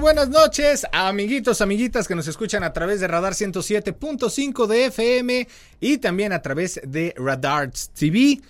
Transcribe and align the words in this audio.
Buenas 0.00 0.30
noches, 0.30 0.86
amiguitos, 0.92 1.60
amiguitas 1.60 2.08
que 2.08 2.14
nos 2.14 2.26
escuchan 2.26 2.64
a 2.64 2.72
través 2.72 3.00
de 3.00 3.06
Radar 3.06 3.34
107.5 3.34 4.66
de 4.66 4.86
FM 4.86 5.48
y 5.78 5.98
también 5.98 6.32
a 6.32 6.40
través 6.40 6.80
de 6.82 7.12
Radarts 7.18 7.90
TV, 7.90 8.40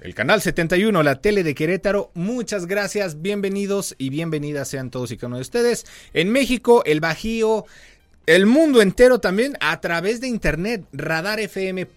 el 0.00 0.14
canal 0.14 0.42
71, 0.42 1.02
la 1.04 1.20
tele 1.20 1.44
de 1.44 1.54
Querétaro. 1.54 2.10
Muchas 2.14 2.66
gracias, 2.66 3.22
bienvenidos 3.22 3.94
y 3.98 4.10
bienvenidas 4.10 4.68
sean 4.68 4.90
todos 4.90 5.12
y 5.12 5.16
cada 5.16 5.28
uno 5.28 5.36
de 5.36 5.42
ustedes. 5.42 5.86
En 6.12 6.30
México, 6.30 6.82
el 6.84 6.98
Bajío, 6.98 7.66
el 8.26 8.46
mundo 8.46 8.82
entero 8.82 9.20
también 9.20 9.56
a 9.60 9.80
través 9.80 10.20
de 10.20 10.26
internet, 10.26 10.84
radarfm.mx 10.92 11.92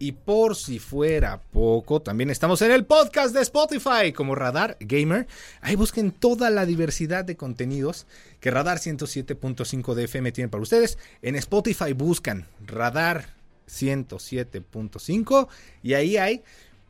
y 0.00 0.10
por 0.10 0.56
si 0.56 0.80
fuera 0.80 1.40
poco, 1.52 2.02
también 2.02 2.30
estamos 2.30 2.60
en 2.62 2.72
el 2.72 2.84
podcast 2.84 3.32
de 3.32 3.42
Spotify 3.42 4.12
como 4.12 4.34
Radar 4.34 4.76
Gamer. 4.80 5.28
Ahí 5.60 5.76
busquen 5.76 6.10
toda 6.10 6.50
la 6.50 6.66
diversidad 6.66 7.24
de 7.24 7.36
contenidos 7.36 8.08
que 8.40 8.50
Radar 8.50 8.78
107.5 8.78 9.94
de 9.94 10.04
FM 10.04 10.32
tiene 10.32 10.48
para 10.48 10.64
ustedes. 10.64 10.98
En 11.22 11.36
Spotify 11.36 11.92
buscan 11.92 12.48
Radar 12.66 13.26
107.5 13.68 15.48
y 15.82 15.94
ahí 15.94 16.16
hay 16.16 16.42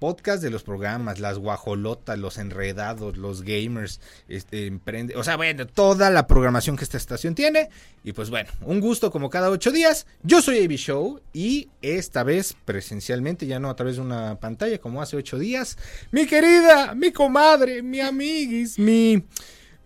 podcast 0.05 0.43
de 0.43 0.51
los 0.51 0.63
programas, 0.63 1.19
las 1.19 1.39
guajolotas, 1.39 2.19
los 2.19 2.37
enredados, 2.37 3.17
los 3.17 3.41
gamers, 3.41 4.03
este, 4.29 4.67
emprende, 4.67 5.17
o 5.17 5.25
sea, 5.25 5.37
bueno, 5.39 5.67
toda 5.67 6.11
la 6.11 6.27
programación 6.27 6.77
que 6.77 6.85
esta 6.85 6.99
estación 6.99 7.35
tiene. 7.35 7.71
Y 8.03 8.13
pues 8.13 8.29
bueno, 8.29 8.51
un 8.61 8.81
gusto 8.81 9.11
como 9.11 9.31
cada 9.31 9.49
ocho 9.49 9.71
días. 9.71 10.07
Yo 10.23 10.43
soy 10.43 10.63
AB 10.63 10.73
Show 10.73 11.23
y 11.33 11.71
esta 11.81 12.23
vez 12.23 12.55
presencialmente, 12.67 13.47
ya 13.47 13.59
no 13.59 13.71
a 13.71 13.77
través 13.77 13.97
de 13.97 14.03
una 14.03 14.39
pantalla 14.39 14.77
como 14.77 15.01
hace 15.01 15.17
ocho 15.17 15.39
días, 15.39 15.79
mi 16.11 16.27
querida, 16.27 16.95
mi 16.95 17.11
comadre, 17.11 17.83
mi 17.83 18.01
amiguis, 18.01 18.79
mi 18.79 19.25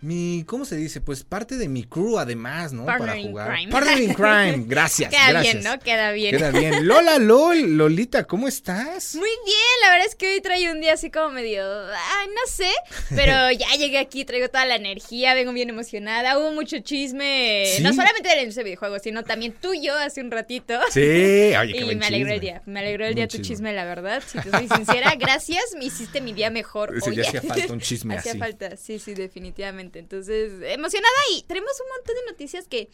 mi, 0.01 0.45
¿cómo 0.47 0.65
se 0.65 0.77
dice? 0.77 1.01
Pues 1.01 1.25
parte 1.25 1.57
de 1.57 1.69
mi 1.69 1.85
crew 1.85 2.19
además, 2.19 2.73
¿no? 2.73 2.85
Partner 2.87 3.09
Para 3.17 3.23
jugar. 3.23 3.53
crime. 3.55 3.73
Partner 3.73 3.99
in 4.03 4.15
crime. 4.15 4.65
Gracias. 4.69 5.11
Queda 5.11 5.31
gracias. 5.31 5.55
bien, 5.55 5.65
¿no? 5.65 5.79
Queda 5.81 6.13
bien. 6.13 6.37
Queda 6.37 6.51
bien. 6.51 6.87
Lola 6.87 7.19
Lol, 7.19 7.77
Lolita, 7.77 8.25
¿cómo 8.25 8.47
estás? 8.49 9.15
Muy 9.17 9.29
bien, 9.45 9.57
la 9.83 9.91
verdad 9.91 10.07
es 10.07 10.15
que 10.15 10.33
hoy 10.35 10.41
traigo 10.41 10.73
un 10.73 10.81
día 10.81 10.93
así 10.95 11.11
como 11.11 11.31
medio, 11.31 11.63
ay, 11.65 12.29
no 12.29 12.51
sé, 12.53 12.71
pero 13.15 13.51
ya 13.59 13.69
llegué 13.77 13.99
aquí, 13.99 14.25
traigo 14.25 14.49
toda 14.49 14.67
la 14.67 14.77
energía, 14.77 15.35
vengo 15.35 15.53
bien 15.53 15.71
emocionada, 15.71 16.39
hubo 16.39 16.53
mucho 16.53 16.79
chisme, 16.81 17.65
¿Sí? 17.77 17.83
no 17.83 17.93
solamente 17.93 18.29
del 18.29 18.49
ese 18.49 18.63
videojuego, 18.63 18.99
sino 18.99 19.25
también 19.25 19.53
tuyo 19.53 19.95
hace 19.97 20.21
un 20.21 20.31
ratito. 20.31 20.79
Sí, 20.91 21.01
oye, 21.01 21.73
qué 21.73 21.81
Y 21.81 21.85
buen 21.85 21.99
me 21.99 22.07
alegró 22.07 22.33
el 22.33 22.41
día, 22.41 22.63
me 22.67 22.81
alegró 22.81 23.07
el 23.07 23.15
día 23.15 23.27
tu 23.27 23.39
chisme. 23.39 23.49
chisme, 23.49 23.73
la 23.73 23.85
verdad, 23.85 24.23
si 24.27 24.39
te 24.39 24.51
soy 24.51 24.69
sincera, 24.69 25.15
gracias, 25.19 25.63
me 25.79 25.87
hiciste 25.87 26.21
mi 26.21 26.33
día 26.33 26.51
mejor 26.51 26.95
Sí, 27.03 27.11
hoy. 27.11 27.17
ya 27.17 27.23
hacía 27.23 27.43
falta 27.43 27.73
un 27.73 27.81
chisme 27.81 28.17
Hacía 28.17 28.33
así. 28.33 28.39
falta, 28.39 28.77
sí, 28.77 28.99
sí, 28.99 29.15
definitivamente, 29.15 29.88
entonces, 29.97 30.53
emocionada 30.63 31.15
y 31.37 31.43
tenemos 31.43 31.73
un 31.81 31.89
montón 31.97 32.15
de 32.25 32.31
noticias 32.33 32.67
que... 32.69 32.89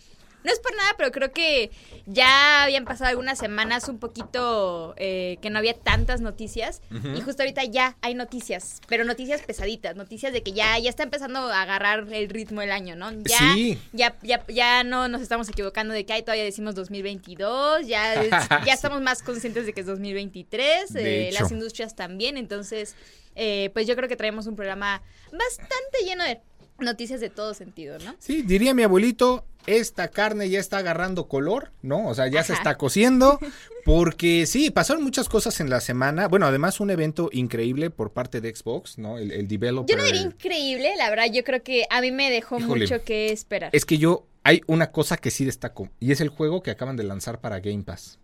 No 0.45 0.53
es 0.53 0.59
por 0.61 0.77
nada, 0.77 0.91
pero 0.99 1.11
creo 1.11 1.33
que 1.33 1.71
ya 2.05 2.65
habían 2.65 2.85
pasado 2.85 3.09
algunas 3.09 3.39
semanas 3.39 3.89
un 3.89 3.99
poquito 3.99 4.93
eh, 4.99 5.39
que 5.41 5.49
no 5.49 5.59
había 5.59 5.73
tantas 5.73 6.21
noticias. 6.21 6.83
Y 7.17 7.23
justo 7.23 7.43
ahorita 7.43 7.65
ya 7.65 7.97
hay 8.03 8.15
noticias, 8.15 8.83
pero 8.87 9.05
noticias 9.05 9.41
pesaditas, 9.41 9.97
noticias 9.97 10.35
de 10.35 10.43
que 10.43 10.53
ya, 10.53 10.79
ya 10.79 10.91
está 10.91 11.03
empezando 11.03 11.39
a 11.39 11.63
agarrar 11.63 12.13
el 12.13 12.29
ritmo 12.29 12.61
el 12.61 12.73
año, 12.73 12.95
¿no? 12.95 13.11
Ya, 13.23 13.39
Sí. 13.55 13.79
ya, 13.95 14.19
ya, 14.23 14.45
ya 14.49 14.85
no 14.85 15.09
nos 15.09 15.23
estamos 15.23 15.49
equivocando 15.49 15.95
de 15.95 16.05
que 16.05 16.13
hay 16.13 16.21
todavía 16.23 16.45
decimos 16.45 16.75
2022, 16.75 17.87
ya, 17.87 18.13
es- 18.23 18.31
ya 18.67 18.75
estamos 18.75 19.01
más 19.01 19.23
conscientes 19.23 19.65
de 19.65 19.73
que 19.73 19.81
es 19.81 19.87
2023, 19.87 20.93
De 20.93 21.29
eh, 21.31 21.33
las 21.33 21.51
industrias 21.53 21.97
también, 21.97 22.37
entonces, 22.37 22.97
eh, 23.35 23.71
pues 23.73 23.87
yo 23.87 23.97
creo 23.97 24.11
que 24.11 24.17
traemos 24.17 24.47
un 24.47 24.57
programa 24.57 25.03
bastante 25.33 26.05
lleno 26.05 26.23
de 26.23 26.41
noticias 26.79 27.21
de 27.21 27.31
todo 27.31 27.55
sentido, 27.55 27.99
¿no? 27.99 28.15
Sí, 28.19 28.43
diría 28.43 28.75
mi 28.75 28.83
abuelito, 28.83 29.45
esta 29.67 30.09
carne 30.09 30.49
ya 30.51 30.61
está 30.61 30.79
agarrando 30.79 31.29
color, 31.29 31.73
¿no? 31.83 32.09
O 32.09 32.15
sea, 32.15 32.29
ya 32.29 32.43
se 32.43 32.53
está 32.53 32.77
cociendo. 32.77 33.39
Porque 33.85 34.47
sí, 34.47 34.71
pasaron 34.71 35.03
muchas 35.03 35.29
cosas 35.29 35.61
en 35.61 35.69
la 35.69 35.81
semana. 35.81 36.27
Bueno, 36.29 36.47
además 36.47 36.81
un 36.81 36.91
evento 36.91 37.29
increíble 37.33 37.91
por 37.91 38.13
parte 38.13 38.41
de 38.41 38.55
Xbox, 38.55 38.99
¿no? 38.99 39.19
El, 39.19 39.31
el 39.31 39.47
developer. 39.47 39.95
Yo 39.95 40.01
no 40.01 40.07
diría 40.07 40.23
increíble, 40.23 40.95
la 40.97 41.11
verdad, 41.11 41.27
yo 41.33 41.45
creo 41.45 41.63
que 41.63 41.85
a 41.91 42.01
mí 42.01 42.11
me 42.11 42.31
dejó 42.31 42.59
Híjole. 42.59 42.85
mucho 42.85 43.05
que 43.05 43.31
esperar. 43.31 43.71
Es 43.75 43.85
que 43.85 43.99
yo, 43.99 44.27
hay 44.43 44.63
una 44.67 44.91
cosa 44.91 45.17
que 45.19 45.31
sí 45.31 45.45
destaco. 45.45 45.91
Y 46.01 46.13
es 46.13 46.21
el 46.21 46.31
juego 46.31 46.63
que 46.63 46.71
acaban 46.71 46.97
de 46.97 47.05
lanzar 47.05 47.41
para 47.41 47.61
Game 47.61 47.83
Pass. 47.83 48.19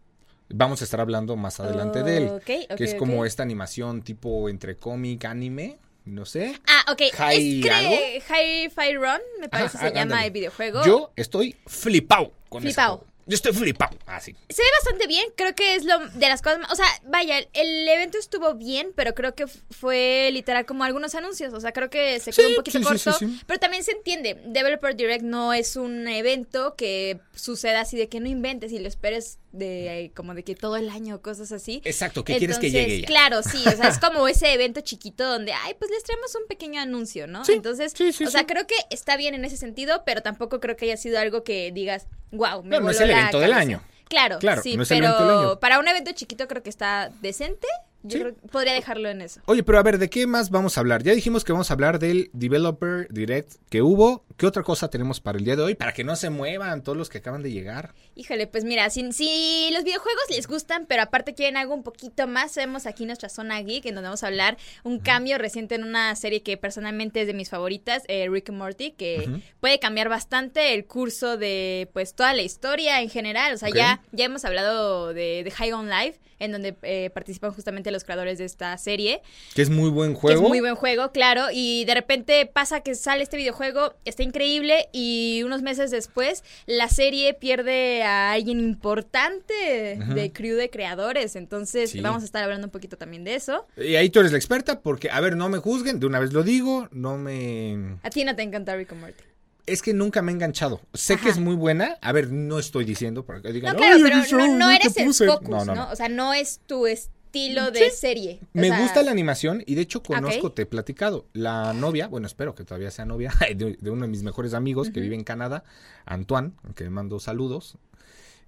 Vamos 0.52 0.80
a 0.80 0.84
estar 0.84 1.00
hablando 1.00 1.36
más 1.36 1.60
adelante 1.60 2.02
de 2.02 2.16
él. 2.16 2.30
Que 2.44 2.66
es 2.78 2.94
como 2.94 3.24
esta 3.24 3.42
animación 3.42 4.02
tipo 4.02 4.48
entre 4.48 4.76
cómic, 4.76 5.24
anime, 5.26 5.78
no 6.04 6.24
sé. 6.26 6.58
Ah, 6.66 6.92
ok. 6.92 7.00
Hi- 7.00 7.60
es. 7.66 8.24
Hi-Fi 8.28 8.94
Run, 8.94 9.20
me 9.40 9.48
parece 9.48 9.76
Ajá, 9.78 9.88
se 9.88 9.94
llama 9.94 10.00
ándale. 10.02 10.26
el 10.26 10.32
videojuego. 10.32 10.84
Yo 10.84 11.12
estoy 11.16 11.56
flipado 11.66 12.32
con 12.48 12.62
juego. 12.62 13.04
Yo 13.26 13.34
estoy 13.36 13.52
flipado. 13.52 13.96
Ah, 14.06 14.18
sí. 14.18 14.34
Se 14.48 14.60
ve 14.60 14.68
bastante 14.80 15.06
bien, 15.06 15.24
creo 15.36 15.54
que 15.54 15.76
es 15.76 15.84
lo 15.84 16.00
de 16.00 16.28
las 16.28 16.42
cosas 16.42 16.58
más, 16.58 16.72
o 16.72 16.74
sea, 16.74 16.86
vaya, 17.04 17.38
el 17.52 17.86
evento 17.86 18.18
estuvo 18.18 18.54
bien, 18.54 18.92
pero 18.96 19.14
creo 19.14 19.36
que 19.36 19.46
fue 19.46 20.30
literal 20.32 20.66
como 20.66 20.82
algunos 20.82 21.14
anuncios, 21.14 21.54
o 21.54 21.60
sea, 21.60 21.70
creo 21.70 21.90
que 21.90 22.18
se 22.18 22.32
quedó 22.32 22.46
Sí, 22.46 22.50
un 22.52 22.56
poquito 22.56 22.78
sí, 22.78 22.84
corto, 22.84 23.12
sí. 23.12 23.40
pero 23.46 23.60
también 23.60 23.84
se 23.84 23.92
entiende, 23.92 24.34
Developer 24.46 24.96
Direct 24.96 25.22
no 25.22 25.52
es 25.52 25.76
un 25.76 26.08
evento 26.08 26.74
que 26.74 27.20
suceda 27.40 27.80
así 27.80 27.96
de 27.96 28.08
que 28.08 28.20
no 28.20 28.28
inventes 28.28 28.70
y 28.72 28.78
lo 28.78 28.86
esperes 28.88 29.38
de 29.52 30.04
eh, 30.04 30.12
como 30.14 30.34
de 30.34 30.44
que 30.44 30.54
todo 30.54 30.76
el 30.76 30.88
año 30.90 31.20
cosas 31.22 31.50
así. 31.52 31.80
Exacto, 31.84 32.24
¿qué 32.24 32.36
quieres 32.36 32.58
que 32.58 32.70
llegue 32.70 33.00
ya? 33.00 33.06
Claro, 33.06 33.42
sí, 33.42 33.62
o 33.66 33.70
sea, 33.76 33.88
es 33.88 33.98
como 34.00 34.28
ese 34.28 34.52
evento 34.52 34.80
chiquito 34.80 35.24
donde, 35.28 35.52
ay, 35.52 35.74
pues 35.78 35.90
les 35.90 36.02
traemos 36.04 36.34
un 36.34 36.46
pequeño 36.48 36.80
anuncio, 36.80 37.26
¿no? 37.26 37.44
Sí, 37.44 37.52
Entonces, 37.54 37.92
sí, 37.96 38.12
sí, 38.12 38.24
o 38.24 38.30
sea, 38.30 38.46
creo 38.46 38.66
que 38.66 38.74
está 38.90 39.16
bien 39.16 39.34
en 39.34 39.44
ese 39.44 39.56
sentido, 39.56 40.02
pero 40.04 40.22
tampoco 40.22 40.60
creo 40.60 40.76
que 40.76 40.84
haya 40.86 40.96
sido 40.96 41.18
algo 41.18 41.42
que 41.42 41.72
digas, 41.72 42.06
wow, 42.32 42.62
me 42.62 42.76
No, 42.76 42.80
no 42.84 42.90
es 42.90 42.98
voló 42.98 43.04
el 43.06 43.10
la 43.12 43.18
evento 43.20 43.40
del 43.40 43.50
cabeza". 43.50 43.60
año. 43.68 43.82
Claro, 44.08 44.38
Claro, 44.40 44.60
sí, 44.62 44.76
no 44.76 44.82
pero 44.88 45.58
para 45.60 45.78
un 45.78 45.86
evento 45.86 46.10
chiquito 46.12 46.48
creo 46.48 46.62
que 46.64 46.70
está 46.70 47.12
decente. 47.22 47.68
Yo 48.02 48.18
creo 48.18 48.34
que 48.34 48.48
podría 48.48 48.72
dejarlo 48.72 49.10
en 49.10 49.20
eso. 49.20 49.42
Oye, 49.44 49.62
pero 49.62 49.78
a 49.78 49.82
ver, 49.82 49.98
¿de 49.98 50.08
qué 50.08 50.26
más 50.26 50.48
vamos 50.48 50.76
a 50.78 50.80
hablar? 50.80 51.02
Ya 51.02 51.12
dijimos 51.12 51.44
que 51.44 51.52
vamos 51.52 51.70
a 51.70 51.74
hablar 51.74 51.98
del 51.98 52.30
Developer 52.32 53.06
Direct 53.12 53.56
que 53.68 53.82
hubo. 53.82 54.24
¿Qué 54.40 54.46
otra 54.46 54.62
cosa 54.62 54.88
tenemos 54.88 55.20
para 55.20 55.36
el 55.36 55.44
día 55.44 55.54
de 55.54 55.60
hoy? 55.62 55.74
Para 55.74 55.92
que 55.92 56.02
no 56.02 56.16
se 56.16 56.30
muevan 56.30 56.82
todos 56.82 56.96
los 56.96 57.10
que 57.10 57.18
acaban 57.18 57.42
de 57.42 57.52
llegar. 57.52 57.92
Híjole, 58.14 58.46
pues 58.46 58.64
mira, 58.64 58.88
si, 58.88 59.12
si 59.12 59.68
los 59.70 59.84
videojuegos 59.84 60.22
les 60.30 60.46
gustan, 60.46 60.86
pero 60.86 61.02
aparte 61.02 61.34
quieren 61.34 61.58
algo 61.58 61.74
un 61.74 61.82
poquito 61.82 62.26
más, 62.26 62.54
vemos 62.56 62.86
aquí 62.86 63.04
nuestra 63.04 63.28
zona 63.28 63.60
geek, 63.60 63.84
en 63.84 63.96
donde 63.96 64.08
vamos 64.08 64.22
a 64.22 64.28
hablar 64.28 64.56
un 64.82 64.98
cambio 64.98 65.36
reciente 65.36 65.74
en 65.74 65.84
una 65.84 66.16
serie 66.16 66.42
que 66.42 66.56
personalmente 66.56 67.20
es 67.20 67.26
de 67.26 67.34
mis 67.34 67.50
favoritas, 67.50 68.02
eh, 68.08 68.30
Rick 68.30 68.48
and 68.48 68.56
Morty, 68.56 68.92
que 68.92 69.28
puede 69.60 69.78
cambiar 69.78 70.08
bastante 70.08 70.72
el 70.72 70.86
curso 70.86 71.36
de 71.36 71.90
pues 71.92 72.14
toda 72.14 72.32
la 72.32 72.40
historia 72.40 73.02
en 73.02 73.10
general. 73.10 73.52
O 73.52 73.58
sea, 73.58 73.68
ya, 73.68 74.00
ya 74.12 74.24
hemos 74.24 74.46
hablado 74.46 75.12
de, 75.12 75.44
de 75.44 75.50
High 75.50 75.72
on 75.72 75.90
Life, 75.90 76.18
en 76.38 76.52
donde 76.52 76.74
eh, 76.80 77.10
participan 77.10 77.52
justamente 77.52 77.90
los 77.90 78.04
creadores 78.04 78.38
de 78.38 78.46
esta 78.46 78.78
serie. 78.78 79.20
Que 79.54 79.60
es 79.60 79.68
muy 79.68 79.90
buen 79.90 80.14
Que 80.14 80.20
juego. 80.20 80.42
es 80.44 80.48
muy 80.48 80.60
buen 80.60 80.76
juego, 80.76 81.12
claro. 81.12 81.48
Y 81.52 81.84
de 81.84 81.94
repente 81.94 82.46
pasa 82.46 82.80
que 82.80 82.94
sale 82.94 83.22
este 83.22 83.36
videojuego, 83.36 83.94
está 84.06 84.22
increíble. 84.30 84.88
Y 84.92 85.42
unos 85.44 85.62
meses 85.62 85.90
después, 85.90 86.42
la 86.66 86.88
serie 86.88 87.34
pierde 87.34 88.02
a 88.02 88.32
alguien 88.32 88.60
importante 88.60 89.98
Ujú. 90.00 90.14
de 90.14 90.32
crew 90.32 90.56
de 90.56 90.70
creadores. 90.70 91.36
Entonces, 91.36 91.90
Sí. 91.90 92.00
vamos 92.00 92.22
a 92.22 92.24
estar 92.26 92.42
hablando 92.42 92.66
un 92.68 92.70
poquito 92.70 92.96
también 92.96 93.24
de 93.24 93.34
eso. 93.34 93.66
Y 93.76 93.96
ahí 93.96 94.08
tú 94.10 94.20
eres 94.20 94.32
la 94.32 94.38
experta 94.38 94.80
porque, 94.80 95.10
a 95.10 95.20
ver, 95.20 95.36
no 95.36 95.48
me 95.48 95.58
juzguen, 95.58 96.00
de 96.00 96.06
una 96.06 96.18
vez 96.18 96.32
lo 96.32 96.42
digo, 96.42 96.88
no 96.92 97.16
me... 97.18 97.98
A 98.02 98.10
ti 98.10 98.24
no 98.24 98.34
te 98.34 98.42
encanta 98.42 98.74
Rick 98.76 98.92
and 98.92 99.00
Morty. 99.00 99.24
Es 99.66 99.82
que 99.82 99.92
nunca 99.92 100.22
me 100.22 100.32
he 100.32 100.34
enganchado. 100.34 100.80
Sé 100.94 101.14
Ajá. 101.14 101.24
que 101.24 101.28
es 101.30 101.38
muy 101.38 101.54
buena. 101.54 101.96
A 102.00 102.12
ver, 102.12 102.32
no 102.32 102.58
estoy 102.58 102.84
diciendo 102.84 103.24
para 103.24 103.40
que 103.40 103.52
digan... 103.52 103.72
No, 103.74 103.78
claro, 103.78 103.96
"Ay, 103.96 104.24
pero 104.30 104.46
no, 104.46 104.58
no 104.58 104.70
eres 104.70 104.96
el 104.96 105.04
puse". 105.06 105.26
focus, 105.26 105.48
No, 105.48 105.58
¿no, 105.58 105.64
no, 105.66 105.74
no. 105.86 105.90
O 105.92 105.96
sea, 105.96 106.08
no 106.08 106.32
es 106.32 106.60
tu, 106.66 106.86
es 106.86 107.10
estilo 107.30 107.70
de 107.70 107.90
serie. 107.90 108.40
O 108.42 108.46
Me 108.54 108.68
sea, 108.68 108.80
gusta 108.80 109.02
la 109.02 109.10
animación 109.10 109.62
y 109.66 109.74
de 109.76 109.82
hecho 109.82 110.02
conozco, 110.02 110.52
te 110.52 110.62
he 110.62 110.66
platicado, 110.66 111.26
la 111.32 111.72
novia, 111.72 112.08
bueno, 112.08 112.26
espero 112.26 112.54
que 112.54 112.64
todavía 112.64 112.90
sea 112.90 113.04
novia, 113.04 113.32
de, 113.56 113.76
de 113.80 113.90
uno 113.90 114.02
de 114.02 114.08
mis 114.08 114.22
mejores 114.22 114.54
amigos 114.54 114.90
que 114.90 115.00
vive 115.00 115.14
en 115.14 115.24
Canadá, 115.24 115.64
Antoine, 116.06 116.52
que 116.74 116.84
le 116.84 116.90
mando 116.90 117.20
saludos. 117.20 117.78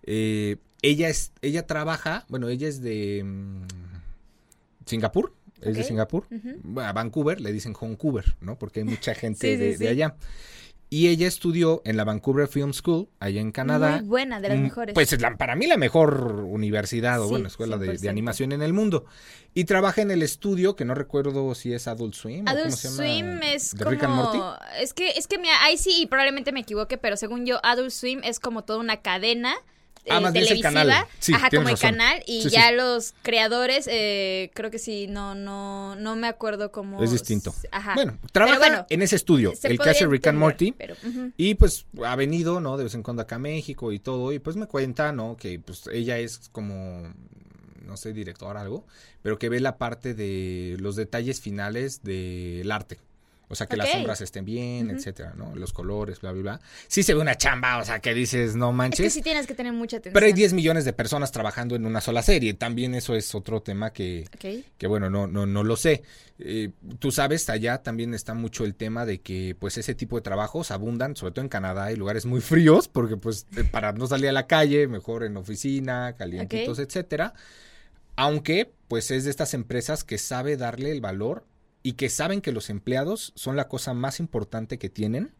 Eh, 0.05 0.57
ella 0.83 1.09
es, 1.09 1.33
ella 1.43 1.67
trabaja, 1.67 2.25
bueno, 2.29 2.49
ella 2.49 2.67
es 2.67 2.83
de 2.83 3.23
mm, 3.25 3.63
Singapur, 4.87 5.33
es 5.61 5.77
de. 5.77 5.85
Singapur, 5.85 6.27
a 6.77 6.93
Vancouver 6.93 7.41
le 7.41 7.53
dicen 7.53 7.73
Vancouver, 7.81 8.35
¿no? 8.41 8.59
Porque 8.59 8.81
hay 8.81 8.85
mucha 8.87 9.15
gente 9.15 9.53
Sí, 9.53 9.55
sí, 9.55 9.57
de, 9.57 9.73
sí. 9.75 9.85
de 9.85 9.89
allá. 9.89 10.17
Y 10.95 11.09
ella 11.09 11.27
estudió 11.27 11.81
en 11.87 11.97
la 11.97 12.05
Vancouver 12.05 12.49
Film 12.49 12.75
School, 12.75 13.09
allá 13.19 13.41
en 13.41 13.51
Canadá. 13.51 13.97
Muy 14.01 14.07
buena, 14.09 14.43
de 14.43 14.51
las 14.51 14.59
Mm, 14.59 14.63
mejores. 14.63 14.93
Pues 14.95 15.11
es 15.15 15.23
la- 15.23 15.39
para 15.39 15.57
mí 15.57 15.67
la 15.67 15.79
mejor 15.79 16.45
universidad 16.47 17.19
o 17.23 17.25
Sí, 17.25 17.31
bueno, 17.31 17.47
escuela 17.49 17.79
de, 17.79 17.87
de 17.87 17.93
100%. 17.99 18.11
animación 18.11 18.53
en 18.53 18.61
el 18.61 18.75
mundo. 18.75 19.07
Y 19.55 19.65
trabaja 19.65 20.03
en 20.03 20.11
el 20.11 20.23
estudio, 20.23 20.77
que 20.77 20.85
no 20.85 20.95
recuerdo 20.95 21.55
si 21.55 21.73
es 21.73 21.89
Adult 21.89 22.13
Swim. 22.13 22.45
o 22.47 22.51
Adult 22.51 22.65
cómo 22.65 22.77
se 22.77 22.89
llama, 22.89 22.97
Swim 22.97 23.43
es 23.43 23.71
de 23.73 23.79
como... 23.79 23.91
Rick 23.91 24.03
and 24.05 24.15
Morty. 24.17 24.39
Es 24.83 24.93
que, 24.93 25.09
es 25.13 25.27
que 25.29 25.39
mira, 25.39 25.55
ahí 25.65 25.79
sí, 25.79 26.03
y 26.03 26.07
probablemente 26.07 26.53
me 26.53 26.61
equivoque, 26.61 26.99
pero 26.99 27.17
según 27.17 27.47
yo, 27.47 27.59
Adult 27.65 27.91
Swim 27.91 28.21
es 28.23 28.39
como 28.39 28.65
toda 28.65 28.79
una 28.79 28.99
cadena 29.01 29.55
eh, 30.05 30.09
Ah, 30.11 30.21
más 30.21 30.33
bien 30.33 30.45
es 30.45 30.51
el 30.51 30.61
televisiva. 30.61 30.83
canal. 30.93 31.07
Sí, 31.21 31.33
Ajá, 31.33 31.49
como 31.51 31.63
el 31.69 31.75
razón. 31.77 31.91
canal. 31.93 32.23
Y 32.27 32.43
Sí, 32.43 32.51
sí. 32.51 32.57
ya 32.57 32.73
los 32.73 33.15
creadores, 33.23 33.87
eh, 33.89 34.51
creo 34.55 34.71
que 34.71 34.79
sí, 34.81 35.07
no, 35.07 35.35
no, 35.37 35.95
no 35.97 36.17
me 36.17 36.27
acuerdo 36.27 36.73
cómo... 36.73 37.03
Es 37.03 37.13
distinto. 37.13 37.55
Ajá. 37.71 37.95
Bueno, 37.95 38.19
trabaja 38.33 38.59
bueno, 38.59 38.87
en 38.91 39.03
ese 39.03 39.15
estudio, 39.17 39.53
el 39.63 39.79
que 39.79 39.91
hace 39.91 40.07
Rick 40.07 40.27
and 40.27 40.39
Morty. 40.39 40.75
Y 41.37 41.55
pues 41.55 41.87
ha 42.05 42.17
venido, 42.17 42.61
¿no? 42.61 42.77
De 42.77 42.85
vez 42.85 42.95
en 42.95 43.03
cuando 43.05 43.23
acá 43.23 43.37
a 43.37 43.39
México 43.39 43.93
y 43.93 43.99
todo. 44.01 44.33
Y 44.33 44.39
pues 44.41 44.57
me 44.57 44.67
cuenta, 44.67 45.13
¿no? 45.13 45.37
Que 45.37 45.61
pues 45.61 45.83
ella 45.93 46.19
es 46.19 46.49
como, 46.51 47.13
no 47.87 47.97
sé, 47.97 48.13
directora 48.13 48.59
o 48.61 48.63
algo, 48.63 48.87
pero 49.23 49.39
que 49.39 49.49
ve 49.49 49.61
la 49.61 49.79
parte 49.79 50.15
de 50.15 50.77
los 50.81 50.97
detalles 50.97 51.41
finales 51.41 52.03
del 52.03 52.71
arte. 52.73 52.99
O 53.53 53.55
sea, 53.55 53.67
que 53.67 53.77
las 53.77 53.91
sombras 53.91 54.23
estén 54.23 54.47
bien, 54.47 54.89
etcétera, 54.89 55.35
¿no? 55.37 55.55
Los 55.55 55.75
colores, 55.75 56.23
bla, 56.23 56.33
bla, 56.33 56.41
bla. 56.43 56.61
Sí 56.89 57.03
se 57.03 57.13
ve 57.13 57.21
una 57.21 57.37
chamba, 57.37 57.77
o 57.77 57.85
sea, 57.85 58.01
que 58.01 58.15
dices, 58.15 58.57
no 58.57 58.71
Es 58.71 58.75
manches. 58.77 59.05
que 59.05 59.11
sí 59.11 59.21
tienes 59.21 59.47
que 59.47 59.55
tener 59.55 59.75
mucha 59.75 59.99
atención. 59.99 60.15
pero 60.15 60.25
hay 60.25 60.33
10 60.33 60.55
millones 60.55 60.87
de 60.87 60.95
personas 60.95 61.33
trabajando 61.33 61.77
en 61.77 61.85
una 61.85 62.01
sola 62.01 62.23
serie. 62.23 62.55
También 62.55 62.95
eso 62.95 63.15
es 63.15 63.35
otro 63.35 63.61
tema 63.61 63.93
que, 63.93 64.25
Ok. 64.35 64.65
que 64.79 64.87
bueno, 64.87 65.11
no, 65.11 65.27
no, 65.27 65.45
no 65.45 65.65
lo 65.65 65.77
sé. 65.77 66.03
Eh, 66.39 66.71
tú 66.99 67.13
sabes, 67.13 67.49
allá 67.51 67.83
también 67.83 68.15
está 68.15 68.33
mucho 68.33 68.65
el 68.65 68.75
tema 68.75 69.05
de 69.05 69.21
que 69.21 69.55
pues 69.61 69.77
ese 69.77 69.95
tipo 69.95 70.17
de 70.17 70.23
trabajos 70.23 70.71
abundan, 70.71 71.15
sobre 71.15 71.35
todo 71.35 71.43
en 71.45 71.51
Canadá, 71.51 71.93
y 71.93 71.97
lugares 71.97 72.25
muy 72.25 72.41
fríos, 72.41 72.89
porque 72.89 73.19
pues 73.19 73.47
eh, 73.59 73.65
para 73.65 73.93
no 73.93 74.07
salir 74.07 74.29
a 74.31 74.33
la 74.33 74.47
calle, 74.47 74.89
mejor 74.89 75.25
en 75.25 75.37
oficina, 75.37 76.15
calientitos, 76.17 76.79
etcétera. 76.79 77.35
Aunque 78.17 78.73
pues 78.89 79.11
es 79.11 79.25
de 79.25 79.31
estas 79.31 79.55
empresas 79.55 80.05
que 80.05 80.19
sabe 80.19 80.57
darle 80.57 80.91
el 80.93 81.01
valor 81.01 81.45
y 81.83 81.95
que 81.95 82.09
saben 82.09 82.41
que 82.41 82.53
los 82.53 82.71
empleados 82.71 83.33
son 83.35 83.57
la 83.57 83.69
cosa 83.69 83.95
más 83.95 84.21
importante 84.21 84.79
que 84.79 84.89
tienen. 84.89 85.33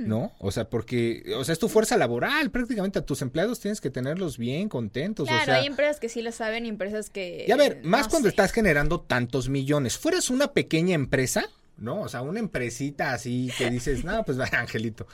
¿No? 0.00 0.34
O 0.40 0.50
sea, 0.50 0.68
porque, 0.68 1.22
o 1.38 1.44
sea, 1.44 1.54
es 1.54 1.58
tu 1.58 1.68
fuerza 1.70 1.96
laboral, 1.96 2.50
prácticamente 2.50 2.98
a 2.98 3.06
tus 3.06 3.22
empleados 3.22 3.60
tienes 3.60 3.80
que 3.80 3.88
tenerlos 3.88 4.36
bien, 4.36 4.68
contentos. 4.68 5.26
Claro, 5.26 5.42
o 5.42 5.44
sea, 5.46 5.54
hay 5.54 5.66
empresas 5.66 6.00
que 6.00 6.10
sí 6.10 6.20
lo 6.20 6.32
saben 6.32 6.66
y 6.66 6.68
empresas 6.68 7.08
que... 7.08 7.46
y 7.48 7.50
a 7.50 7.56
ver, 7.56 7.80
más 7.82 8.06
no 8.06 8.10
cuando 8.10 8.26
sé. 8.26 8.30
estás 8.30 8.52
generando 8.52 9.00
tantos 9.00 9.48
millones. 9.48 9.96
Fueras 9.96 10.28
una 10.28 10.52
pequeña 10.52 10.94
empresa, 10.94 11.48
¿no? 11.78 12.00
O 12.02 12.08
sea, 12.08 12.20
una 12.20 12.40
empresita 12.40 13.12
así 13.12 13.50
que 13.56 13.70
dices, 13.70 14.04
no, 14.04 14.22
pues 14.24 14.38
va, 14.38 14.44
Angelito. 14.52 15.06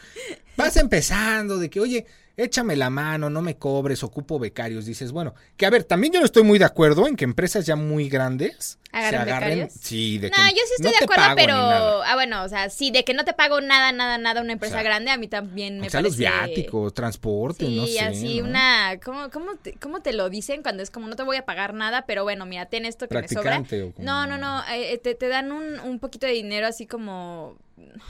Vas 0.56 0.76
empezando 0.76 1.58
de 1.58 1.70
que, 1.70 1.78
oye, 1.78 2.06
échame 2.36 2.76
la 2.76 2.90
mano, 2.90 3.30
no 3.30 3.42
me 3.42 3.56
cobres, 3.56 4.02
ocupo 4.02 4.38
becarios. 4.38 4.86
Dices, 4.86 5.12
bueno, 5.12 5.34
que 5.56 5.66
a 5.66 5.70
ver, 5.70 5.84
también 5.84 6.12
yo 6.12 6.20
no 6.20 6.26
estoy 6.26 6.42
muy 6.42 6.58
de 6.58 6.64
acuerdo 6.64 7.06
en 7.06 7.16
que 7.16 7.24
empresas 7.24 7.66
ya 7.66 7.76
muy 7.76 8.08
grandes 8.08 8.78
¿Agarren 8.92 9.24
becarios? 9.24 9.72
Sí, 9.80 10.18
de 10.18 10.28
No, 10.28 10.36
que 10.36 10.42
yo 10.50 10.60
sí 10.66 10.72
estoy 10.76 10.92
no 10.92 10.98
de 10.98 11.04
acuerdo, 11.04 11.34
pero... 11.36 12.02
Ah, 12.02 12.14
bueno, 12.14 12.42
o 12.44 12.48
sea, 12.48 12.68
sí, 12.68 12.90
de 12.90 13.04
que 13.04 13.14
no 13.14 13.24
te 13.24 13.32
pago 13.32 13.60
nada, 13.62 13.90
nada, 13.92 14.18
nada 14.18 14.42
una 14.42 14.52
empresa 14.52 14.74
sea, 14.76 14.82
grande, 14.82 15.10
a 15.10 15.16
mí 15.16 15.28
también 15.28 15.80
me 15.80 15.86
O 15.86 15.90
sea, 15.90 16.00
parece... 16.00 16.08
los 16.10 16.16
viáticos, 16.18 16.92
transporte, 16.92 17.64
Sí, 17.64 17.76
no 17.76 17.86
sé. 17.86 18.00
así 18.00 18.40
¿no? 18.40 18.48
una... 18.48 19.00
¿cómo, 19.02 19.30
cómo, 19.30 19.56
te, 19.56 19.72
¿Cómo 19.74 20.00
te 20.02 20.12
lo 20.12 20.28
dicen 20.28 20.62
cuando 20.62 20.82
es 20.82 20.90
como 20.90 21.08
no 21.08 21.16
te 21.16 21.22
voy 21.22 21.38
a 21.38 21.46
pagar 21.46 21.72
nada, 21.72 22.04
pero 22.06 22.22
bueno, 22.24 22.44
mira, 22.44 22.66
ten 22.66 22.84
esto 22.84 23.08
que 23.08 23.14
me 23.14 23.28
sobra? 23.28 23.42
Practicante 23.42 23.82
o 23.82 23.92
como- 23.92 24.04
No, 24.04 24.26
no, 24.26 24.36
no, 24.36 24.62
eh, 24.70 24.98
te, 25.02 25.14
te 25.14 25.28
dan 25.28 25.52
un, 25.52 25.80
un 25.80 25.98
poquito 25.98 26.26
de 26.26 26.32
dinero 26.32 26.66
así 26.66 26.86
como... 26.86 27.56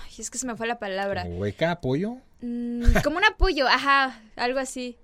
Ay, 0.05 0.13
es 0.19 0.31
que 0.31 0.39
se 0.39 0.47
me 0.47 0.57
fue 0.57 0.67
la 0.67 0.79
palabra. 0.79 1.23
Como 1.23 1.41
beca, 1.41 1.71
apoyo. 1.73 2.17
Mm, 2.41 2.83
como 3.05 3.19
un 3.19 3.25
apoyo, 3.25 3.67
ajá, 3.69 4.21
algo 4.37 4.59
así. 4.59 4.97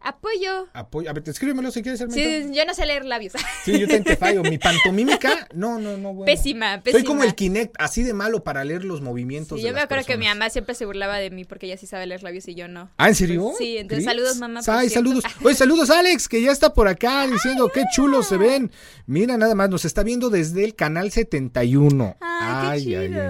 Apoyo. 0.00 0.68
Apoyo. 0.74 1.10
A 1.10 1.12
ver, 1.12 1.24
escríbemelo 1.28 1.72
si 1.72 1.82
quieres, 1.82 2.00
Hermeto. 2.00 2.20
Sí, 2.20 2.50
yo 2.52 2.64
no 2.64 2.72
sé 2.72 2.86
leer 2.86 3.04
labios. 3.04 3.32
Sí, 3.64 3.80
yo 3.80 3.88
te 3.88 4.16
fallo. 4.16 4.42
Mi 4.42 4.56
pantomímica, 4.56 5.48
no, 5.54 5.78
no, 5.80 5.96
no, 5.96 6.14
bueno. 6.14 6.24
Pésima, 6.24 6.80
pésima. 6.82 7.00
Soy 7.00 7.04
como 7.06 7.24
el 7.24 7.34
Kinect, 7.34 7.74
así 7.80 8.04
de 8.04 8.14
malo 8.14 8.44
para 8.44 8.64
leer 8.64 8.84
los 8.84 9.00
movimientos 9.00 9.58
Sí, 9.58 9.64
de 9.64 9.70
yo 9.70 9.74
me 9.74 9.80
acuerdo 9.80 10.04
que 10.06 10.16
mi 10.16 10.26
mamá 10.26 10.50
siempre 10.50 10.76
se 10.76 10.86
burlaba 10.86 11.18
de 11.18 11.30
mí 11.30 11.44
porque 11.44 11.66
ella 11.66 11.76
sí 11.76 11.86
sabe 11.86 12.06
leer 12.06 12.22
labios 12.22 12.46
y 12.46 12.54
yo 12.54 12.68
no. 12.68 12.90
Ah, 12.96 13.08
¿en 13.08 13.16
serio? 13.16 13.52
Sí, 13.58 13.76
entonces 13.76 14.04
saludos, 14.04 14.36
mamá, 14.38 14.60
Ay, 14.68 14.88
saludos. 14.88 15.24
Oye, 15.42 15.56
saludos, 15.56 15.90
Alex, 15.90 16.28
que 16.28 16.40
ya 16.40 16.52
está 16.52 16.72
por 16.72 16.86
acá 16.86 17.26
diciendo 17.26 17.68
qué 17.74 17.82
chulos 17.92 18.28
se 18.28 18.36
ven. 18.36 18.70
Mira, 19.06 19.36
nada 19.36 19.56
más, 19.56 19.68
nos 19.68 19.84
está 19.84 20.04
viendo 20.04 20.30
desde 20.30 20.64
el 20.64 20.76
canal 20.76 21.10
71. 21.10 22.16
Ay, 22.20 22.84
qué 22.84 23.08
chido. 23.08 23.22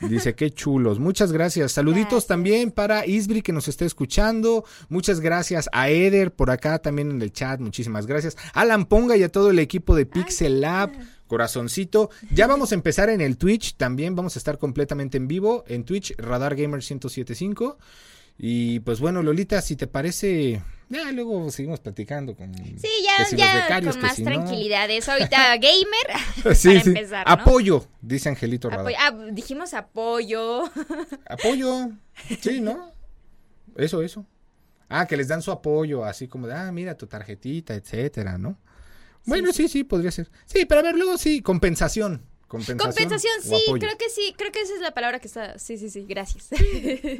Dice, 0.00 0.34
qué 0.34 0.50
chulos. 0.50 0.98
Muchas 0.98 1.32
gracias. 1.32 1.72
Saluditos 1.72 2.10
Gracias. 2.10 2.26
también 2.26 2.70
para 2.70 3.04
Isbri 3.06 3.42
que 3.42 3.52
nos 3.52 3.66
está 3.68 3.84
escuchando. 3.84 4.64
Muchas 4.88 5.20
gracias 5.20 5.68
a 5.72 5.88
Eder 5.90 6.32
por 6.32 6.50
acá 6.50 6.78
también 6.78 7.10
en 7.10 7.20
el 7.20 7.32
chat. 7.32 7.60
Muchísimas 7.60 8.06
gracias. 8.06 8.36
Alan 8.54 8.86
Ponga 8.86 9.16
y 9.16 9.22
a 9.24 9.28
todo 9.28 9.50
el 9.50 9.58
equipo 9.58 9.96
de 9.96 10.06
Pixel 10.06 10.60
Lab. 10.60 10.92
Corazoncito. 11.26 12.10
Ya 12.32 12.46
vamos 12.46 12.72
a 12.72 12.74
empezar 12.74 13.10
en 13.10 13.20
el 13.20 13.36
Twitch. 13.36 13.76
También 13.76 14.16
vamos 14.16 14.36
a 14.36 14.38
estar 14.38 14.58
completamente 14.58 15.18
en 15.18 15.28
vivo 15.28 15.62
en 15.68 15.84
Twitch, 15.84 16.14
Radar 16.16 16.56
Gamer 16.56 16.80
1075. 16.80 17.78
Y 18.38 18.80
pues 18.80 19.00
bueno, 19.00 19.22
Lolita, 19.22 19.60
si 19.60 19.76
te 19.76 19.86
parece, 19.86 20.62
ya 20.88 21.12
luego 21.12 21.50
seguimos 21.50 21.80
platicando 21.80 22.34
con 22.34 22.54
Sí, 22.54 22.88
ya, 23.04 23.24
si 23.26 23.36
ya 23.36 23.54
becarios, 23.54 23.96
con 23.96 24.02
más 24.02 24.16
si 24.16 24.22
no. 24.22 24.30
tranquilidad. 24.30 24.90
Eso 24.90 25.12
ahorita 25.12 25.56
gamer 25.58 26.54
Sí, 26.56 26.68
para 26.68 26.80
sí. 26.80 26.88
empezar, 26.90 27.26
¿no? 27.26 27.32
Apoyo, 27.32 27.86
dice 28.00 28.28
Angelito. 28.28 28.72
Apoyo. 28.72 28.96
Ah, 28.98 29.12
dijimos 29.32 29.74
apoyo. 29.74 30.64
Apoyo. 31.26 31.90
Sí, 32.40 32.60
¿no? 32.60 32.92
Eso, 33.76 34.02
eso. 34.02 34.24
Ah, 34.88 35.06
que 35.06 35.16
les 35.16 35.28
dan 35.28 35.42
su 35.42 35.52
apoyo, 35.52 36.04
así 36.04 36.28
como 36.28 36.46
de, 36.46 36.54
ah, 36.54 36.72
mira 36.72 36.96
tu 36.96 37.06
tarjetita, 37.06 37.74
etcétera, 37.74 38.38
¿no? 38.38 38.58
Bueno, 39.26 39.52
sí, 39.52 39.68
sí, 39.68 39.84
podría 39.84 40.10
ser. 40.10 40.30
Sí, 40.46 40.64
pero 40.64 40.80
a 40.80 40.82
ver, 40.82 40.94
luego 40.96 41.18
sí, 41.18 41.42
compensación. 41.42 42.24
Compensación. 42.46 43.18
Sí, 43.42 43.54
apoyo. 43.66 43.78
creo 43.86 43.98
que 43.98 44.08
sí, 44.08 44.34
creo 44.38 44.50
que 44.50 44.62
esa 44.62 44.74
es 44.74 44.80
la 44.80 44.92
palabra 44.92 45.18
que 45.20 45.26
está. 45.28 45.58
Sí, 45.58 45.76
sí, 45.76 45.90
sí, 45.90 46.06
gracias. 46.08 46.48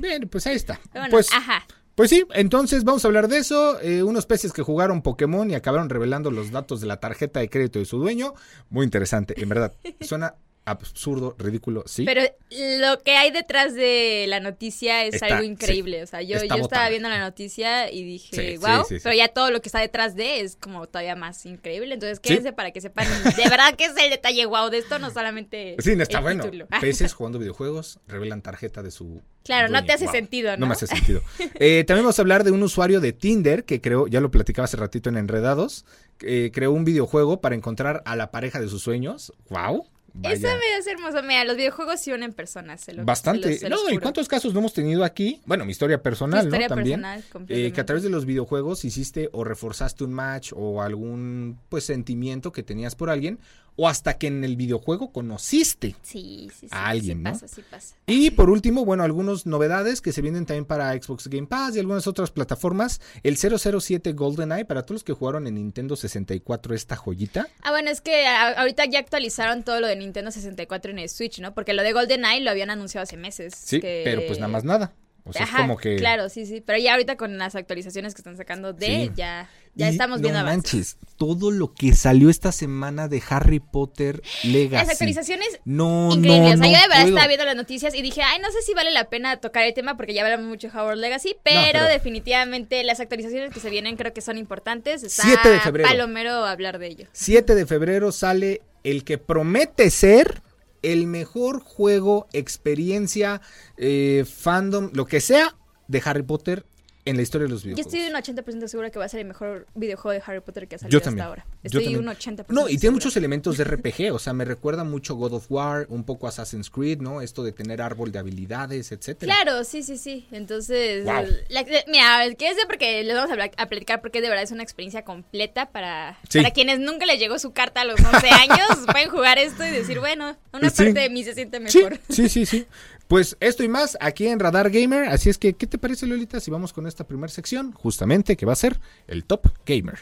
Bien, 0.00 0.26
pues 0.30 0.46
ahí 0.46 0.56
está. 0.56 0.80
Bueno, 0.92 1.08
pues, 1.10 1.30
ajá. 1.30 1.66
Pues 1.98 2.10
sí, 2.10 2.24
entonces 2.32 2.84
vamos 2.84 3.04
a 3.04 3.08
hablar 3.08 3.26
de 3.26 3.38
eso. 3.38 3.80
Eh, 3.80 4.04
unos 4.04 4.24
peces 4.24 4.52
que 4.52 4.62
jugaron 4.62 5.02
Pokémon 5.02 5.50
y 5.50 5.56
acabaron 5.56 5.88
revelando 5.88 6.30
los 6.30 6.52
datos 6.52 6.80
de 6.80 6.86
la 6.86 7.00
tarjeta 7.00 7.40
de 7.40 7.50
crédito 7.50 7.80
de 7.80 7.86
su 7.86 7.98
dueño. 7.98 8.34
Muy 8.70 8.84
interesante, 8.84 9.34
en 9.42 9.48
verdad. 9.48 9.72
Suena 10.00 10.36
absurdo, 10.70 11.34
ridículo, 11.38 11.82
sí. 11.86 12.04
Pero 12.04 12.22
lo 12.50 12.98
que 13.02 13.16
hay 13.16 13.30
detrás 13.30 13.74
de 13.74 14.26
la 14.28 14.40
noticia 14.40 15.04
es 15.04 15.14
Está- 15.14 15.26
algo 15.36 15.42
increíble. 15.42 16.02
O 16.02 16.06
sea, 16.06 16.22
yo, 16.22 16.42
yo 16.44 16.54
estaba 16.56 16.88
viendo 16.88 17.08
la 17.08 17.20
noticia 17.20 17.90
y 17.92 18.04
dije, 18.04 18.52
Sí, 18.52 18.56
wow, 18.58 18.84
sí, 18.88 18.96
pero 19.02 19.14
ya 19.14 19.28
todo 19.28 19.50
lo 19.50 19.60
que 19.60 19.68
está 19.68 19.80
detrás 19.80 20.14
de 20.16 20.40
es 20.40 20.56
como 20.56 20.86
todavía 20.86 21.16
más 21.16 21.44
increíble. 21.46 21.94
Entonces, 21.94 22.20
quédense 22.20 22.52
para 22.52 22.70
que 22.70 22.80
sepan 22.80 23.06
de 23.36 23.48
verdad 23.48 23.74
que 23.76 23.84
es 23.86 23.96
el 23.96 24.10
detalle 24.10 24.46
wow 24.46 24.70
de 24.70 24.78
esto, 24.78 24.98
no 24.98 25.10
solamente 25.10 25.76
Sí, 25.78 25.96
no 25.96 26.02
está 26.02 26.18
el 26.18 26.24
bueno. 26.24 26.44
título. 26.44 26.66
Peces 26.80 27.12
jugando 27.14 27.38
videojuegos 27.38 27.98
revelan 28.06 28.42
tarjeta 28.42 28.82
de 28.82 28.90
su. 28.90 29.22
Claro, 29.44 29.68
no 29.68 29.82
te 29.84 29.92
hace 29.92 30.04
Wow. 30.04 30.12
sentido, 30.12 30.50
¿no? 30.52 30.56
No 30.58 30.66
me 30.66 30.72
hace 30.72 30.86
sentido. 30.86 31.22
Eh, 31.60 31.84
también 31.86 32.04
vamos 32.04 32.18
a 32.18 32.22
hablar 32.22 32.44
de 32.44 32.50
un 32.50 32.62
usuario 32.62 33.00
de 33.00 33.12
Tinder 33.12 33.64
que 33.64 33.80
creó, 33.80 34.06
ya 34.06 34.20
lo 34.20 34.30
platicaba 34.30 34.64
hace 34.66 34.76
ratito 34.76 35.08
en 35.08 35.16
Enredados, 35.16 35.84
eh, 36.20 36.50
creó 36.52 36.72
un 36.72 36.84
videojuego 36.84 37.40
para 37.40 37.54
encontrar 37.54 38.02
a 38.04 38.14
la 38.16 38.30
pareja 38.30 38.60
de 38.60 38.68
sus 38.68 38.82
sueños. 38.82 39.32
¡Wow! 39.48 39.86
Eso 40.22 40.46
me 40.48 40.74
hace 40.78 40.90
hermoso. 40.90 41.22
Mira, 41.22 41.44
los 41.44 41.56
videojuegos 41.56 42.00
sí 42.00 42.12
unen 42.12 42.32
personas. 42.32 42.80
se 42.80 42.92
lo- 42.92 43.04
Bastante. 43.04 43.42
se 43.42 43.50
los- 43.50 43.60
se 43.60 43.68
los 43.68 43.84
no, 43.84 43.90
¿y 43.90 43.98
cuántos 43.98 44.26
casos 44.28 44.52
no 44.52 44.60
hemos 44.60 44.72
tenido 44.72 45.04
aquí? 45.04 45.40
Bueno, 45.46 45.64
mi 45.64 45.70
historia 45.72 46.02
personal, 46.02 46.44
historia 46.44 46.68
¿no? 46.68 46.74
También. 46.74 47.02
personal, 47.02 47.46
Eh, 47.48 47.72
que 47.72 47.80
a 47.80 47.86
través 47.86 48.02
de 48.02 48.10
los 48.10 48.24
videojuegos 48.24 48.84
hiciste 48.84 49.28
o 49.32 49.44
reforzaste 49.44 50.04
un 50.04 50.12
match 50.12 50.52
o 50.56 50.82
algún 50.82 51.58
pues 51.68 51.84
sentimiento 51.84 52.52
que 52.52 52.62
tenías 52.62 52.94
por 52.96 53.10
alguien 53.10 53.38
o 53.80 53.88
hasta 53.88 54.18
que 54.18 54.26
en 54.26 54.42
el 54.42 54.56
videojuego 54.56 55.12
conociste 55.12 55.94
Sí, 56.02 56.48
sí, 56.52 56.66
sí. 56.66 56.68
a 56.72 56.88
alguien, 56.88 57.22
¿no? 57.22 57.30
pasa, 57.32 57.46
sí 57.46 57.62
pasa. 57.70 57.94
Y 58.06 58.30
por 58.32 58.50
último, 58.50 58.84
bueno, 58.84 59.04
algunas 59.04 59.46
novedades 59.46 60.00
que 60.00 60.10
se 60.12 60.20
vienen 60.20 60.46
también 60.46 60.64
para 60.64 60.92
Xbox 61.00 61.28
Game 61.28 61.46
Pass 61.46 61.76
y 61.76 61.78
algunas 61.78 62.06
otras 62.08 62.32
plataformas. 62.32 63.00
El 63.22 63.36
007 63.36 64.12
GoldenEye, 64.14 64.64
para 64.64 64.82
todos 64.82 64.96
los 64.96 65.04
que 65.04 65.12
jugaron 65.12 65.46
en 65.46 65.54
Nintendo 65.54 65.94
64 65.94 66.74
esta 66.74 66.96
joyita. 66.96 67.46
Ah, 67.62 67.70
bueno, 67.70 67.88
es 67.90 68.00
que 68.00 68.26
ahorita 68.26 68.84
ya 68.86 68.98
actualizaron 68.98 69.62
todo 69.62 69.80
lo 69.80 69.86
de 69.86 69.94
Nintendo 69.96 70.30
64 70.32 70.90
en 70.90 70.98
el 70.98 71.08
Switch, 71.08 71.38
¿no? 71.40 71.54
Porque 71.54 71.72
lo 71.72 71.82
de 71.84 71.92
GoldenEye 71.92 72.40
lo 72.40 72.50
habían 72.50 72.70
anunciado 72.70 73.04
hace 73.04 73.16
meses. 73.16 73.54
Sí, 73.56 73.80
que- 73.80 74.02
pero 74.04 74.22
pues 74.26 74.40
nada 74.40 74.50
más 74.52 74.64
nada. 74.64 74.92
O 75.24 75.32
sea, 75.32 75.44
es 75.44 75.50
como 75.50 75.76
que... 75.76 75.96
Claro, 75.96 76.30
sí, 76.30 76.46
sí. 76.46 76.62
Pero 76.64 76.78
ya 76.78 76.92
ahorita 76.92 77.16
con 77.18 77.36
las 77.36 77.54
actualizaciones 77.54 78.14
que 78.14 78.20
están 78.22 78.38
sacando 78.38 78.72
de, 78.72 78.86
Sí. 78.86 79.10
ya, 79.14 79.48
ya 79.78 79.86
Y 79.88 79.92
estamos 79.92 80.20
viendo 80.20 80.40
no 80.40 80.44
manches, 80.44 80.96
todo 81.16 81.50
lo 81.50 81.72
que 81.72 81.94
salió 81.94 82.28
esta 82.28 82.52
semana 82.52 83.08
de 83.08 83.22
Harry 83.30 83.60
Potter 83.60 84.20
Legacy. 84.44 84.84
Las 84.84 84.90
actualizaciones 84.90 85.48
No, 85.64 86.10
increíbles. 86.12 86.58
no, 86.58 86.66
o 86.66 86.68
sea, 86.68 86.72
yo 86.72 86.72
no 86.76 86.82
de 86.82 86.88
verdad 86.88 86.96
puedo. 87.04 87.08
estaba 87.08 87.26
viendo 87.28 87.44
las 87.46 87.56
noticias 87.56 87.94
y 87.94 88.02
dije, 88.02 88.22
ay, 88.22 88.40
no 88.40 88.50
sé 88.50 88.60
si 88.62 88.74
vale 88.74 88.90
la 88.90 89.08
pena 89.08 89.36
tocar 89.38 89.64
el 89.64 89.72
tema 89.72 89.96
porque 89.96 90.12
ya 90.14 90.22
hablamos 90.24 90.46
mucho 90.46 90.68
de 90.68 90.76
Howard 90.78 90.98
Legacy, 90.98 91.36
pero, 91.42 91.60
pero- 91.72 91.84
definitivamente 91.84 92.82
las 92.84 93.00
actualizaciones 93.00 93.54
que 93.54 93.60
se 93.60 93.70
vienen 93.70 93.96
creo 93.96 94.12
que 94.12 94.20
son 94.20 94.36
importantes. 94.36 95.02
Está 95.04 95.22
7 95.22 95.48
de 95.48 95.60
febrero. 95.60 95.88
palomero 95.88 96.44
hablar 96.44 96.78
de 96.78 96.88
ello. 96.88 97.06
7 97.12 97.54
de 97.54 97.64
febrero 97.64 98.12
sale 98.12 98.62
el 98.84 99.04
que 99.04 99.16
promete 99.18 99.90
ser 99.90 100.42
el 100.82 101.06
mejor 101.06 101.60
juego, 101.60 102.26
experiencia, 102.32 103.40
eh, 103.76 104.24
fandom, 104.28 104.90
lo 104.92 105.06
que 105.06 105.20
sea 105.20 105.56
de 105.88 106.02
Harry 106.04 106.22
Potter 106.22 106.64
en 107.08 107.16
la 107.16 107.22
historia 107.22 107.46
de 107.46 107.50
los 107.52 107.62
Yo 107.62 107.70
videojuegos. 107.74 107.94
estoy 107.94 108.34
un 108.34 108.36
80% 108.62 108.68
segura 108.68 108.90
que 108.90 108.98
va 108.98 109.04
a 109.04 109.08
ser 109.08 109.20
el 109.20 109.26
mejor 109.26 109.66
videojuego 109.74 110.12
de 110.12 110.22
Harry 110.26 110.40
Potter 110.40 110.68
que 110.68 110.76
ha 110.76 110.78
salido 110.78 111.00
Yo 111.00 111.08
hasta 111.08 111.24
ahora. 111.24 111.44
yo 111.48 111.54
Estoy 111.64 111.84
también. 111.84 112.08
un 112.08 112.14
80% 112.14 112.46
No, 112.48 112.62
y 112.62 112.66
tiene 112.66 112.78
segura. 112.80 112.92
muchos 112.94 113.16
elementos 113.16 113.56
de 113.56 113.64
RPG, 113.64 114.12
o 114.12 114.18
sea, 114.18 114.32
me 114.32 114.44
recuerda 114.44 114.84
mucho 114.84 115.14
God 115.16 115.32
of 115.34 115.46
War, 115.50 115.86
un 115.88 116.04
poco 116.04 116.26
Assassin's 116.28 116.70
Creed, 116.70 117.00
¿no? 117.00 117.20
Esto 117.22 117.42
de 117.42 117.52
tener 117.52 117.80
árbol 117.82 118.12
de 118.12 118.18
habilidades, 118.18 118.92
etcétera. 118.92 119.32
Claro, 119.34 119.64
sí, 119.64 119.82
sí, 119.82 119.96
sí. 119.98 120.26
Entonces, 120.32 121.04
Wow. 121.04 121.14
la- 121.48 121.62
la- 121.62 121.84
mira, 121.88 122.34
que 122.36 122.48
es 122.48 122.56
de 122.56 122.66
porque 122.66 123.02
les 123.04 123.14
vamos 123.14 123.30
a, 123.30 123.32
hablar- 123.34 123.52
a 123.56 123.66
platicar 123.66 124.00
porque 124.00 124.20
de 124.20 124.28
verdad 124.28 124.44
es 124.44 124.50
una 124.52 124.62
experiencia 124.62 125.04
completa 125.04 125.66
para, 125.70 126.18
Sí. 126.28 126.38
para 126.38 126.50
quienes 126.52 126.78
nunca 126.80 127.06
les 127.06 127.18
llegó 127.18 127.38
su 127.38 127.52
carta 127.52 127.82
a 127.82 127.84
los 127.84 127.98
11 128.00 128.28
años, 128.30 128.58
pueden 128.92 129.08
jugar 129.10 129.38
esto 129.38 129.64
y 129.66 129.70
decir, 129.70 129.98
bueno, 130.00 130.36
una 130.52 130.70
Sí. 130.70 130.76
parte 130.84 131.00
de 131.00 131.10
mí 131.10 131.24
se 131.24 131.34
siente 131.34 131.58
Sí, 131.68 131.78
mejor. 131.78 131.98
sí, 132.08 132.28
sí, 132.28 132.46
sí. 132.46 132.66
Pues 133.08 133.38
esto 133.40 133.64
y 133.64 133.68
más 133.68 133.96
aquí 134.00 134.28
en 134.28 134.38
Radar 134.38 134.70
Gamer. 134.70 135.08
Así 135.08 135.30
es 135.30 135.38
que, 135.38 135.54
¿qué 135.54 135.66
te 135.66 135.78
parece, 135.78 136.06
Lolita, 136.06 136.40
si 136.40 136.50
vamos 136.50 136.74
con 136.74 136.86
esta 136.86 137.04
primera 137.04 137.32
sección? 137.32 137.72
Justamente, 137.72 138.36
que 138.36 138.44
va 138.44 138.52
a 138.52 138.56
ser 138.56 138.78
el 139.06 139.24
Top 139.24 139.48
Gamer. 139.64 139.98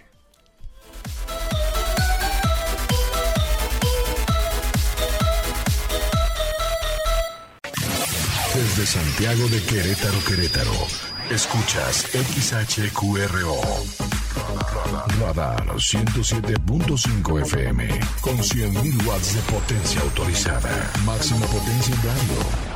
Desde 8.54 8.86
Santiago 8.86 9.48
de 9.48 9.62
Querétaro, 9.62 10.18
Querétaro. 10.26 10.72
Escuchas 11.30 12.06
XHQRO. 12.12 13.60
Radar 15.20 15.66
107.5 15.66 17.42
FM. 17.42 17.88
Con 18.20 18.38
100.000 18.38 19.06
watts 19.06 19.34
de 19.34 19.40
potencia 19.52 20.00
autorizada. 20.00 20.90
Máxima 21.04 21.46
potencia 21.46 21.94
en 21.94 22.02
radio. 22.02 22.75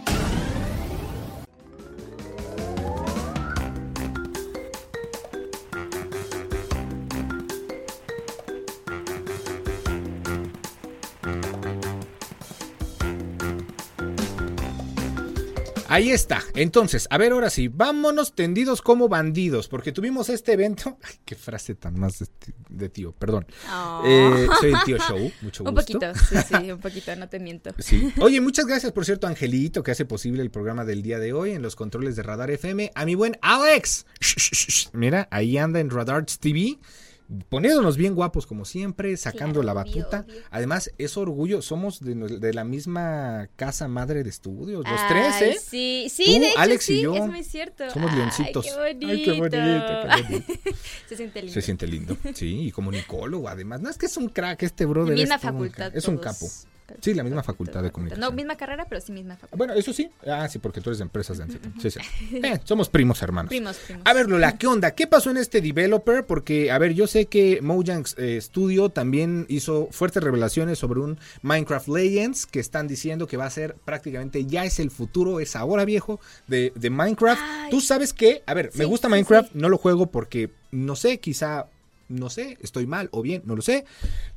Ahí 15.91 16.09
está. 16.09 16.41
Entonces, 16.55 17.05
a 17.09 17.17
ver, 17.17 17.33
ahora 17.33 17.49
sí, 17.49 17.67
vámonos 17.67 18.33
tendidos 18.33 18.81
como 18.81 19.09
bandidos, 19.09 19.67
porque 19.67 19.91
tuvimos 19.91 20.29
este 20.29 20.53
evento. 20.53 20.97
Ay, 21.03 21.15
qué 21.25 21.35
frase 21.35 21.75
tan 21.75 21.99
más 21.99 22.23
de, 22.69 22.87
tío, 22.87 23.11
perdón. 23.11 23.45
Oh. 23.69 24.01
Eh, 24.05 24.47
soy 24.61 24.71
el 24.71 24.77
tío 24.85 24.97
Show, 24.99 25.31
mucho 25.41 25.63
gusto. 25.65 25.69
un 25.69 25.75
poquito, 25.75 26.13
sí, 26.15 26.35
sí, 26.47 26.71
un 26.71 26.79
poquito, 26.79 27.13
no 27.17 27.27
te 27.27 27.39
miento. 27.41 27.71
Sí. 27.81 28.13
Oye, 28.21 28.39
muchas 28.39 28.67
gracias, 28.67 28.93
por 28.93 29.03
cierto, 29.03 29.27
Angelito, 29.27 29.83
que 29.83 29.91
hace 29.91 30.05
posible 30.05 30.41
el 30.43 30.49
programa 30.49 30.85
del 30.85 31.01
día 31.01 31.19
de 31.19 31.33
hoy 31.33 31.51
en 31.51 31.61
los 31.61 31.75
controles 31.75 32.15
de 32.15 32.23
Radar 32.23 32.51
FM. 32.51 32.91
A 32.95 33.03
mi 33.03 33.15
buen 33.15 33.37
Alex. 33.41 34.05
Mira, 34.93 35.27
ahí 35.29 35.57
anda 35.57 35.81
en 35.81 35.89
Radar 35.89 36.25
TV. 36.25 36.77
Poniéndonos 37.49 37.95
bien 37.97 38.13
guapos 38.13 38.45
como 38.45 38.65
siempre, 38.65 39.15
sacando 39.15 39.61
Claro, 39.61 39.63
la 39.63 39.73
batuta. 39.73 40.25
obvio. 40.27 40.41
Además, 40.49 40.91
es 40.97 41.15
orgullo, 41.17 41.61
somos 41.61 41.99
de, 42.01 42.53
la 42.53 42.63
misma 42.63 43.47
casa 43.55 43.87
madre 43.87 44.23
de 44.23 44.29
estudios, 44.29 44.83
los 44.87 45.07
tres, 45.07 45.33
Ay, 45.39 45.49
¿eh? 45.51 45.57
Sí, 45.63 46.07
sí, 46.09 46.25
Tú, 46.25 46.31
de 46.31 46.49
hecho, 46.49 46.59
Alex 46.59 46.89
y 46.89 47.01
yo 47.01 47.15
es 47.15 47.25
muy 47.27 47.43
cierto. 47.43 47.89
somos 47.89 48.11
Ay, 48.11 48.17
leoncitos. 48.17 48.65
qué 48.65 48.71
Ay, 48.71 48.93
bonito. 48.95 49.31
qué 49.31 49.39
bonito, 49.39 49.57
qué 49.57 50.23
bonito. 50.29 50.53
Se 51.07 51.15
siente 51.15 51.39
lindo. 51.41 51.53
Se 51.53 51.61
siente 51.61 51.87
lindo, 51.87 52.17
sí, 52.33 52.67
y 52.67 52.71
comunicólogo 52.71 53.47
además. 53.47 53.81
No 53.81 53.89
es 53.89 53.97
que 53.97 54.07
es 54.07 54.17
un 54.17 54.27
crack 54.29 54.63
este 54.63 54.85
brother. 54.85 55.13
misma 55.15 55.35
es 55.35 55.43
un 55.43 55.49
facultad. 55.51 55.95
Es 55.95 56.07
un 56.07 56.17
capo. 56.17 56.47
Sí, 56.99 57.13
la 57.13 57.23
misma 57.23 57.43
facultad 57.43 57.81
de 57.83 57.91
comunicación. 57.91 58.21
No, 58.21 58.35
misma 58.35 58.55
carrera, 58.57 58.85
pero 58.87 59.01
sí 59.01 59.11
misma 59.11 59.35
facultad. 59.35 59.57
Bueno, 59.57 59.73
eso 59.73 59.93
sí. 59.93 60.09
Ah, 60.27 60.47
sí, 60.49 60.59
porque 60.59 60.81
tú 60.81 60.89
eres 60.89 60.99
de 60.99 61.03
empresas 61.03 61.37
de 61.37 61.43
Anzeta. 61.43 61.69
Sí, 61.81 61.91
sí. 61.91 61.99
Eh, 62.43 62.59
somos 62.63 62.89
primos 62.89 63.21
hermanos. 63.21 63.49
Primos, 63.49 63.77
primos. 63.77 64.03
A 64.05 64.13
ver, 64.13 64.29
Lola, 64.29 64.57
¿qué 64.57 64.67
onda? 64.67 64.91
¿Qué 64.91 65.07
pasó 65.07 65.29
en 65.31 65.37
este 65.37 65.61
developer? 65.61 66.25
Porque, 66.25 66.71
a 66.71 66.77
ver, 66.77 66.93
yo 66.93 67.07
sé 67.07 67.25
que 67.27 67.61
Mojang 67.61 68.05
eh, 68.17 68.39
Studio 68.41 68.89
también 68.89 69.45
hizo 69.47 69.87
fuertes 69.91 70.23
revelaciones 70.23 70.79
sobre 70.79 70.99
un 70.99 71.19
Minecraft 71.41 71.87
Legends 71.87 72.45
que 72.45 72.59
están 72.59 72.87
diciendo 72.87 73.27
que 73.27 73.37
va 73.37 73.45
a 73.45 73.49
ser 73.49 73.75
prácticamente 73.85 74.45
ya 74.45 74.65
es 74.65 74.79
el 74.79 74.91
futuro, 74.91 75.39
es 75.39 75.55
ahora 75.55 75.85
viejo 75.85 76.19
de, 76.47 76.73
de 76.75 76.89
Minecraft. 76.89 77.41
Ay. 77.43 77.71
Tú 77.71 77.81
sabes 77.81 78.13
que, 78.13 78.43
a 78.45 78.53
ver, 78.53 78.71
me 78.75 78.85
gusta 78.85 79.09
Minecraft, 79.09 79.51
sí. 79.51 79.57
no 79.59 79.69
lo 79.69 79.77
juego 79.77 80.07
porque, 80.07 80.51
no 80.71 80.95
sé, 80.95 81.19
quizá, 81.19 81.67
no 82.09 82.29
sé, 82.29 82.57
estoy 82.61 82.87
mal 82.87 83.09
o 83.11 83.21
bien, 83.21 83.43
no 83.45 83.55
lo 83.55 83.61
sé. 83.61 83.85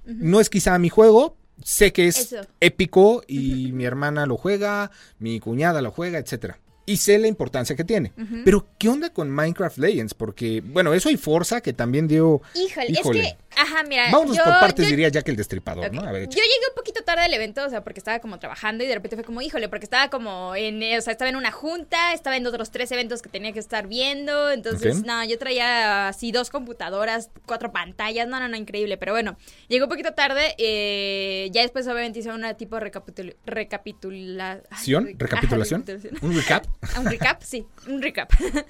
No 0.05 0.41
es 0.41 0.51
quizá 0.51 0.79
mi 0.79 0.89
juego. 0.89 1.37
Sé 1.63 1.93
que 1.93 2.07
es 2.09 2.19
Eso. 2.33 2.47
épico 2.61 3.23
y 3.27 3.73
mi 3.73 3.85
hermana 3.85 4.27
lo 4.27 4.37
juega, 4.37 4.91
mi 5.19 5.41
cuñada 5.41 5.81
lo 5.83 5.91
juega, 5.91 6.19
etcétera. 6.19 6.59
Y 6.87 6.99
sé 6.99 7.19
la 7.19 7.29
importancia 7.29 7.75
que 7.77 7.85
tiene. 7.85 8.13
Pero, 8.45 8.67
¿qué 8.79 8.91
onda 8.91 9.09
con 9.09 9.31
Minecraft 9.31 9.79
Legends? 9.79 10.13
Porque, 10.13 10.61
bueno, 10.61 10.93
eso 10.93 11.09
hay 11.09 11.17
Forza 11.17 11.63
que 11.63 11.73
también 11.73 12.07
dio. 12.07 12.43
Híjole, 12.55 12.91
Híjole. 12.91 13.21
es 13.21 13.33
que, 13.33 13.39
ajá, 13.57 13.83
mira. 13.85 14.11
Vámonos 14.11 14.37
yo- 14.37 14.45
por 14.45 14.53
partes, 14.61 14.85
yo- 14.87 14.91
diría 14.91 15.09
Jack 15.09 15.29
el 15.29 15.37
Destripador. 15.37 15.93
¿no? 15.93 16.03
A 16.03 16.13
ver, 16.13 16.25
Yo 16.29 16.35
llegué 16.37 16.67
un 16.71 16.75
poquito 16.77 17.03
tarde 17.05 17.23
al 17.23 17.33
evento, 17.35 17.65
o 17.65 17.71
sea, 17.71 17.83
porque 17.85 18.01
estaba 18.01 18.19
como 18.21 18.39
trabajando 18.39 18.85
y 18.85 18.87
de 18.87 18.95
repente 18.95 19.17
fue 19.17 19.25
como, 19.25 19.41
híjole, 19.43 19.69
porque 19.69 19.85
estaba 19.85 20.09
como 20.11 20.55
en, 20.57 20.77
o 20.97 21.01
sea, 21.01 21.13
estaba 21.13 21.29
en 21.29 21.37
una 21.37 21.53
junta, 21.53 22.13
estaba 22.13 22.37
en 22.37 22.47
otros 22.47 22.71
tres 22.71 22.91
eventos 22.93 23.23
que 23.23 23.29
tenía 23.29 23.53
que 23.53 23.59
estar 23.59 23.87
viendo, 23.87 24.51
entonces, 24.51 25.05
no, 25.05 25.25
yo 25.25 25.39
traía 25.39 26.09
así 26.09 26.33
dos 26.33 26.51
computadoras, 26.51 27.31
cuatro 27.47 27.73
pantallas, 27.73 28.27
no, 28.29 28.41
no, 28.41 28.49
no, 28.49 28.57
increíble, 28.57 28.97
pero 28.97 29.13
bueno, 29.13 29.37
llegó 29.69 29.85
un 29.87 29.91
poquito 29.91 30.13
tarde, 30.15 30.55
eh, 30.59 31.49
ya 31.53 31.63
después 31.63 31.87
obviamente 31.87 32.19
hice 32.21 32.31
una 32.31 32.55
tipo 32.55 32.79
recapitul 32.81 33.37
¿Recapitulación? 33.47 34.65
ajá, 34.71 35.17
recapitulación. 35.19 35.85
¿Un 36.23 36.35
recap? 36.37 36.65
Un 36.99 37.07
recap, 37.07 37.43
sí, 37.43 37.67
un 37.87 38.03
recap. 38.03 38.31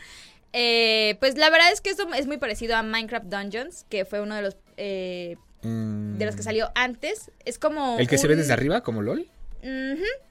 Eh, 0.56 1.16
pues 1.18 1.36
la 1.36 1.50
verdad 1.50 1.72
es 1.72 1.80
que 1.80 1.90
esto 1.90 2.06
es 2.14 2.28
muy 2.28 2.36
parecido 2.36 2.76
a 2.76 2.84
Minecraft 2.84 3.26
Dungeons, 3.26 3.86
que 3.88 4.04
fue 4.04 4.20
uno 4.20 4.36
de 4.36 4.42
los 4.42 4.56
eh, 4.76 5.36
Mm, 5.66 6.18
de 6.18 6.26
los 6.26 6.36
que 6.36 6.42
salió 6.42 6.70
antes. 6.74 7.30
Es 7.46 7.58
como. 7.58 7.98
¿El 7.98 8.06
que 8.06 8.18
se 8.18 8.26
ve 8.28 8.36
desde 8.36 8.52
arriba, 8.52 8.82
como 8.82 9.00
LOL? 9.02 9.26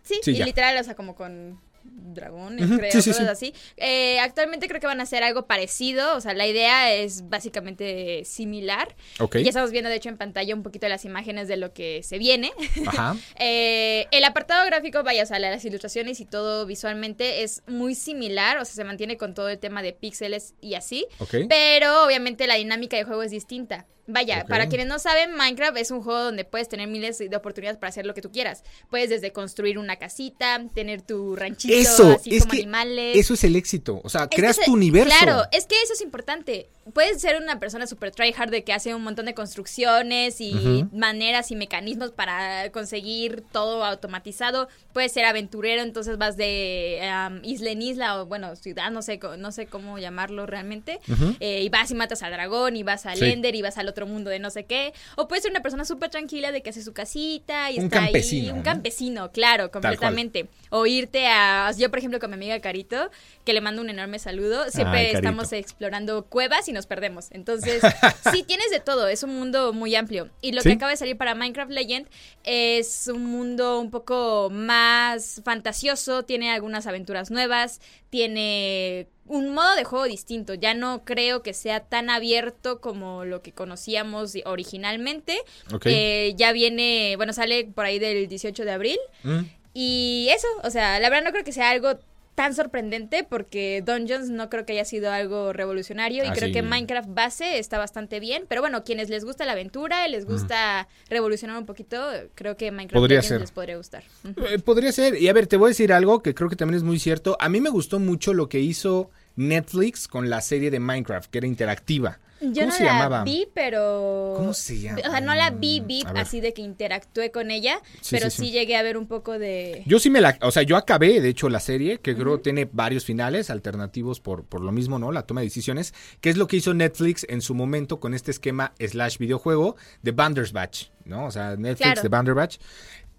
Sí, 0.04 0.20
Sí, 0.22 0.32
y 0.32 0.36
ya. 0.36 0.46
literal, 0.46 0.78
o 0.78 0.84
sea, 0.84 0.94
como 0.96 1.16
con 1.16 1.60
dragones, 1.84 2.66
Ujú, 2.70 2.78
creo, 2.78 2.92
sí, 2.92 3.02
sí, 3.02 3.10
cosas 3.12 3.40
sí. 3.40 3.48
así. 3.52 3.62
Eh, 3.78 4.20
actualmente 4.20 4.68
creo 4.68 4.80
que 4.80 4.86
van 4.88 5.00
a 5.00 5.04
hacer 5.04 5.24
algo 5.24 5.48
parecido, 5.48 6.16
o 6.16 6.22
sea, 6.22 6.34
la 6.34 6.46
idea 6.48 6.94
es 6.94 7.28
básicamente 7.30 8.24
similar. 8.26 8.96
Ok. 9.20 9.38
Ya 9.38 9.50
estamos 9.50 9.72
viendo, 9.72 9.90
de 9.90 9.96
hecho, 9.96 10.10
en 10.10 10.18
pantalla 10.18 10.54
un 10.56 10.62
poquito 10.64 10.88
las 10.88 11.04
imágenes 11.04 11.48
de 11.48 11.58
lo 11.58 11.74
que 11.74 12.04
se 12.04 12.18
viene. 12.20 12.52
Ajá. 12.86 13.16
Eh, 13.40 14.08
el 14.12 14.24
apartado 14.24 14.66
gráfico, 14.68 15.04
vaya, 15.04 15.24
o 15.24 15.26
sea, 15.26 15.40
las 15.40 15.66
ilustraciones 15.66 16.20
y 16.20 16.26
todo 16.26 16.66
visualmente 16.66 17.44
es 17.44 17.64
muy 17.68 17.96
similar, 17.96 18.58
o 18.60 18.66
sea, 18.66 18.76
se 18.76 18.84
mantiene 18.84 19.18
con 19.18 19.34
todo 19.34 19.50
el 19.50 19.58
tema 19.60 19.82
de 19.82 19.94
píxeles 19.94 20.54
y 20.62 20.76
así. 20.76 21.08
Pero 21.50 22.06
obviamente 22.06 22.46
la 22.48 22.56
dinámica 22.56 22.96
de 22.98 23.04
juego 23.04 23.24
es 23.24 23.32
distinta. 23.32 23.88
Vaya, 24.06 24.46
para 24.50 24.68
quienes 24.68 24.88
no 24.88 25.00
saben, 25.00 25.34
Minecraft 25.36 25.78
es 25.78 25.90
un 25.90 26.02
juego 26.02 26.24
donde 26.26 26.44
puedes 26.44 26.68
tener 26.68 26.90
miles 26.90 27.20
de 27.20 27.34
oportunidades 27.36 27.78
para 27.80 27.90
hacer 27.90 28.06
lo 28.06 28.14
que 28.14 28.22
tú 28.22 28.32
quieras. 28.32 28.64
Puedes 28.90 29.10
desde 29.10 29.32
construir 29.32 29.78
una 29.78 29.96
casita, 29.96 30.62
tener 30.74 31.02
tu 31.02 31.38
ranchito, 31.38 31.74
Eso, 31.74 32.18
así 32.20 32.36
es 32.36 32.44
como 32.44 32.52
que 32.52 32.58
animales. 32.64 33.18
eso 33.18 33.34
es 33.34 33.44
el 33.46 33.56
éxito. 33.56 34.02
O 34.04 34.10
sea, 34.10 34.24
Es 34.24 34.36
creas 34.36 34.60
tu 34.60 34.74
universo. 34.74 35.16
Claro, 35.18 35.44
es 35.54 35.66
que 35.68 35.82
eso 35.82 35.94
es 35.94 36.02
importante. 36.02 36.70
Puedes 36.92 37.22
ser 37.22 37.42
una 37.42 37.60
persona 37.60 37.88
super 37.88 38.12
tryhard 38.12 38.50
de 38.50 38.64
que 38.64 38.74
hace 38.74 38.94
un 38.94 39.04
montón 39.04 39.26
de 39.26 39.34
construcciones 39.34 40.42
y 40.42 40.86
maneras 40.92 41.52
y 41.52 41.56
mecanismos 41.56 42.12
para 42.12 42.70
conseguir 42.72 43.44
todo 43.52 43.86
automatizado. 43.86 44.68
Puedes 44.92 45.12
ser 45.14 45.26
aventurero, 45.26 45.82
entonces 45.82 46.18
vas 46.18 46.36
de 46.36 47.00
isla 47.44 47.72
en 47.72 47.82
isla 47.82 48.22
o 48.22 48.26
bueno, 48.26 48.56
ciudad, 48.56 48.92
no 48.92 49.02
sé, 49.02 49.20
no 49.38 49.52
sé 49.52 49.68
cómo 49.68 49.98
llamarlo 49.98 50.46
realmente. 50.46 51.00
Eh, 51.40 51.62
y 51.62 51.70
vas 51.70 51.90
y 51.92 51.96
matas 51.96 52.22
al 52.24 52.32
dragón 52.32 52.76
y 52.76 52.84
vas 52.84 53.06
al 53.06 53.22
Ender 53.22 53.56
y 53.56 53.62
vas 53.62 53.78
al 53.78 53.88
otro 53.88 54.06
mundo 54.06 54.30
de 54.30 54.40
no 54.40 54.50
sé 54.50 54.66
qué. 54.66 54.94
O 55.16 55.28
puedes 55.28 55.44
ser 55.44 55.52
una 55.52 55.62
persona 55.62 55.86
súper 55.86 56.10
tranquila 56.10 56.52
de 56.52 56.62
que 56.62 56.72
hace 56.72 56.84
su 56.84 56.94
casita 56.94 57.72
y 57.72 57.80
un 57.80 57.86
está 57.86 58.00
campesino, 58.00 58.52
ahí. 58.52 58.58
Un 58.58 58.64
campesino, 58.64 59.32
claro, 59.32 59.72
completamente. 59.72 60.50
O 60.70 60.86
irte 60.86 61.28
a, 61.28 61.72
yo 61.78 61.90
por 61.90 62.00
ejemplo 62.00 62.20
con 62.20 62.30
mi 62.30 62.36
amiga 62.36 62.60
Carito, 62.60 63.10
que 63.46 63.54
le 63.54 63.62
mando 63.62 63.82
un 63.82 63.90
enorme 63.90 64.20
saludo, 64.20 64.70
siempre 64.70 65.12
estamos 65.12 65.54
explorando 65.54 66.26
cuevas 66.26 66.68
y 66.68 66.73
nos 66.74 66.86
perdemos. 66.86 67.28
Entonces, 67.32 67.82
sí, 68.32 68.44
tienes 68.44 68.70
de 68.72 68.80
todo, 68.80 69.08
es 69.08 69.24
un 69.24 69.36
mundo 69.36 69.74
muy 69.74 69.96
amplio. 69.96 70.30
Y 70.42 70.52
lo 70.52 70.62
que 70.62 70.74
acaba 70.74 70.92
de 70.92 70.98
salir 70.98 71.18
para 71.18 71.36
Minecraft 71.36 71.72
Legend 71.72 72.08
es 72.44 73.08
un 73.08 73.26
mundo 73.26 73.80
un 73.80 73.92
poco 73.92 74.50
más 74.52 75.42
fantasioso, 75.46 76.24
tiene 76.24 76.52
algunas 76.52 76.88
aventuras 76.88 77.32
nuevas, 77.32 77.80
tiene 78.10 79.08
un 79.26 79.54
modo 79.54 79.76
de 79.76 79.84
juego 79.84 80.06
distinto. 80.06 80.54
Ya 80.54 80.74
no 80.74 81.04
creo 81.06 81.42
que 81.44 81.54
sea 81.54 81.82
tan 81.82 82.10
abierto 82.10 82.82
como 82.82 83.26
lo 83.26 83.42
que 83.42 83.52
conocíamos 83.52 84.34
originalmente. 84.46 85.38
Eh, 85.86 86.34
ya 86.36 86.52
viene, 86.52 87.14
bueno, 87.18 87.34
sale 87.34 87.66
por 87.66 87.86
ahí 87.86 88.00
del 88.00 88.28
18 88.28 88.66
de 88.66 88.72
abril. 88.72 89.00
Mm. 89.24 89.42
Y 89.74 90.28
eso, 90.30 90.48
o 90.64 90.70
sea, 90.70 91.00
la 91.00 91.10
verdad 91.10 91.26
no 91.26 91.32
creo 91.32 91.44
que 91.44 91.52
sea 91.52 91.72
algo 91.72 92.00
tan 92.36 92.56
sorprendente 92.56 93.24
porque 93.24 93.84
Dungeons 93.86 94.30
no 94.30 94.50
creo 94.50 94.66
que 94.66 94.74
haya 94.74 94.86
sido 94.86 95.12
algo 95.12 95.54
revolucionario 95.54 96.24
y 96.24 96.28
ah, 96.28 96.34
creo 96.34 96.52
que 96.52 96.62
Minecraft 96.62 97.10
base 97.14 97.60
está 97.60 97.78
bastante 97.78 98.20
bien, 98.20 98.46
pero 98.48 98.62
bueno, 98.62 98.84
quienes 98.84 99.10
les 99.10 99.24
gusta 99.24 99.46
la 99.46 99.52
aventura 99.52 100.08
y 100.08 100.12
les 100.12 100.26
gusta 100.26 100.88
revolucionar 101.10 101.58
un 101.58 101.66
poquito, 101.66 101.98
creo 102.36 102.58
que 102.58 102.72
Minecraft 102.72 103.02
podría 103.02 103.22
les 103.22 103.52
podría 103.52 103.78
gustar. 103.78 104.04
Eh, 104.50 104.60
podría 104.60 104.92
ser, 104.92 105.22
y 105.22 105.28
a 105.28 105.34
ver, 105.34 105.48
te 105.48 105.58
voy 105.58 105.68
a 105.68 105.70
decir 105.70 105.94
algo 105.94 106.22
que 106.22 106.34
creo 106.34 106.50
que 106.50 106.56
también 106.56 106.78
es 106.78 106.84
muy 106.84 107.00
cierto, 107.00 107.38
a 107.40 107.50
mí 107.50 107.62
me 107.62 107.70
gustó 107.70 108.00
mucho 108.00 108.34
lo 108.34 108.50
que 108.50 108.60
hizo 108.60 109.12
Netflix 109.36 110.08
con 110.08 110.30
la 110.30 110.42
serie 110.42 110.72
de 110.72 110.80
Minecraft, 110.80 111.30
que 111.30 111.38
era 111.40 111.48
interactiva. 111.48 112.20
Yo 112.52 112.66
no 112.66 112.74
la 112.80 113.24
vi, 113.24 113.48
pero... 113.54 114.34
¿Cómo 114.38 114.54
se 114.54 114.80
llama? 114.80 115.00
O 115.06 115.12
sea, 115.12 115.22
no 115.22 115.34
la 115.36 115.50
vi, 115.52 115.80
vi 115.80 116.04
así 116.16 116.42
de 116.42 116.54
que 116.54 116.62
interactué 116.62 117.32
con 117.32 117.52
ella, 117.52 117.80
pero 118.10 118.30
sí, 118.30 118.52
llegué 118.52 118.76
a 118.76 118.84
ver 118.84 118.98
un 118.98 119.08
poco 119.08 119.40
de... 119.40 119.84
Yo 119.86 120.00
sí 120.00 120.10
me 120.10 120.20
la... 120.20 120.38
O 120.42 120.52
sea, 120.52 120.64
yo 120.64 120.76
acabé, 120.76 121.22
de 121.22 121.30
hecho, 121.30 121.50
la 121.50 121.60
serie, 121.60 122.00
que 122.00 122.16
creo 122.16 122.40
tiene 122.40 122.68
varios 122.72 123.06
finales 123.06 123.50
alternativos 123.50 124.20
por, 124.20 124.44
por 124.44 124.62
lo 124.62 124.72
mismo, 124.72 125.00
¿no? 125.00 125.12
La 125.12 125.24
toma 125.24 125.42
de 125.42 125.48
decisiones, 125.48 125.94
que 126.22 126.30
es 126.30 126.38
lo 126.38 126.48
que 126.48 126.58
hizo 126.58 126.74
Netflix 126.74 127.26
en 127.30 127.42
su 127.42 127.56
momento 127.56 128.00
con 128.00 128.14
este 128.14 128.32
esquema 128.32 128.74
slash 128.80 129.18
videojuego 129.18 129.76
de 130.02 130.12
Bandersbatch, 130.12 130.88
¿no? 131.06 131.26
O 131.26 131.32
sea, 131.32 131.56
Netflix 131.56 132.02
de 132.02 132.10
Bandersbatch. 132.10 132.58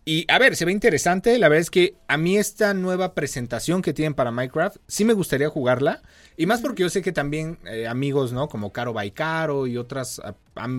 Y 0.06 0.26
a 0.28 0.38
ver, 0.38 0.54
se 0.54 0.64
ve 0.64 0.72
interesante. 0.72 1.38
La 1.38 1.48
verdad 1.48 1.62
es 1.62 1.70
que 1.70 1.94
a 2.08 2.16
mí 2.18 2.36
esta 2.36 2.74
nueva 2.74 3.14
presentación 3.14 3.80
que 3.80 3.94
tienen 3.94 4.14
para 4.14 4.30
Minecraft, 4.30 4.76
sí 4.86 5.04
me 5.04 5.14
gustaría 5.14 5.48
jugarla. 5.48 6.02
Y 6.36 6.46
más 6.46 6.60
porque 6.60 6.82
yo 6.82 6.90
sé 6.90 7.00
que 7.00 7.12
también 7.12 7.58
eh, 7.66 7.86
amigos, 7.86 8.32
¿no? 8.32 8.48
Como 8.48 8.72
Caro 8.72 8.92
Baikaro 8.92 9.66
y 9.66 9.78
otras 9.78 10.20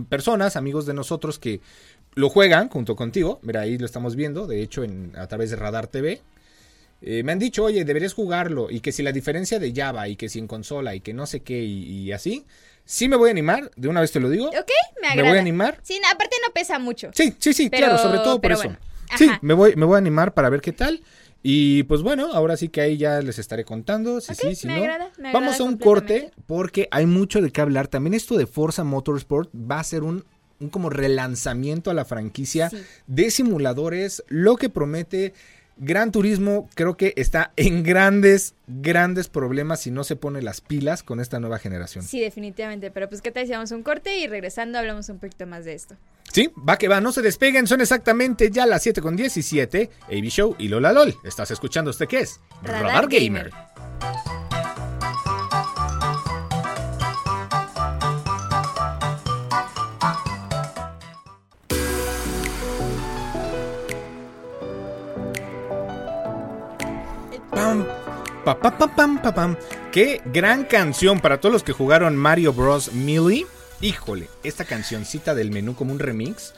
personas, 0.10 0.56
amigos 0.56 0.86
de 0.86 0.94
nosotros 0.94 1.40
que 1.40 1.62
lo 2.14 2.30
juegan 2.30 2.70
junto 2.70 2.96
contigo. 2.96 3.40
Mira, 3.42 3.62
ahí 3.62 3.78
lo 3.78 3.86
estamos 3.86 4.16
viendo, 4.16 4.46
de 4.46 4.62
hecho, 4.62 4.84
en, 4.84 5.14
a 5.18 5.28
través 5.28 5.50
de 5.50 5.56
Radar 5.56 5.88
TV. 5.88 6.22
Eh, 7.02 7.24
me 7.24 7.32
han 7.32 7.40
dicho, 7.40 7.64
oye, 7.64 7.84
deberías 7.84 8.14
jugarlo. 8.14 8.70
Y 8.70 8.80
que 8.80 8.92
si 8.92 9.02
la 9.02 9.12
diferencia 9.12 9.60
de 9.60 9.74
Java 9.76 10.08
y 10.08 10.16
que 10.16 10.30
si 10.30 10.38
en 10.38 10.48
consola 10.48 10.94
y 10.94 11.02
que 11.02 11.14
no 11.14 11.26
sé 11.26 11.42
qué 11.42 11.64
y, 11.64 12.12
así. 12.12 12.46
Sí 12.86 13.10
me 13.10 13.16
voy 13.16 13.30
a 13.30 13.32
animar, 13.32 13.72
de 13.76 13.88
una 13.88 14.02
vez 14.02 14.12
te 14.12 14.20
lo 14.20 14.30
digo. 14.30 14.50
Ok, 14.50 14.72
me 15.02 15.08
agrada. 15.08 15.24
Me 15.24 15.30
voy 15.30 15.38
a 15.40 15.42
animar. 15.42 15.80
Sí, 15.82 16.00
aparte 16.12 16.36
no 16.46 16.54
pesa 16.54 16.78
mucho. 16.78 17.10
Sí, 17.16 17.36
sí, 17.40 17.54
sí, 17.54 17.72
claro, 17.72 17.98
sobre 17.98 18.20
todo 18.20 18.40
por 18.40 18.52
eso. 18.52 18.76
Sí, 19.18 19.30
me 19.42 19.54
voy, 19.54 19.76
me 19.76 19.86
voy 19.86 19.96
a 19.96 19.98
animar 19.98 20.34
para 20.34 20.50
ver 20.50 20.62
qué 20.62 20.72
tal. 20.72 21.02
Y 21.44 21.84
pues 21.84 22.02
bueno, 22.02 22.34
ahora 22.34 22.58
sí 22.58 22.70
que 22.70 22.82
ahí 22.82 22.98
ya 22.98 23.22
les 23.22 23.38
estaré 23.38 23.66
contando. 23.66 24.20
Si 24.20 24.34
sí, 24.34 24.56
si 24.56 24.68
no. 24.68 24.82
Vamos 25.32 25.60
a 25.60 25.64
un 25.64 25.78
corte 25.78 26.32
porque 26.48 26.88
hay 26.90 27.06
mucho 27.06 27.40
de 27.42 27.52
qué 27.52 27.62
hablar. 27.62 27.88
También 27.88 28.16
esto 28.16 28.36
de 28.36 28.48
Forza 28.48 28.84
Motorsport 28.84 29.52
va 29.54 29.80
a 29.80 29.84
ser 29.84 30.02
un, 30.02 30.26
un 30.60 30.70
como 30.70 30.90
relanzamiento 30.90 31.92
a 31.92 31.94
la 31.94 32.04
franquicia 32.04 32.72
de 33.06 33.30
simuladores, 33.30 34.24
lo 34.28 34.56
que 34.56 34.70
promete 34.70 35.34
Gran 35.78 36.12
Turismo 36.12 36.70
creo 36.74 36.96
que 36.96 37.14
está 37.18 37.52
en 37.58 37.84
grandes, 37.84 38.56
grandes 38.68 39.28
problemas 39.28 39.82
si 39.82 39.92
no 39.92 40.06
se 40.06 40.16
pone 40.16 40.42
las 40.42 40.62
pilas 40.62 41.04
con 41.04 41.20
esta 41.20 41.40
nueva 41.40 41.60
generación. 41.60 42.06
Sí, 42.06 42.22
definitivamente. 42.22 42.92
Pero 42.92 43.10
pues, 43.10 43.22
¿qué 43.22 43.32
tal 43.32 43.46
si 43.46 43.52
vamos 43.52 43.72
un 43.72 43.84
corte 43.84 44.18
y 44.18 44.28
regresando 44.28 44.80
hablamos 44.80 45.10
un 45.10 45.20
poquito 45.20 45.46
más 45.48 45.66
de 45.66 45.74
esto? 45.74 45.96
Sí, 46.36 46.52
va 46.68 46.76
que 46.78 46.90
va, 46.90 47.00
no 47.00 47.14
se 47.14 47.22
despeguen, 47.22 47.66
son 47.66 47.80
exactamente 47.80 48.52
ya 48.52 48.66
las 48.66 48.84
7 48.84 49.02
con 49.02 49.16
17. 49.16 49.90
AB 50.10 50.26
Show 50.26 50.54
y 50.60 50.68
Lola 50.68 50.92
LOL. 50.92 51.16
¿Estás 51.24 51.50
escuchando 51.52 51.92
usted 51.92 52.10
qué 52.10 52.20
es? 52.20 52.42
Radar, 52.62 53.08
Gamer. 53.08 53.54
Pa, 68.44 68.60
pa, 68.60 68.78
pam, 68.78 69.22
pam. 69.22 69.56
Qué 69.94 70.22
gran 70.26 70.66
canción 70.66 71.22
para 71.22 71.40
todos 71.40 71.54
los 71.54 71.64
que 71.64 71.72
jugaron 71.72 72.18
Mario 72.18 72.52
Bros. 72.52 72.92
Melee. 72.92 73.46
Híjole, 73.86 74.30
esta 74.44 74.66
cancioncita 74.66 75.36
del 75.36 75.52
menú 75.52 75.76
como 75.76 75.92
un 75.92 76.00
remix. 76.00 76.56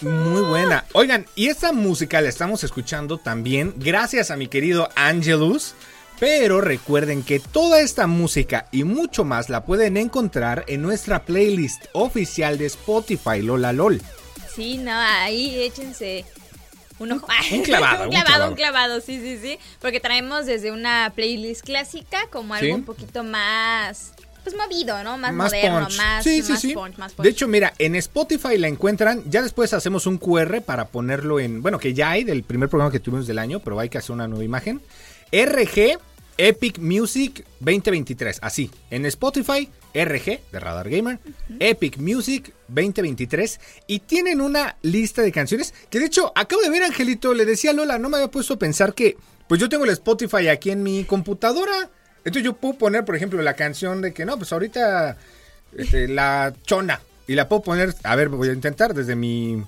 Muy 0.00 0.40
buena. 0.40 0.86
Oigan, 0.94 1.26
y 1.34 1.48
esta 1.48 1.74
música 1.74 2.22
la 2.22 2.30
estamos 2.30 2.64
escuchando 2.64 3.18
también 3.18 3.74
gracias 3.76 4.30
a 4.30 4.36
mi 4.38 4.48
querido 4.48 4.88
Angelus. 4.96 5.74
Pero 6.18 6.62
recuerden 6.62 7.22
que 7.22 7.38
toda 7.38 7.82
esta 7.82 8.06
música 8.06 8.66
y 8.72 8.84
mucho 8.84 9.24
más 9.24 9.50
la 9.50 9.66
pueden 9.66 9.98
encontrar 9.98 10.64
en 10.68 10.80
nuestra 10.80 11.26
playlist 11.26 11.84
oficial 11.92 12.56
de 12.56 12.64
Spotify 12.64 13.42
Lola 13.42 13.74
LOL. 13.74 14.00
Sí, 14.54 14.78
no, 14.78 14.92
ahí 14.94 15.62
échense 15.62 16.24
un, 16.98 17.08
clavado, 17.18 17.44
un, 17.50 17.62
clavado, 17.62 18.48
un 18.48 18.54
clavado, 18.54 19.00
sí, 19.02 19.20
sí, 19.20 19.38
sí. 19.42 19.58
Porque 19.82 20.00
traemos 20.00 20.46
desde 20.46 20.72
una 20.72 21.12
playlist 21.14 21.62
clásica 21.62 22.26
como 22.30 22.54
algo 22.54 22.74
un 22.74 22.84
poquito 22.84 23.22
más 23.22 24.14
pues 24.42 24.56
movido, 24.56 25.02
¿no? 25.02 25.18
Más, 25.18 25.32
moderno, 25.32 25.88
más, 25.96 26.24
sí, 26.24 26.42
sí, 26.42 26.56
sí. 26.56 26.74
De 27.18 27.28
hecho, 27.28 27.48
mira, 27.48 27.74
en 27.78 27.94
Spotify 27.96 28.58
la 28.58 28.68
encuentran, 28.68 29.22
ya 29.30 29.42
después 29.42 29.72
hacemos 29.72 30.06
un 30.06 30.18
QR 30.18 30.62
para 30.62 30.88
ponerlo 30.88 31.40
en, 31.40 31.62
bueno, 31.62 31.78
que 31.78 31.94
ya 31.94 32.10
hay 32.10 32.24
del 32.24 32.42
primer 32.42 32.68
programa 32.68 32.92
que 32.92 33.00
tuvimos 33.00 33.26
del 33.26 33.38
año, 33.38 33.60
pero 33.60 33.78
hay 33.78 33.88
que 33.88 33.98
hacer 33.98 34.12
una 34.12 34.28
nueva 34.28 34.44
imagen. 34.44 34.80
RG 35.32 35.98
Epic 36.38 36.78
Music 36.78 37.44
2023, 37.60 38.38
así, 38.42 38.70
en 38.90 39.06
Spotify 39.06 39.68
RG 39.94 40.40
de 40.50 40.60
Radar 40.60 40.88
Gamer, 40.88 41.18
Epic 41.60 41.98
Music 41.98 42.52
2023 42.68 43.60
y 43.86 43.98
tienen 44.00 44.40
una 44.40 44.76
lista 44.82 45.22
de 45.22 45.30
canciones 45.30 45.74
que 45.90 45.98
de 45.98 46.06
hecho 46.06 46.32
acabo 46.34 46.62
de 46.62 46.70
ver 46.70 46.82
Angelito, 46.82 47.34
le 47.34 47.44
decía 47.44 47.70
a 47.70 47.74
Lola, 47.74 47.98
no 47.98 48.08
me 48.08 48.16
había 48.16 48.30
puesto 48.30 48.54
a 48.54 48.58
pensar 48.58 48.94
que 48.94 49.16
pues 49.46 49.60
yo 49.60 49.68
tengo 49.68 49.84
el 49.84 49.90
Spotify 49.90 50.48
aquí 50.48 50.70
en 50.70 50.82
mi 50.82 51.04
computadora, 51.04 51.90
entonces 52.24 52.42
yo 52.42 52.54
puedo 52.54 52.74
poner 52.74 53.04
por 53.04 53.16
ejemplo 53.16 53.40
la 53.42 53.54
canción 53.54 54.00
de 54.00 54.12
que 54.12 54.24
no, 54.24 54.36
pues 54.36 54.52
ahorita 54.52 55.16
este, 55.76 56.08
la 56.08 56.52
chona 56.64 57.00
y 57.26 57.34
la 57.34 57.48
puedo 57.48 57.62
poner, 57.62 57.94
a 58.04 58.16
ver, 58.16 58.28
voy 58.28 58.48
a 58.48 58.52
intentar 58.52 58.94
desde 58.94 59.16
mi 59.16 59.62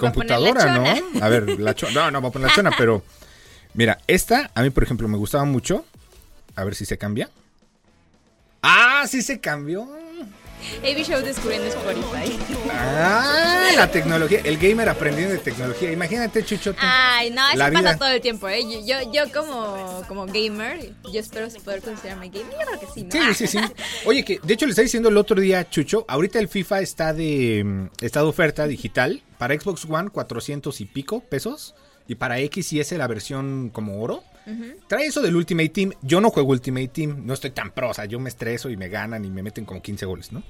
computadora, 0.00 0.74
¿no? 0.76 1.22
A 1.22 1.28
ver, 1.28 1.60
la 1.60 1.74
chona, 1.74 1.92
no, 1.92 2.10
no 2.10 2.20
voy 2.20 2.30
a 2.30 2.32
poner 2.32 2.48
la 2.48 2.54
chona, 2.54 2.70
pero 2.76 3.02
mira, 3.74 3.98
esta 4.06 4.50
a 4.54 4.62
mí 4.62 4.70
por 4.70 4.82
ejemplo 4.82 5.08
me 5.08 5.16
gustaba 5.16 5.44
mucho, 5.44 5.84
a 6.56 6.64
ver 6.64 6.74
si 6.74 6.84
se 6.84 6.98
cambia. 6.98 7.30
Ah, 8.62 9.04
sí 9.08 9.22
se 9.22 9.40
cambió. 9.40 9.88
AB 10.82 11.04
Show 11.04 11.20
descubriendo 11.22 11.68
Spotify. 11.68 12.38
Ah, 12.70 13.70
la 13.76 13.90
tecnología, 13.90 14.40
el 14.44 14.58
gamer 14.58 14.88
aprendiendo 14.88 15.34
de 15.34 15.40
tecnología. 15.40 15.92
Imagínate, 15.92 16.44
Chuchote. 16.44 16.78
Ay, 16.80 17.30
no, 17.30 17.48
eso 17.48 17.72
pasa 17.72 17.96
todo 17.96 18.08
el 18.08 18.20
tiempo, 18.20 18.48
¿eh? 18.48 18.62
Yo, 18.84 19.12
yo, 19.12 19.32
como, 19.32 20.02
como 20.08 20.26
gamer, 20.26 20.92
yo 21.12 21.20
espero 21.20 21.48
poder 21.64 21.82
considerarme 21.82 22.28
gamer. 22.28 22.52
Yo 22.52 22.66
creo 22.66 22.80
que 22.80 22.86
sí, 22.92 23.04
¿no? 23.04 23.10
Sí, 23.10 23.34
sí, 23.34 23.46
sí. 23.46 23.58
Oye, 24.04 24.24
que 24.24 24.40
de 24.42 24.54
hecho 24.54 24.66
le 24.66 24.70
estaba 24.70 24.84
diciendo 24.84 25.08
el 25.08 25.16
otro 25.16 25.40
día, 25.40 25.68
Chucho, 25.68 26.04
ahorita 26.08 26.38
el 26.38 26.48
FIFA 26.48 26.80
está 26.80 27.12
de, 27.12 27.62
mm, 27.64 27.88
está 28.00 28.20
de 28.20 28.26
oferta 28.26 28.66
digital 28.66 29.22
para 29.38 29.58
Xbox 29.58 29.86
One, 29.88 30.10
400 30.10 30.80
y 30.80 30.84
pico 30.86 31.20
pesos. 31.20 31.74
Y 32.10 32.14
para 32.14 32.38
X 32.40 32.72
y 32.72 32.80
S 32.80 32.96
la 32.96 33.06
versión 33.06 33.68
como 33.68 34.00
oro. 34.02 34.24
Trae 34.86 35.06
eso 35.06 35.20
del 35.20 35.36
Ultimate 35.36 35.68
Team. 35.68 35.92
Yo 36.02 36.20
no 36.20 36.30
juego 36.30 36.50
Ultimate 36.50 36.88
Team, 36.88 37.26
no 37.26 37.34
estoy 37.34 37.50
tan 37.50 37.70
pro, 37.72 37.90
o 37.90 37.94
sea, 37.94 38.06
yo 38.06 38.18
me 38.18 38.28
estreso 38.28 38.70
y 38.70 38.76
me 38.76 38.88
ganan 38.88 39.24
y 39.24 39.30
me 39.30 39.42
meten 39.42 39.64
como 39.64 39.82
15 39.82 40.06
goles, 40.06 40.32
¿no? 40.32 40.42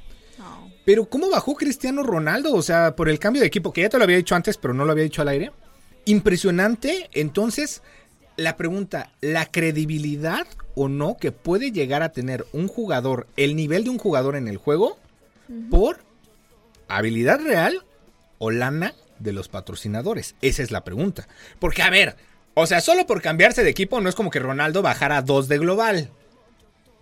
Pero 0.85 1.09
¿cómo 1.09 1.29
bajó 1.29 1.55
Cristiano 1.55 2.03
Ronaldo? 2.03 2.55
O 2.55 2.63
sea, 2.63 2.97
por 2.97 3.09
el 3.09 3.19
cambio 3.19 3.41
de 3.41 3.49
equipo, 3.49 3.73
que 3.73 3.83
ya 3.83 3.89
te 3.89 3.99
lo 3.99 4.05
había 4.05 4.17
dicho 4.17 4.35
antes, 4.35 4.57
pero 4.57 4.73
no 4.73 4.85
lo 4.85 4.93
había 4.93 5.05
dicho 5.05 5.23
al 5.23 5.29
aire. 5.29 5.53
Impresionante. 6.05 7.11
Entonces, 7.13 7.83
la 8.37 8.57
pregunta, 8.57 9.13
¿la 9.21 9.47
credibilidad 9.47 10.47
o 10.75 10.89
no 10.89 11.17
que 11.17 11.33
puede 11.33 11.73
llegar 11.73 12.03
a 12.03 12.13
tener 12.13 12.47
un 12.53 12.69
jugador, 12.69 13.27
el 13.37 13.57
nivel 13.57 13.85
de 13.85 13.91
un 13.91 13.99
jugador 13.99 14.37
en 14.37 14.49
el 14.49 14.57
juego, 14.57 14.99
por 15.71 15.99
habilidad 16.89 17.41
real 17.41 17.85
o 18.39 18.51
lana 18.51 18.95
de 19.19 19.33
los 19.33 19.49
patrocinadores? 19.49 20.37
Esa 20.41 20.63
es 20.63 20.71
la 20.71 20.85
pregunta. 20.85 21.29
Porque, 21.59 21.83
a 21.83 21.91
ver, 21.91 22.17
o 22.59 22.67
sea, 22.67 22.81
solo 22.81 23.07
por 23.07 23.23
cambiarse 23.23 23.63
de 23.65 23.71
equipo 23.71 24.01
no 24.01 24.09
es 24.09 24.15
como 24.15 24.31
que 24.31 24.39
Ronaldo 24.39 24.83
bajara 24.83 25.19
a 25.19 25.23
dos 25.23 25.49
de 25.49 25.59
global. 25.59 26.11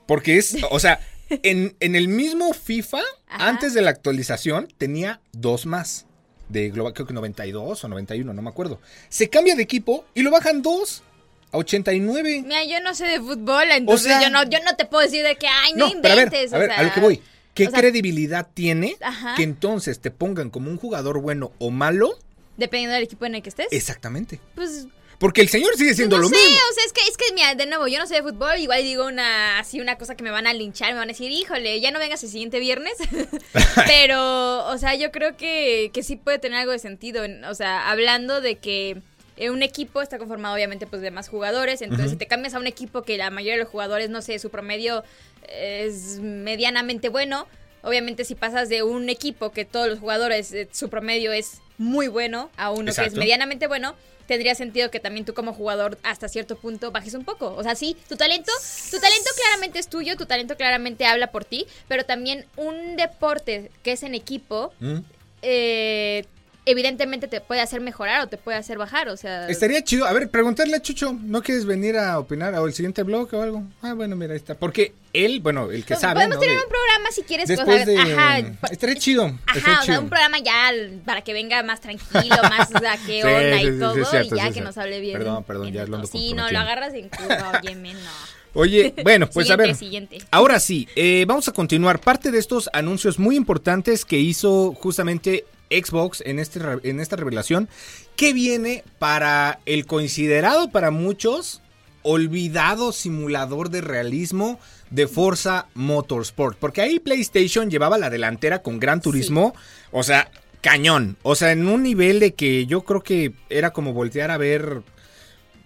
Porque 0.06 0.38
es, 0.38 0.56
o 0.70 0.78
sea, 0.78 1.00
en, 1.30 1.76
en 1.80 1.96
el 1.96 2.08
mismo 2.08 2.52
FIFA, 2.52 2.98
Ajá. 3.28 3.48
antes 3.48 3.74
de 3.74 3.82
la 3.82 3.90
actualización, 3.90 4.68
tenía 4.78 5.20
dos 5.32 5.66
más. 5.66 6.06
De 6.48 6.70
global, 6.70 6.92
creo 6.92 7.08
que 7.08 7.12
92 7.14 7.82
o 7.82 7.88
91, 7.88 8.32
no 8.32 8.40
me 8.40 8.48
acuerdo. 8.48 8.80
Se 9.08 9.28
cambia 9.28 9.56
de 9.56 9.62
equipo 9.64 10.04
y 10.14 10.22
lo 10.22 10.30
bajan 10.30 10.62
dos 10.62 11.02
a 11.50 11.56
89. 11.58 12.42
Mira, 12.46 12.62
yo 12.64 12.80
no 12.80 12.94
sé 12.94 13.04
de 13.06 13.18
fútbol, 13.18 13.64
entonces 13.72 14.06
sea- 14.06 14.22
yo 14.22 14.30
no 14.30 14.44
yo 14.44 14.58
no 14.64 14.76
te 14.76 14.84
puedo 14.84 15.02
decir 15.02 15.24
de 15.24 15.34
que, 15.36 15.48
ay, 15.48 15.72
no, 15.74 15.90
pero 16.00 16.12
a 16.12 16.16
ver, 16.16 16.26
inventes. 16.28 16.52
a 16.52 16.58
ver, 16.58 16.68
sea, 16.70 16.78
a 16.78 16.82
lo 16.84 16.92
que 16.92 17.00
voy. 17.00 17.20
¿Qué 17.52 17.66
o 17.66 17.70
sea, 17.70 17.80
credibilidad 17.80 18.46
tiene 18.54 18.94
Ajá. 19.00 19.34
que 19.34 19.42
entonces 19.42 19.98
te 19.98 20.12
pongan 20.12 20.50
como 20.50 20.70
un 20.70 20.76
jugador 20.76 21.20
bueno 21.20 21.50
o 21.58 21.70
malo? 21.72 22.16
Dependiendo 22.58 22.94
del 22.94 23.02
equipo 23.04 23.26
en 23.26 23.34
el 23.34 23.42
que 23.42 23.48
estés. 23.48 23.66
Exactamente. 23.72 24.38
Pues 24.54 24.86
Porque 25.18 25.40
el 25.40 25.48
señor 25.48 25.74
sigue 25.76 25.94
siendo 25.94 26.16
no 26.16 26.22
lo 26.22 26.28
sé, 26.28 26.34
mismo. 26.36 26.58
o 26.70 26.74
sea, 26.74 26.84
es 26.84 26.92
que, 26.92 27.00
es 27.02 27.16
que, 27.16 27.32
mira, 27.34 27.54
de 27.54 27.64
nuevo, 27.66 27.86
yo 27.86 27.98
no 27.98 28.06
sé 28.06 28.16
de 28.16 28.22
fútbol, 28.22 28.58
igual 28.58 28.82
digo 28.82 29.06
una, 29.06 29.58
así 29.58 29.80
una 29.80 29.96
cosa 29.96 30.14
que 30.14 30.22
me 30.22 30.30
van 30.30 30.46
a 30.46 30.52
linchar, 30.52 30.92
me 30.92 30.98
van 30.98 31.08
a 31.08 31.12
decir, 31.12 31.30
híjole, 31.30 31.80
ya 31.80 31.90
no 31.90 31.98
vengas 31.98 32.22
el 32.22 32.28
siguiente 32.28 32.58
viernes, 32.60 32.92
pero, 33.86 34.66
o 34.66 34.78
sea, 34.78 34.94
yo 34.94 35.10
creo 35.10 35.36
que, 35.36 35.90
que 35.92 36.02
sí 36.02 36.16
puede 36.16 36.38
tener 36.38 36.58
algo 36.58 36.72
de 36.72 36.78
sentido, 36.78 37.24
en- 37.24 37.44
o 37.44 37.54
sea, 37.54 37.90
hablando 37.90 38.40
de 38.40 38.56
que 38.56 38.98
eh, 39.36 39.50
un 39.50 39.62
equipo 39.62 40.00
está 40.02 40.18
conformado 40.18 40.54
obviamente 40.54 40.86
pues 40.86 41.02
de 41.02 41.10
más 41.10 41.28
jugadores, 41.28 41.82
entonces 41.82 42.10
si 42.10 42.16
te 42.16 42.26
cambias 42.26 42.54
a 42.54 42.58
un 42.58 42.66
equipo 42.66 43.02
que 43.02 43.16
la 43.18 43.30
mayoría 43.30 43.54
de 43.54 43.60
los 43.60 43.68
jugadores, 43.68 44.08
no 44.10 44.22
sé, 44.22 44.38
su 44.38 44.50
promedio 44.50 45.04
es 45.48 46.18
medianamente 46.20 47.08
bueno, 47.08 47.46
obviamente 47.82 48.24
si 48.24 48.34
pasas 48.34 48.68
de 48.68 48.82
un 48.82 49.08
equipo 49.08 49.52
que 49.52 49.64
todos 49.64 49.88
los 49.88 49.98
jugadores, 49.98 50.52
eh, 50.52 50.68
su 50.72 50.88
promedio 50.88 51.32
es 51.32 51.58
muy 51.78 52.08
bueno, 52.08 52.50
a 52.56 52.70
uno 52.70 52.92
que 52.94 53.04
es 53.04 53.14
medianamente 53.14 53.66
bueno, 53.66 53.94
tendría 54.26 54.54
sentido 54.54 54.90
que 54.90 55.00
también 55.00 55.24
tú 55.24 55.34
como 55.34 55.52
jugador 55.52 55.98
hasta 56.02 56.28
cierto 56.28 56.56
punto 56.56 56.90
bajes 56.90 57.14
un 57.14 57.24
poco. 57.24 57.54
O 57.54 57.62
sea, 57.62 57.74
sí, 57.74 57.96
tu 58.08 58.16
talento, 58.16 58.52
tu 58.90 58.98
talento 58.98 59.30
claramente 59.36 59.78
es 59.78 59.88
tuyo, 59.88 60.16
tu 60.16 60.26
talento 60.26 60.56
claramente 60.56 61.06
habla 61.06 61.28
por 61.28 61.44
ti, 61.44 61.66
pero 61.88 62.04
también 62.04 62.46
un 62.56 62.96
deporte 62.96 63.70
que 63.82 63.92
es 63.92 64.02
en 64.02 64.14
equipo, 64.14 64.72
¿Mm? 64.80 64.98
eh, 65.42 66.26
evidentemente 66.66 67.28
te 67.28 67.40
puede 67.40 67.60
hacer 67.60 67.80
mejorar 67.80 68.20
o 68.22 68.26
te 68.26 68.36
puede 68.36 68.58
hacer 68.58 68.76
bajar, 68.76 69.08
o 69.08 69.16
sea... 69.16 69.48
Estaría 69.48 69.82
chido. 69.82 70.04
A 70.06 70.12
ver, 70.12 70.28
preguntarle 70.28 70.76
a 70.76 70.82
Chucho, 70.82 71.12
¿no 71.22 71.42
quieres 71.42 71.64
venir 71.64 71.96
a 71.96 72.18
opinar 72.18 72.54
o 72.54 72.66
el 72.66 72.74
siguiente 72.74 73.02
blog 73.04 73.32
o 73.32 73.40
algo? 73.42 73.62
Ah, 73.82 73.94
bueno, 73.94 74.16
mira, 74.16 74.32
ahí 74.32 74.36
está. 74.38 74.54
Porque 74.56 74.92
él, 75.12 75.40
bueno, 75.40 75.70
el 75.70 75.82
que 75.84 75.94
Pues, 75.94 76.00
sabe, 76.00 76.14
Podemos 76.14 76.36
¿no? 76.36 76.40
tener 76.40 76.56
De- 76.56 76.62
un 76.64 76.68
programa 76.68 77.10
si 77.12 77.22
quieres. 77.22 77.48
Después 77.48 77.84
sea, 77.84 77.86
de... 77.86 77.98
Ajá. 77.98 78.38
Estaría 78.70 78.96
chido. 78.96 79.24
Ajá, 79.46 79.58
estaría 79.58 79.80
o 79.80 79.84
sea, 79.84 80.00
un 80.00 80.08
programa 80.08 80.38
ya 80.40 80.72
para 81.04 81.22
que 81.22 81.32
venga 81.32 81.62
más 81.62 81.80
tranquilo, 81.80 82.36
más 82.42 82.68
o 82.74 82.78
sea, 82.78 82.98
qué 83.06 83.24
onda 83.24 83.58
sí, 83.58 83.66
y 83.66 83.70
sí, 83.72 83.78
todo, 83.78 84.04
cierto, 84.04 84.34
y 84.34 84.38
ya 84.38 84.50
que 84.50 84.60
nos 84.60 84.76
hable 84.76 85.00
bien. 85.00 85.18
Perdón, 85.18 85.44
perdón, 85.44 85.72
ya 85.72 85.86
lo 85.86 85.96
ando. 85.96 86.08
Sí, 86.08 86.34
no, 86.34 86.50
lo 86.50 86.58
agarras 86.58 86.92
en 86.94 87.08
curva, 87.08 87.60
óyeme, 87.62 87.94
no. 87.94 88.00
Oye, 88.58 88.94
bueno, 89.02 89.28
pues 89.28 89.50
a 89.50 89.56
ver. 89.56 89.74
siguiente. 89.74 90.16
Ahora 90.30 90.58
sí, 90.60 90.88
eh, 90.96 91.26
vamos 91.28 91.46
a 91.46 91.52
continuar. 91.52 92.00
Parte 92.00 92.30
de 92.30 92.38
estos 92.38 92.70
anuncios 92.72 93.18
muy 93.18 93.36
importantes 93.36 94.06
que 94.06 94.16
hizo 94.18 94.72
justamente 94.72 95.44
Xbox 95.70 96.22
en, 96.26 96.38
este, 96.38 96.60
en 96.82 97.00
esta 97.00 97.16
revelación, 97.16 97.68
que 98.16 98.32
viene 98.32 98.84
para 98.98 99.60
el 99.66 99.86
considerado 99.86 100.70
para 100.70 100.90
muchos 100.90 101.62
olvidado 102.02 102.92
simulador 102.92 103.70
de 103.70 103.80
realismo 103.80 104.60
de 104.90 105.08
Forza 105.08 105.66
Motorsport. 105.74 106.56
Porque 106.58 106.80
ahí 106.80 107.00
PlayStation 107.00 107.70
llevaba 107.70 107.98
la 107.98 108.10
delantera 108.10 108.62
con 108.62 108.78
Gran 108.78 109.00
Turismo. 109.00 109.54
O 109.90 110.02
sea, 110.04 110.30
cañón. 110.60 111.16
O 111.22 111.34
sea, 111.34 111.50
en 111.50 111.66
un 111.66 111.82
nivel 111.82 112.20
de 112.20 112.34
que 112.34 112.66
yo 112.66 112.82
creo 112.82 113.02
que 113.02 113.32
era 113.50 113.72
como 113.72 113.92
voltear 113.92 114.30
a 114.30 114.36
ver 114.36 114.82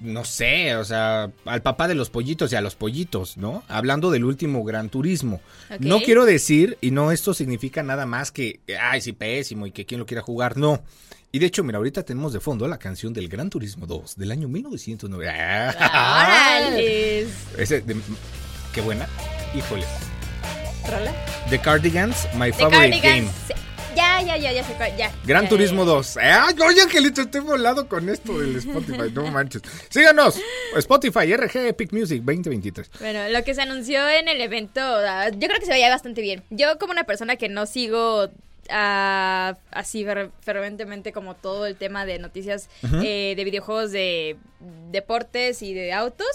no 0.00 0.24
sé, 0.24 0.76
o 0.76 0.84
sea, 0.84 1.30
al 1.44 1.62
papá 1.62 1.86
de 1.88 1.94
los 1.94 2.10
pollitos 2.10 2.52
y 2.52 2.56
a 2.56 2.60
los 2.60 2.74
pollitos, 2.74 3.36
¿no? 3.36 3.62
Hablando 3.68 4.10
del 4.10 4.24
último 4.24 4.64
Gran 4.64 4.88
Turismo. 4.88 5.40
No 5.78 6.00
quiero 6.00 6.24
decir, 6.24 6.78
y 6.80 6.90
no 6.90 7.12
esto 7.12 7.34
significa 7.34 7.82
nada 7.82 8.06
más 8.06 8.32
que, 8.32 8.60
ay, 8.80 9.00
sí, 9.00 9.12
pésimo 9.12 9.66
y 9.66 9.72
que 9.72 9.86
quien 9.86 10.00
lo 10.00 10.06
quiera 10.06 10.22
jugar, 10.22 10.56
no. 10.56 10.82
Y 11.32 11.38
de 11.38 11.46
hecho, 11.46 11.62
mira, 11.62 11.78
ahorita 11.78 12.02
tenemos 12.02 12.32
de 12.32 12.40
fondo 12.40 12.66
la 12.66 12.78
canción 12.78 13.12
del 13.12 13.28
Gran 13.28 13.50
Turismo 13.50 13.86
2 13.86 14.16
del 14.16 14.32
año 14.32 14.48
1990. 14.48 15.76
¡Órale! 15.78 17.26
Ese, 17.56 17.80
de- 17.82 17.96
qué 18.74 18.80
buena. 18.80 19.06
Híjole. 19.54 19.84
¿Rola? 20.88 21.12
The 21.50 21.58
Cardigans, 21.60 22.26
my 22.34 22.46
The 22.50 22.52
favorite 22.54 23.00
Cardigans. 23.00 23.30
game. 23.48 23.60
Ya, 23.96 24.22
ya, 24.22 24.36
ya, 24.36 24.52
ya 24.52 24.64
sé 24.64 24.72
cuál, 24.74 24.96
ya. 24.96 25.12
Gran 25.24 25.44
Ya, 25.44 25.48
Turismo 25.48 25.82
ya, 25.84 25.88
ya. 25.90 25.94
2. 25.94 26.16
Ay, 26.18 26.54
oye, 26.66 26.82
Angelito, 26.82 27.20
estoy 27.22 27.40
volado 27.40 27.88
con 27.88 28.08
esto 28.08 28.38
del 28.38 28.56
Spotify. 28.56 29.10
No 29.12 29.26
manches. 29.30 29.62
Síganos. 29.88 30.40
Spotify, 30.76 31.34
RG 31.36 31.56
Epic 31.68 31.92
Music 31.92 32.22
2023. 32.22 32.90
Bueno, 33.00 33.28
lo 33.28 33.42
que 33.44 33.54
se 33.54 33.62
anunció 33.62 34.08
en 34.08 34.28
el 34.28 34.40
evento, 34.40 34.80
ah, 34.82 35.28
yo 35.30 35.48
creo 35.48 35.58
que 35.58 35.66
se 35.66 35.72
veía 35.72 35.88
bastante 35.90 36.20
bien. 36.20 36.42
Yo 36.50 36.78
como 36.78 36.92
una 36.92 37.04
persona 37.04 37.36
que 37.36 37.48
no 37.48 37.66
sigo 37.66 38.28
ah, 38.70 39.56
así 39.72 40.04
fer- 40.04 40.30
ferventemente 40.42 41.12
como 41.12 41.34
todo 41.34 41.66
el 41.66 41.76
tema 41.76 42.06
de 42.06 42.18
noticias 42.18 42.68
eh, 43.02 43.34
de 43.36 43.44
videojuegos 43.44 43.90
de 43.92 44.36
deportes 44.90 45.62
y 45.62 45.74
de 45.74 45.92
autos, 45.92 46.26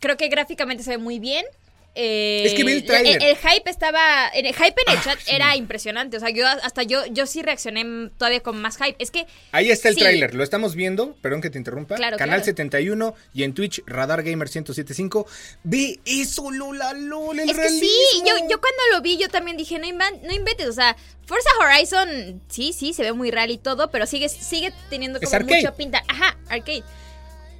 creo 0.00 0.16
que 0.16 0.28
gráficamente 0.28 0.82
se 0.84 0.90
ve 0.90 0.98
muy 0.98 1.18
bien. 1.18 1.44
Eh, 1.94 2.44
Es 2.46 2.54
que 2.54 2.62
vi 2.62 2.72
el 2.72 2.84
tráiler. 2.84 3.20
el, 3.22 3.36
hype 3.36 3.68
estaba. 3.68 4.28
El 4.28 4.46
hype 4.54 4.74
en 4.86 4.92
el 4.92 4.98
Ah, 4.98 5.02
chat 5.02 5.18
sí. 5.18 5.34
era 5.34 5.56
impresionante. 5.56 6.16
O 6.16 6.20
sea, 6.20 6.30
yo 6.30 6.46
hasta 6.46 6.84
yo, 6.84 7.04
yo 7.06 7.26
sí 7.26 7.42
reaccioné 7.42 8.10
todavía 8.16 8.40
con 8.40 8.60
más 8.60 8.76
hype. 8.76 8.94
Es 9.00 9.10
que. 9.10 9.26
Ahí 9.50 9.70
está 9.70 9.88
el 9.88 9.94
Sí. 9.94 10.00
tráiler, 10.00 10.34
lo 10.34 10.44
estamos 10.44 10.76
viendo, 10.76 11.16
perdón 11.22 11.40
que 11.40 11.50
te 11.50 11.58
interrumpa. 11.58 11.96
Claro, 11.96 12.16
Canal 12.16 12.36
claro. 12.36 12.44
71 12.44 13.14
y 13.34 13.42
en 13.42 13.52
Twitch 13.52 13.82
Radar 13.86 14.22
Gamer 14.22 14.46
1075. 14.48 15.26
Ve 15.64 15.98
eso, 16.04 16.50
Lola, 16.52 16.92
Lola, 16.92 17.42
el 17.42 17.50
Es 17.50 17.56
que 17.58 17.68
sí, 17.68 17.90
yo, 18.24 18.34
yo 18.48 18.60
cuando 18.60 18.82
lo 18.92 19.00
vi, 19.02 19.16
yo 19.16 19.28
también 19.28 19.56
dije, 19.56 19.78
no, 19.80 19.86
invan- 19.88 20.20
no 20.22 20.32
inventes, 20.32 20.68
o 20.68 20.72
sea, 20.72 20.96
Forza 21.26 21.50
Horizon, 21.60 22.40
sí, 22.48 22.72
sí, 22.72 22.92
se 22.94 23.02
ve 23.02 23.12
muy 23.12 23.30
real 23.30 23.50
y 23.50 23.58
todo, 23.58 23.90
pero 23.90 24.06
sigue, 24.06 24.28
sigue 24.28 24.72
teniendo 24.88 25.20
como 25.20 25.40
mucho 25.40 25.74
pinta. 25.74 26.02
Ajá, 26.08 26.38
arcade. 26.48 26.84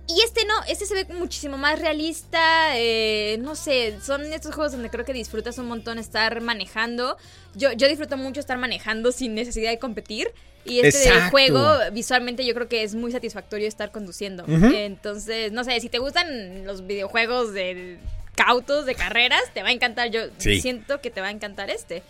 Y 0.08 0.22
este 0.22 0.46
no, 0.46 0.54
este 0.66 0.86
se 0.86 0.94
ve 0.94 1.04
muchísimo 1.12 1.58
más 1.58 1.78
realista, 1.78 2.70
eh, 2.78 3.36
no 3.42 3.54
sé, 3.54 3.98
son 4.02 4.24
estos 4.32 4.54
juegos 4.54 4.72
donde 4.72 4.88
creo 4.88 5.04
que 5.04 5.12
disfrutas 5.12 5.58
un 5.58 5.66
montón 5.68 5.98
estar 5.98 6.40
manejando. 6.40 7.18
Yo, 7.54 7.72
yo 7.72 7.86
disfruto 7.88 8.16
mucho 8.16 8.40
estar 8.40 8.56
manejando 8.56 9.12
sin 9.12 9.34
necesidad 9.34 9.70
de 9.70 9.78
competir. 9.78 10.30
Y 10.64 10.80
este 10.80 11.08
Exacto. 11.08 11.30
juego, 11.30 11.76
visualmente 11.92 12.44
yo 12.44 12.54
creo 12.54 12.68
que 12.68 12.82
es 12.82 12.94
muy 12.94 13.12
satisfactorio 13.12 13.68
estar 13.68 13.90
conduciendo. 13.90 14.44
Entonces, 14.48 15.52
no 15.52 15.62
sé, 15.64 15.78
si 15.80 15.88
te 15.88 15.98
gustan 15.98 16.66
los 16.66 16.86
videojuegos 16.86 17.52
de 17.52 17.98
cautos, 18.34 18.86
de 18.86 18.94
carreras, 18.94 19.42
te 19.54 19.62
va 19.62 19.68
a 19.68 19.72
encantar. 19.72 20.10
Yo 20.10 20.22
Sí. 20.38 20.60
siento 20.60 21.00
que 21.00 21.10
te 21.10 21.20
va 21.20 21.28
a 21.28 21.30
encantar 21.32 21.70
este. 21.70 22.02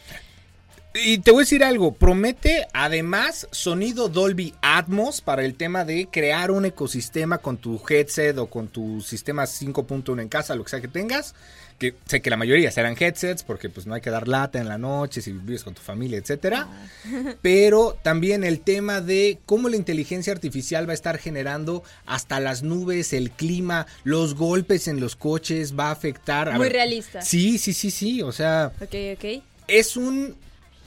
Y 0.94 1.18
te 1.18 1.30
voy 1.30 1.40
a 1.40 1.44
decir 1.44 1.62
algo, 1.62 1.92
promete 1.92 2.66
además 2.72 3.46
sonido 3.52 4.08
Dolby 4.08 4.54
Atmos 4.62 5.20
para 5.20 5.44
el 5.44 5.54
tema 5.54 5.84
de 5.84 6.08
crear 6.10 6.50
un 6.50 6.64
ecosistema 6.64 7.38
con 7.38 7.56
tu 7.58 7.80
headset 7.88 8.36
o 8.38 8.46
con 8.46 8.68
tu 8.68 9.00
sistema 9.00 9.44
5.1 9.44 10.20
en 10.20 10.28
casa, 10.28 10.54
lo 10.54 10.64
que 10.64 10.70
sea 10.70 10.80
que 10.80 10.88
tengas. 10.88 11.34
Que 11.78 11.94
sé 12.06 12.20
que 12.20 12.30
la 12.30 12.36
mayoría 12.36 12.72
serán 12.72 12.96
headsets 12.98 13.44
porque 13.44 13.68
pues 13.68 13.86
no 13.86 13.94
hay 13.94 14.00
que 14.00 14.10
dar 14.10 14.26
lata 14.26 14.58
en 14.58 14.66
la 14.66 14.78
noche 14.78 15.22
si 15.22 15.30
vives 15.30 15.62
con 15.62 15.74
tu 15.74 15.82
familia, 15.82 16.18
etcétera. 16.18 16.66
Pero 17.42 17.96
también 18.02 18.42
el 18.42 18.58
tema 18.60 19.00
de 19.00 19.38
cómo 19.46 19.68
la 19.68 19.76
inteligencia 19.76 20.32
artificial 20.32 20.88
va 20.88 20.92
a 20.92 20.94
estar 20.94 21.18
generando 21.18 21.84
hasta 22.06 22.40
las 22.40 22.64
nubes, 22.64 23.12
el 23.12 23.30
clima, 23.30 23.86
los 24.02 24.34
golpes 24.34 24.88
en 24.88 24.98
los 24.98 25.14
coches 25.14 25.78
va 25.78 25.88
a 25.88 25.92
afectar. 25.92 26.48
a 26.48 26.52
Muy 26.56 26.64
ver, 26.64 26.72
realista. 26.72 27.22
Sí, 27.22 27.58
sí, 27.58 27.72
sí, 27.72 27.92
sí. 27.92 28.22
O 28.22 28.32
sea, 28.32 28.72
Ok, 28.80 28.94
ok. 29.14 29.42
es 29.68 29.96
un. 29.96 30.34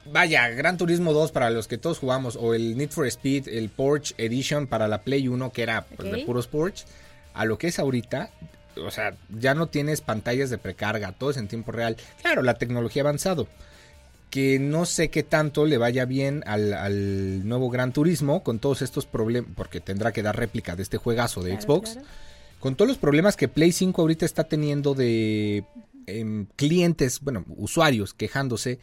Vaya, 0.04 0.48
Gran 0.48 0.76
Turismo 0.76 1.12
2 1.12 1.30
para 1.32 1.50
los 1.50 1.68
que 1.68 1.78
todos 1.78 1.98
jugamos, 1.98 2.36
o 2.36 2.54
el 2.54 2.76
Need 2.76 2.90
for 2.90 3.06
Speed, 3.06 3.48
el 3.48 3.68
Porsche 3.68 4.14
Edition 4.18 4.66
para 4.66 4.88
la 4.88 5.02
Play 5.02 5.28
1, 5.28 5.52
que 5.52 5.62
era 5.62 5.82
pues, 5.82 6.10
de 6.10 6.24
puros 6.24 6.48
Porsche, 6.48 6.84
a 7.34 7.44
lo 7.44 7.56
que 7.56 7.68
es 7.68 7.78
ahorita, 7.78 8.30
o 8.76 8.90
sea, 8.90 9.14
ya 9.28 9.54
no 9.54 9.68
tienes 9.68 10.00
pantallas 10.00 10.50
de 10.50 10.58
precarga, 10.58 11.12
todo 11.12 11.30
es 11.30 11.36
en 11.36 11.48
tiempo 11.48 11.72
real. 11.72 11.96
Claro, 12.20 12.42
la 12.42 12.54
tecnología 12.54 13.02
ha 13.02 13.04
avanzado. 13.04 13.46
Que 14.30 14.58
no 14.58 14.86
sé 14.86 15.10
qué 15.10 15.22
tanto 15.22 15.66
le 15.66 15.76
vaya 15.76 16.06
bien 16.06 16.42
al, 16.46 16.72
al 16.72 17.46
nuevo 17.46 17.68
Gran 17.68 17.92
Turismo 17.92 18.42
con 18.42 18.58
todos 18.60 18.80
estos 18.80 19.04
problemas, 19.04 19.50
porque 19.54 19.80
tendrá 19.80 20.12
que 20.12 20.22
dar 20.22 20.36
réplica 20.36 20.74
de 20.74 20.82
este 20.82 20.96
juegazo 20.96 21.42
de 21.42 21.50
Claro, 21.50 21.62
Xbox 21.62 21.92
claro. 21.92 22.08
con 22.58 22.74
todos 22.74 22.88
los 22.88 22.96
problemas 22.96 23.36
que 23.36 23.48
Play 23.48 23.72
5 23.72 24.00
ahorita 24.00 24.24
está 24.24 24.44
teniendo 24.44 24.94
de 24.94 25.64
em, 26.06 26.46
clientes, 26.56 27.20
bueno, 27.20 27.44
usuarios 27.56 28.14
quejándose 28.14 28.78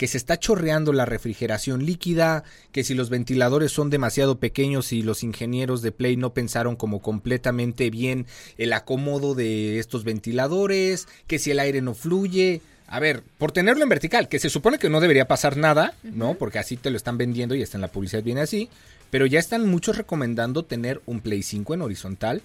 que 0.00 0.08
se 0.08 0.16
está 0.16 0.38
chorreando 0.38 0.94
la 0.94 1.04
refrigeración 1.04 1.84
líquida, 1.84 2.42
que 2.72 2.84
si 2.84 2.94
los 2.94 3.10
ventiladores 3.10 3.70
son 3.70 3.90
demasiado 3.90 4.38
pequeños 4.38 4.94
y 4.94 5.02
los 5.02 5.22
ingenieros 5.22 5.82
de 5.82 5.92
Play 5.92 6.16
no 6.16 6.32
pensaron 6.32 6.74
como 6.74 7.02
completamente 7.02 7.90
bien 7.90 8.24
el 8.56 8.72
acomodo 8.72 9.34
de 9.34 9.78
estos 9.78 10.04
ventiladores, 10.04 11.06
que 11.26 11.38
si 11.38 11.50
el 11.50 11.58
aire 11.58 11.82
no 11.82 11.92
fluye. 11.92 12.62
A 12.86 12.98
ver, 12.98 13.22
por 13.36 13.52
tenerlo 13.52 13.82
en 13.82 13.90
vertical, 13.90 14.30
que 14.30 14.38
se 14.38 14.48
supone 14.48 14.78
que 14.78 14.88
no 14.88 15.00
debería 15.00 15.28
pasar 15.28 15.58
nada, 15.58 15.92
¿no? 16.02 16.32
Porque 16.32 16.58
así 16.58 16.78
te 16.78 16.88
lo 16.88 16.96
están 16.96 17.18
vendiendo 17.18 17.54
y 17.54 17.60
está 17.60 17.76
en 17.76 17.82
la 17.82 17.92
publicidad 17.92 18.22
viene 18.22 18.40
así. 18.40 18.70
Pero 19.10 19.26
ya 19.26 19.38
están 19.38 19.68
muchos 19.68 19.98
recomendando 19.98 20.64
tener 20.64 21.02
un 21.04 21.20
Play 21.20 21.42
5 21.42 21.74
en 21.74 21.82
horizontal 21.82 22.42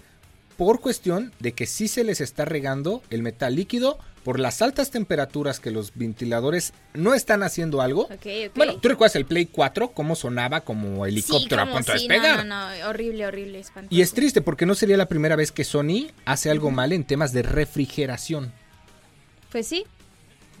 por 0.56 0.80
cuestión 0.80 1.32
de 1.38 1.52
que 1.52 1.66
sí 1.66 1.88
se 1.88 2.04
les 2.04 2.20
está 2.20 2.44
regando 2.44 3.02
el 3.10 3.22
metal 3.22 3.54
líquido 3.54 3.98
por 4.26 4.40
las 4.40 4.60
altas 4.60 4.90
temperaturas 4.90 5.60
que 5.60 5.70
los 5.70 5.92
ventiladores 5.94 6.72
no 6.94 7.14
están 7.14 7.44
haciendo 7.44 7.80
algo. 7.80 8.08
Bueno, 8.56 8.76
¿tú 8.78 8.88
recuerdas 8.88 9.14
el 9.14 9.24
Play 9.24 9.46
4 9.46 9.92
cómo 9.92 10.16
sonaba 10.16 10.62
como 10.62 11.06
helicóptero 11.06 11.62
Sí, 11.62 11.68
a 11.68 11.72
punto 11.72 11.92
de 11.92 11.98
despegar? 11.98 12.38
No, 12.38 12.44
no, 12.44 12.76
no, 12.76 12.88
horrible, 12.88 13.24
horrible, 13.24 13.60
espantoso. 13.60 13.94
Y 13.94 14.00
es 14.00 14.12
triste 14.12 14.40
porque 14.40 14.66
no 14.66 14.74
sería 14.74 14.96
la 14.96 15.06
primera 15.06 15.36
vez 15.36 15.52
que 15.52 15.62
Sony 15.62 16.08
hace 16.24 16.50
algo 16.50 16.72
mal 16.72 16.92
en 16.92 17.04
temas 17.04 17.32
de 17.32 17.42
refrigeración. 17.42 18.52
Pues 19.52 19.68
sí. 19.68 19.84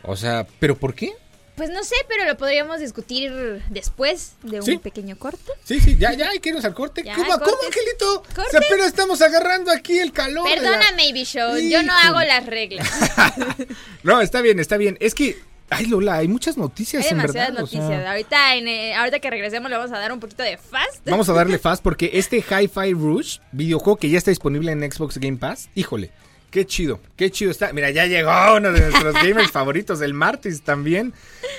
O 0.04 0.14
sea, 0.14 0.46
¿pero 0.60 0.76
por 0.76 0.94
qué? 0.94 1.14
Pues 1.56 1.70
no 1.70 1.82
sé, 1.84 1.94
pero 2.06 2.24
lo 2.26 2.36
podríamos 2.36 2.80
discutir 2.80 3.32
después 3.70 4.32
de 4.42 4.60
un 4.60 4.66
Sí. 4.66 4.76
pequeño 4.78 5.16
corte. 5.18 5.52
Sí, 5.64 5.80
sí, 5.80 5.96
ya, 5.98 6.12
ya 6.12 6.28
hay 6.28 6.38
que 6.38 6.50
irnos 6.50 6.64
al 6.66 6.74
corte. 6.74 7.02
Ya, 7.02 7.14
¿Cómo. 7.14 7.30
¿Cómo, 7.38 7.56
Angelito? 7.66 8.22
O 8.22 8.50
sea, 8.50 8.60
apenas 8.60 8.88
estamos 8.88 9.22
agarrando 9.22 9.70
aquí 9.72 9.98
el 9.98 10.12
calor. 10.12 10.48
de 10.48 10.56
la- 10.60 11.12
Bishop, 11.14 11.56
yo 11.68 11.82
no 11.82 11.92
hago 11.94 12.20
las 12.20 12.44
reglas. 12.46 12.86
No, 14.02 14.20
está 14.20 14.40
bien, 14.40 14.58
está 14.60 14.76
bien. 14.76 14.96
Es 15.00 15.14
que, 15.14 15.38
ay 15.70 15.86
Lola, 15.86 16.16
hay 16.16 16.28
muchas 16.28 16.56
noticias 16.56 17.04
Hay 17.04 17.10
en 17.10 17.16
demasiadas 17.18 17.48
verdad. 17.50 17.64
o 17.64 17.66
sea, 17.66 17.80
noticias. 17.80 18.06
Ahorita, 18.08 18.54
en, 18.56 18.68
eh, 18.68 18.94
ahorita 18.94 19.18
que 19.20 19.30
regresemos 19.30 19.70
le 19.70 19.76
vamos 19.76 19.92
a 19.92 19.98
dar 19.98 20.12
un 20.12 20.20
poquito 20.20 20.42
de 20.42 20.58
fast. 20.58 21.04
Vamos 21.06 21.28
a 21.28 21.32
darle 21.32 21.58
fast 21.58 21.82
porque 21.82 22.10
este 22.14 22.36
Hi-Fi 22.38 22.92
Rush, 22.92 23.38
videojuego 23.52 23.96
que 23.96 24.08
ya 24.10 24.18
está 24.18 24.30
disponible 24.30 24.70
en 24.72 24.92
Xbox 24.92 25.18
Game 25.18 25.38
Pass, 25.38 25.68
híjole, 25.74 26.10
qué 26.50 26.64
chido, 26.66 27.00
qué 27.16 27.30
chido 27.30 27.50
está. 27.50 27.72
Mira, 27.72 27.90
ya 27.90 28.06
llegó 28.06 28.30
uno 28.56 28.72
de 28.72 28.80
nuestros 28.80 29.14
gamers 29.22 29.50
favoritos, 29.50 30.00
el 30.00 30.14
Martis 30.14 30.62
también. 30.62 31.12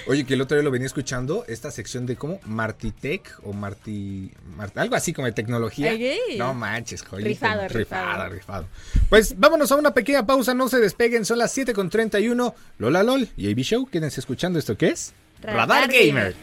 Oye, 0.08 0.26
que 0.26 0.36
el 0.36 0.42
otro 0.42 0.56
día 0.58 0.64
lo 0.64 0.72
venía 0.72 0.86
escuchando, 0.88 1.44
esta 1.48 1.70
sección 1.72 2.06
de 2.06 2.16
cómo 2.16 2.40
Martitech 2.46 3.40
o 3.44 3.54
Marti, 3.54 4.32
Mar- 4.56 4.72
algo 4.76 4.96
así 4.96 5.14
como 5.14 5.26
de 5.26 5.34
tecnología. 5.34 5.94
No 6.38 6.54
manches, 6.54 7.04
joyita. 7.04 7.28
Rifado, 7.28 7.68
rifado, 7.68 8.30
rifado. 8.30 8.30
rifado. 8.30 8.68
Pues 9.10 9.38
vámonos 9.38 9.72
a 9.72 9.76
una 9.76 9.94
pequeña 9.94 10.26
pausa, 10.26 10.54
no 10.54 10.70
se 10.70 10.80
despeguen, 10.80 11.26
son 11.26 11.38
las 11.40 11.52
7 11.52 11.74
con 11.74 11.90
31. 11.90 12.56
Lola 12.80 13.04
LOL 13.04 13.28
y 13.38 13.52
AB 13.52 13.60
Show, 13.60 13.86
quédense 13.88 14.20
escuchando 14.22 14.58
esto 14.60 14.78
que 14.78 14.88
es 14.90 15.14
Radar 15.42 15.88
Gamer. 15.92 16.36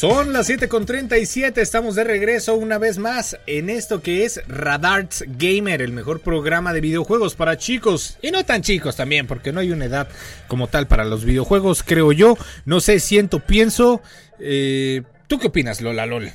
Son 0.00 0.32
las 0.32 0.46
7 0.46 0.66
con 0.70 0.86
37, 0.86 1.60
estamos 1.60 1.94
de 1.94 2.04
regreso 2.04 2.54
una 2.54 2.78
vez 2.78 2.96
más 2.96 3.36
en 3.46 3.68
esto 3.68 4.00
que 4.00 4.24
es 4.24 4.40
Radarts 4.48 5.24
Gamer, 5.36 5.82
el 5.82 5.92
mejor 5.92 6.20
programa 6.20 6.72
de 6.72 6.80
videojuegos 6.80 7.34
para 7.34 7.58
chicos 7.58 8.16
y 8.22 8.30
no 8.30 8.42
tan 8.46 8.62
chicos 8.62 8.96
también, 8.96 9.26
porque 9.26 9.52
no 9.52 9.60
hay 9.60 9.72
una 9.72 9.84
edad 9.84 10.08
como 10.48 10.68
tal 10.68 10.86
para 10.86 11.04
los 11.04 11.26
videojuegos, 11.26 11.82
creo 11.82 12.12
yo. 12.12 12.38
No 12.64 12.80
sé, 12.80 12.98
siento, 12.98 13.40
pienso. 13.40 14.00
eh, 14.38 15.02
¿Tú 15.26 15.38
qué 15.38 15.48
opinas, 15.48 15.82
Lola 15.82 16.06
Lol? 16.06 16.32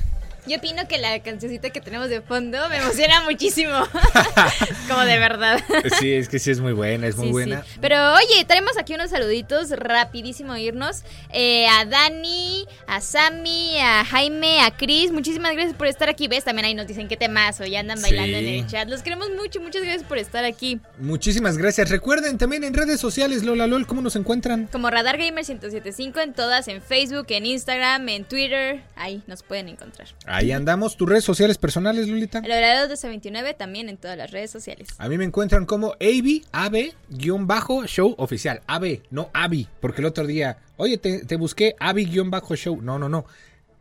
Yo 0.48 0.58
opino 0.58 0.88
que 0.88 0.98
la 0.98 1.20
cancioncita 1.22 1.70
que 1.72 1.82
tenemos 1.82 2.10
de 2.10 2.22
fondo 2.22 2.58
me 2.70 2.78
emociona 2.78 3.22
muchísimo. 3.22 3.74
Como 4.88 5.02
de 5.02 5.18
verdad. 5.20 5.60
Sí, 6.00 6.14
es 6.14 6.30
que 6.30 6.40
sí 6.40 6.52
es 6.52 6.60
muy 6.60 6.74
buena, 6.74 7.08
es 7.08 7.16
muy 7.18 7.28
Sí, 7.28 7.32
buena. 7.32 7.64
sí. 7.64 7.78
Pero 7.82 8.14
oye, 8.14 8.46
traemos 8.46 8.78
aquí 8.78 8.94
unos 8.94 9.10
saluditos, 9.10 9.72
rapidísimo 9.72 10.56
irnos. 10.56 11.04
Eh, 11.34 11.68
a 11.68 11.86
Dani, 11.86 12.66
a 12.88 13.02
Sammy, 13.02 13.78
a 13.80 14.06
Jaime, 14.06 14.62
a 14.62 14.72
Chris, 14.76 15.12
muchísimas 15.12 15.54
gracias 15.54 15.76
por 15.76 15.88
estar 15.88 16.10
aquí. 16.10 16.28
¿Ves? 16.28 16.44
También 16.44 16.66
ahí 16.66 16.74
nos 16.76 16.88
dicen 16.88 17.08
qué 17.08 17.18
temazo, 17.18 17.66
ya 17.66 17.80
andan 17.80 18.02
bailando 18.02 18.38
Sí. 18.38 18.48
en 18.48 18.54
el 18.64 18.68
chat. 18.68 18.88
Los 18.90 19.02
queremos 19.02 19.30
mucho, 19.32 19.60
muchas 19.62 19.82
gracias 19.82 20.04
por 20.04 20.18
estar 20.18 20.46
aquí. 20.46 20.80
Muchísimas 21.00 21.58
gracias. 21.58 21.90
Recuerden 21.90 22.38
también 22.38 22.64
en 22.64 22.74
redes 22.74 23.00
sociales, 23.00 23.44
Lola 23.44 23.68
Lol, 23.68 23.88
¿cómo 23.88 24.02
nos 24.02 24.16
encuentran? 24.16 24.68
Como 24.72 24.90
Radar 24.90 25.18
Gamer 25.18 25.34
1075 25.46 26.20
en 26.20 26.34
todas, 26.34 26.68
en 26.68 26.82
Facebook, 26.82 27.26
en 27.30 27.46
Instagram, 27.46 28.08
en 28.10 28.26
Twitter. 28.26 28.82
Ahí 28.96 29.22
nos 29.28 29.44
pueden 29.44 29.70
encontrar. 29.70 30.08
Ahí 30.36 30.52
andamos. 30.52 30.98
¿Tus 30.98 31.08
redes 31.08 31.24
sociales 31.24 31.58
personales, 31.58 32.10
Lolita? 32.10 32.40
El 32.40 32.52
horario 32.52 32.90
de 32.90 33.08
29 33.08 33.54
también 33.54 33.88
en 33.88 33.96
todas 33.96 34.18
las 34.18 34.32
redes 34.32 34.52
sociales. 34.52 34.90
A 34.98 35.08
mí 35.08 35.18
me 35.18 35.24
encuentran 35.24 35.66
como 35.66 35.94
AB, 35.94 36.42
AB, 36.52 36.94
guion 37.10 37.48
bajo, 37.48 37.86
show 37.86 38.14
oficial. 38.18 38.62
AB, 38.68 39.02
no 39.12 39.30
Abi, 39.34 39.70
porque 39.80 40.02
el 40.02 40.08
otro 40.08 40.28
día, 40.28 40.58
oye, 40.76 40.98
te, 40.98 41.24
te 41.24 41.38
busqué 41.38 41.78
Abi, 41.80 42.04
guion 42.04 42.32
bajo, 42.32 42.54
show. 42.58 42.82
No, 42.82 43.00
no, 43.00 43.08
no. 43.08 43.26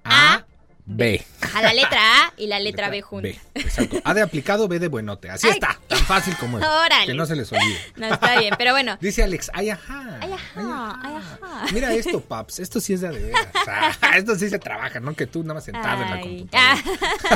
A, 0.05 0.35
A, 0.35 0.47
B. 0.87 1.25
A 1.55 1.63
la 1.63 1.73
letra 1.73 1.99
A 2.01 2.35
y 2.37 2.47
la 2.47 2.61
letra 2.61 2.89
B 2.89 3.03
juntas. 3.03 3.35
Exacto. 3.55 4.01
A 4.05 4.15
de 4.15 4.23
aplicado, 4.23 4.69
B 4.69 4.79
de 4.79 4.87
buenote. 4.87 5.31
Así 5.31 5.49
Ay. 5.49 5.55
está, 5.55 5.81
tan 5.89 5.99
fácil 6.01 6.37
como 6.37 6.59
es. 6.59 6.65
Órale. 6.87 7.07
Que 7.07 7.15
no 7.15 7.27
se 7.27 7.35
les 7.35 7.51
olvide. 7.51 7.79
No, 7.97 8.07
está 8.07 8.39
bien, 8.39 8.55
pero 8.57 8.71
bueno. 8.73 8.97
Dice 9.01 9.25
Alex, 9.25 9.51
ay, 9.55 9.71
ajá. 9.71 10.21
Ajá, 10.35 11.01
ay, 11.03 11.15
ajá. 11.17 11.67
Mira 11.73 11.93
esto, 11.95 12.21
paps. 12.21 12.59
Esto 12.59 12.81
sí 12.81 12.95
es 12.95 13.01
de, 13.01 13.11
veras. 13.11 13.47
Ah, 14.01 14.19
esto 14.19 14.35
sí 14.35 14.49
se 14.51 14.59
trabaja, 14.59 15.01
no 15.01 15.15
que 15.15 15.27
tú 15.27 15.43
nada 15.43 15.55
más 15.55 15.65
sentado 15.65 16.03
en 16.03 16.11
la 16.11 16.21
computadora. 16.21 16.77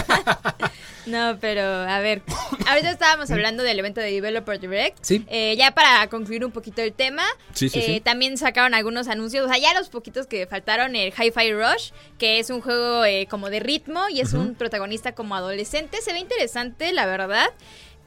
Ah. 0.09 0.71
no, 1.07 1.39
pero 1.41 1.63
a 1.63 2.01
ver. 2.01 2.23
Ahorita 2.69 2.91
estábamos 2.91 3.31
hablando 3.31 3.63
del 3.63 3.79
evento 3.79 4.01
de 4.01 4.11
Developer 4.11 4.61
Direct. 4.61 4.99
Sí. 5.01 5.25
Eh, 5.29 5.57
ya 5.57 5.73
para 5.73 6.07
concluir 6.09 6.45
un 6.45 6.53
poquito 6.53 6.83
el 6.83 6.93
tema. 6.93 7.23
Sí, 7.55 7.69
sí, 7.69 7.79
eh, 7.79 7.83
sí. 7.87 8.01
También 8.01 8.37
sacaron 8.37 8.75
algunos 8.75 9.09
anuncios. 9.09 9.47
O 9.47 9.49
sea, 9.49 9.59
ya 9.59 9.73
los 9.75 9.89
poquitos 9.89 10.27
que 10.27 10.47
faltaron, 10.47 10.95
el 10.97 11.13
Hi-Fi 11.13 11.53
Rush, 11.53 11.93
que 12.19 12.39
es 12.39 12.51
un 12.51 12.61
juego 12.61 13.05
eh, 13.05 13.27
como 13.31 13.51
de 13.51 13.61
ritmo 13.61 14.09
y 14.11 14.21
es 14.21 14.33
un 14.35 14.55
protagonista 14.55 15.13
como 15.13 15.35
adolescente. 15.35 16.01
Se 16.03 16.13
ve 16.13 16.19
interesante, 16.19 16.93
la 16.93 17.07
verdad. 17.07 17.49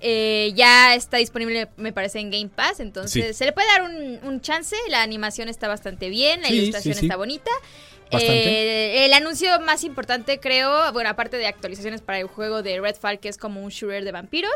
Eh, 0.02 0.52
ya 0.56 0.96
está 0.96 1.18
disponible, 1.18 1.70
me 1.78 1.94
parece, 1.94 2.20
en 2.20 2.32
Game 2.32 2.50
Pass. 2.50 2.80
Entonces, 2.80 3.28
Sí. 3.28 3.34
se 3.34 3.46
le 3.46 3.52
puede 3.52 3.68
dar 3.68 3.84
un, 3.84 4.20
un 4.24 4.42
chance. 4.42 4.76
La 4.90 5.02
animación 5.04 5.48
está 5.48 5.68
bastante 5.68 6.10
bien, 6.10 6.42
la 6.42 6.48
Sí, 6.48 6.56
ilustración 6.56 6.96
sí, 6.96 7.06
está 7.06 7.16
bonita. 7.18 7.52
Eh, 8.12 9.06
el 9.06 9.14
anuncio 9.14 9.60
más 9.62 9.84
importante, 9.84 10.40
creo, 10.40 10.92
bueno, 10.92 11.10
aparte 11.10 11.38
de 11.38 11.48
actualizaciones 11.48 12.02
para 12.02 12.20
el 12.20 12.28
juego 12.28 12.62
de 12.62 12.80
Redfall, 12.82 13.20
que 13.20 13.30
es 13.30 13.38
como 13.38 13.64
un 13.64 13.70
shooter 13.70 14.04
de 14.04 14.12
vampiros, 14.12 14.52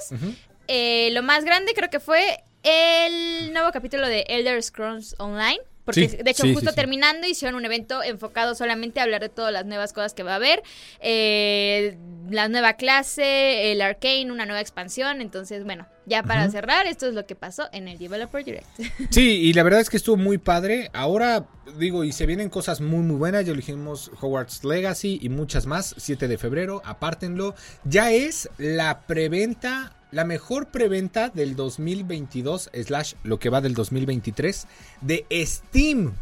eh, 0.67 1.09
lo 1.13 1.23
más 1.23 1.45
grande 1.45 1.73
creo 1.73 1.89
que 1.89 1.99
fue 2.01 2.43
el 2.63 3.53
nuevo 3.53 3.71
capítulo 3.71 4.07
de 4.09 4.25
Elder 4.27 4.61
Scrolls 4.61 5.15
Online. 5.19 5.59
Porque 5.85 6.09
Sí, 6.09 6.17
de 6.17 6.31
hecho, 6.31 6.43
sí, 6.43 6.53
justo 6.53 6.71
sí, 6.71 6.75
terminando, 6.75 7.27
hicieron 7.27 7.55
un 7.55 7.63
evento 7.63 8.01
enfocado 8.03 8.55
solamente 8.55 8.99
a 8.99 9.03
hablar 9.03 9.21
de 9.21 9.29
todas 9.29 9.53
las 9.53 9.65
nuevas 9.65 9.93
cosas 9.93 10.13
que 10.13 10.23
va 10.23 10.33
a 10.33 10.35
haber. 10.35 10.63
Eh, 10.99 11.95
la 12.29 12.49
nueva 12.49 12.73
clase, 12.73 13.71
el 13.71 13.81
Arcane, 13.81 14.31
una 14.31 14.45
nueva 14.45 14.61
expansión. 14.61 15.21
Entonces, 15.21 15.63
bueno, 15.63 15.87
ya 16.07 16.23
para 16.23 16.49
cerrar, 16.49 16.87
esto 16.87 17.07
es 17.07 17.13
lo 17.13 17.25
que 17.25 17.35
pasó 17.35 17.69
en 17.71 17.87
el 17.87 17.97
Developer 17.97 18.43
Direct. 18.43 18.67
Sí, 19.11 19.41
y 19.41 19.53
la 19.53 19.63
verdad 19.63 19.79
es 19.79 19.89
que 19.89 19.97
estuvo 19.97 20.17
muy 20.17 20.39
padre. 20.39 20.89
Ahora, 20.93 21.45
digo, 21.77 22.03
y 22.03 22.11
se 22.11 22.25
vienen 22.25 22.49
cosas 22.49 22.81
muy, 22.81 23.01
muy 23.01 23.17
buenas. 23.17 23.45
Ya 23.45 23.53
dijimos 23.53 24.11
Hogwarts 24.19 24.63
Legacy 24.63 25.19
y 25.21 25.29
muchas 25.29 25.67
más. 25.67 25.93
7 25.97 26.27
de 26.27 26.37
febrero, 26.37 26.81
apártenlo. 26.83 27.53
Ya 27.83 28.11
es 28.11 28.49
la 28.57 29.05
preventa, 29.05 29.95
la 30.15 30.23
mejor 30.23 30.67
preventa 30.67 31.27
del 31.27 31.57
2022, 31.57 32.69
slash 32.85 33.15
lo 33.23 33.37
que 33.37 33.49
va 33.49 33.59
del 33.59 33.73
2023, 33.73 34.65
de 35.01 35.25
Steam. 35.45 36.13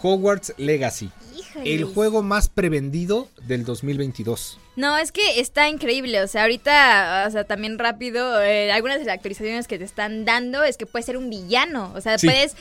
Hogwarts 0.00 0.54
Legacy. 0.56 1.10
El 1.64 1.84
juego 1.84 2.22
más 2.22 2.48
prevendido 2.48 3.28
del 3.46 3.64
2022. 3.64 4.58
No, 4.76 4.96
es 4.96 5.10
que 5.12 5.40
está 5.40 5.68
increíble. 5.68 6.22
O 6.22 6.28
sea, 6.28 6.42
ahorita, 6.42 7.24
o 7.26 7.30
sea, 7.30 7.44
también 7.44 7.78
rápido, 7.78 8.40
eh, 8.40 8.70
algunas 8.72 9.00
de 9.00 9.04
las 9.06 9.16
actualizaciones 9.16 9.66
que 9.66 9.76
te 9.76 9.84
están 9.84 10.24
dando 10.24 10.62
es 10.62 10.76
que 10.76 10.86
puedes 10.86 11.04
ser 11.04 11.16
un 11.16 11.28
villano. 11.28 11.92
O 11.96 12.00
sea, 12.00 12.16
Sí. 12.16 12.28
puedes. 12.28 12.54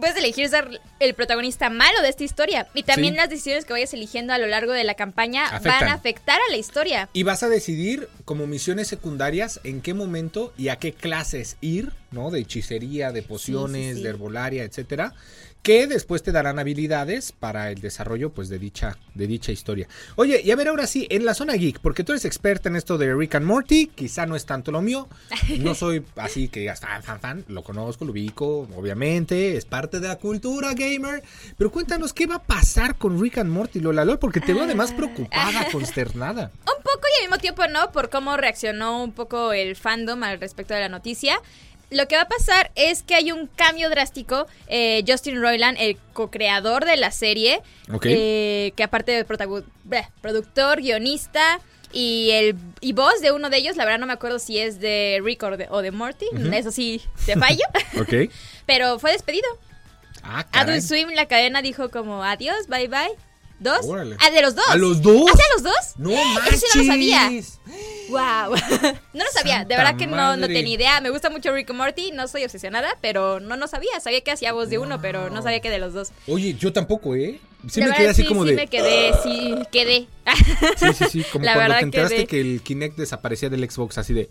Puedes 0.00 0.16
elegir 0.16 0.48
ser 0.48 0.80
el 1.00 1.14
protagonista 1.14 1.68
malo 1.70 2.00
de 2.02 2.08
esta 2.08 2.24
historia. 2.24 2.66
Y 2.74 2.82
también 2.82 3.14
Sí. 3.14 3.18
las 3.18 3.28
decisiones 3.30 3.64
que 3.64 3.72
vayas 3.72 3.92
eligiendo 3.94 4.32
a 4.32 4.38
lo 4.38 4.46
largo 4.46 4.72
de 4.72 4.84
la 4.84 4.94
campaña 4.94 5.46
Afectan. 5.46 5.80
van 5.80 5.88
a 5.90 5.92
afectar 5.94 6.38
a 6.48 6.50
la 6.50 6.56
historia. 6.56 7.08
Y 7.12 7.22
vas 7.24 7.42
a 7.42 7.48
decidir 7.48 8.08
como 8.24 8.46
misiones 8.46 8.88
secundarias 8.88 9.60
en 9.64 9.80
qué 9.82 9.94
momento 9.94 10.52
y 10.56 10.68
a 10.68 10.76
qué 10.76 10.92
clases 10.92 11.56
ir, 11.60 11.92
¿no? 12.10 12.30
De 12.30 12.40
hechicería, 12.40 13.12
de 13.12 13.22
pociones, 13.22 13.82
Sí, 13.82 13.90
sí, 13.90 13.96
sí. 13.98 14.02
de 14.02 14.08
herbolaria, 14.08 14.64
etcétera, 14.64 15.14
que 15.62 15.86
después 15.86 16.22
te 16.22 16.32
darán 16.32 16.58
habilidades 16.58 17.32
para 17.32 17.70
el 17.70 17.80
desarrollo 17.80 18.30
pues 18.30 18.48
de 18.48 18.58
dicha 18.58 18.98
de 19.14 19.26
dicha 19.26 19.52
historia. 19.52 19.88
Oye, 20.16 20.40
y 20.42 20.50
a 20.50 20.56
ver 20.56 20.68
ahora 20.68 20.86
sí, 20.86 21.06
en 21.10 21.24
la 21.24 21.34
zona 21.34 21.54
geek, 21.54 21.80
porque 21.80 22.02
tú 22.02 22.12
eres 22.12 22.24
experta 22.24 22.68
en 22.68 22.76
esto 22.76 22.98
de 22.98 23.14
Rick 23.14 23.36
and 23.36 23.46
Morty, 23.46 23.86
quizá 23.86 24.26
no 24.26 24.36
es 24.36 24.46
tanto 24.46 24.72
lo 24.72 24.82
mío. 24.82 25.08
No 25.58 25.74
soy 25.76 26.04
así 26.16 26.48
que 26.48 26.60
digas 26.60 26.80
fan 26.80 27.02
fan 27.02 27.20
fan, 27.20 27.44
lo 27.48 27.62
conozco, 27.62 28.04
lo 28.04 28.12
ubico, 28.12 28.68
obviamente, 28.76 29.56
es 29.56 29.64
parte 29.64 30.00
de 30.00 30.08
la 30.08 30.16
cultura 30.16 30.74
gamer, 30.74 31.22
pero 31.56 31.70
cuéntanos 31.70 32.12
qué 32.12 32.26
va 32.26 32.36
a 32.36 32.42
pasar 32.42 32.96
con 32.96 33.20
Rick 33.20 33.38
and 33.38 33.50
Morty, 33.50 33.80
Lola 33.80 34.04
Lol, 34.04 34.18
porque 34.18 34.40
te 34.40 34.54
veo 34.54 34.64
además 34.64 34.92
preocupada, 34.92 35.68
consternada. 35.72 36.50
Un 36.60 36.82
poco 36.82 37.06
y 37.12 37.22
al 37.22 37.30
mismo 37.30 37.40
tiempo 37.40 37.62
no, 37.68 37.92
por 37.92 38.10
cómo 38.10 38.36
reaccionó 38.36 39.02
un 39.02 39.12
poco 39.12 39.52
el 39.52 39.76
fandom 39.76 40.22
al 40.22 40.40
respecto 40.40 40.74
de 40.74 40.80
la 40.80 40.88
noticia. 40.88 41.40
Lo 41.92 42.08
que 42.08 42.16
va 42.16 42.22
a 42.22 42.28
pasar 42.28 42.70
es 42.74 43.02
que 43.02 43.14
hay 43.14 43.32
un 43.32 43.46
cambio 43.46 43.90
drástico. 43.90 44.46
Eh, 44.66 45.04
Justin 45.06 45.40
Roiland, 45.40 45.76
el 45.78 45.98
co-creador 46.12 46.84
de 46.84 46.96
la 46.96 47.10
serie, 47.10 47.60
eh, 48.04 48.72
que 48.74 48.82
aparte 48.82 49.12
de 49.12 49.24
productor, 49.24 50.80
guionista 50.80 51.60
y 51.92 52.30
el 52.32 52.56
y 52.80 52.94
voz 52.94 53.20
de 53.20 53.32
uno 53.32 53.50
de 53.50 53.58
ellos, 53.58 53.76
la 53.76 53.84
verdad 53.84 53.98
no 53.98 54.06
me 54.06 54.14
acuerdo 54.14 54.38
si 54.38 54.58
es 54.58 54.80
de 54.80 55.20
Rick 55.22 55.42
o 55.42 55.56
de, 55.56 55.66
o 55.70 55.82
de 55.82 55.90
Morty, 55.90 56.26
eso 56.54 56.70
sí, 56.70 57.02
te 57.26 57.36
fallo, 57.36 57.64
pero 58.66 58.98
fue 58.98 59.12
despedido. 59.12 59.46
Ah. 60.22 60.46
Adult 60.52 60.82
Swim, 60.82 61.10
la 61.10 61.26
cadena, 61.26 61.60
dijo 61.62 61.90
como 61.90 62.22
adiós, 62.22 62.68
bye 62.68 62.88
bye. 62.88 63.31
¿Dos? 63.62 63.86
Órale. 63.86 64.16
Ah, 64.20 64.30
de 64.30 64.42
los 64.42 64.54
dos. 64.54 64.64
¿A 64.68 64.76
los 64.76 65.00
dos? 65.02 65.30
¿Hace 65.32 65.42
a 65.42 65.54
los 65.54 65.62
dos? 65.62 65.74
No 65.96 66.10
Eso 66.10 66.24
manches. 66.34 66.60
sí 66.60 66.66
no 66.78 66.82
lo 66.84 66.86
sabía. 66.92 67.30
Wow. 68.08 68.54
no 69.14 69.24
lo 69.24 69.30
sabía, 69.32 69.58
Santa 69.58 69.64
de 69.68 69.76
verdad 69.76 69.96
que 69.96 70.06
no, 70.06 70.36
no 70.36 70.46
tenía 70.46 70.74
idea. 70.74 71.00
Me 71.00 71.10
gusta 71.10 71.30
mucho 71.30 71.52
Rick 71.52 71.72
Morty, 71.72 72.10
no 72.12 72.28
soy 72.28 72.44
obsesionada, 72.44 72.96
pero 73.00 73.40
no 73.40 73.56
no 73.56 73.68
sabía. 73.68 73.98
Sabía 74.00 74.20
que 74.22 74.30
hacía 74.32 74.52
voz 74.52 74.68
de 74.68 74.78
uno, 74.78 75.00
pero 75.00 75.30
no 75.30 75.42
sabía 75.42 75.60
que 75.60 75.70
de 75.70 75.78
los 75.78 75.92
dos. 75.94 76.10
Oye, 76.26 76.54
yo 76.54 76.72
tampoco, 76.72 77.14
¿eh? 77.14 77.40
Sí 77.68 77.78
La 77.78 77.86
me 77.86 77.90
verdad, 77.92 77.98
quedé 78.02 78.10
así 78.10 78.22
sí, 78.22 78.28
como 78.28 78.42
sí 78.42 78.50
de. 78.50 78.56
me 78.56 78.66
quedé, 78.66 79.12
sí, 79.22 79.54
quedé. 79.70 80.08
Sí, 80.76 80.86
sí, 80.98 81.04
sí. 81.10 81.24
Como 81.30 81.44
La 81.44 81.52
cuando 81.52 81.60
verdad 81.74 81.78
te 81.78 81.84
enteraste 81.84 82.16
quedé. 82.16 82.26
que 82.26 82.40
el 82.40 82.60
Kinect 82.62 82.96
desaparecía 82.98 83.48
del 83.50 83.70
Xbox 83.70 83.98
así 83.98 84.12
de. 84.12 84.28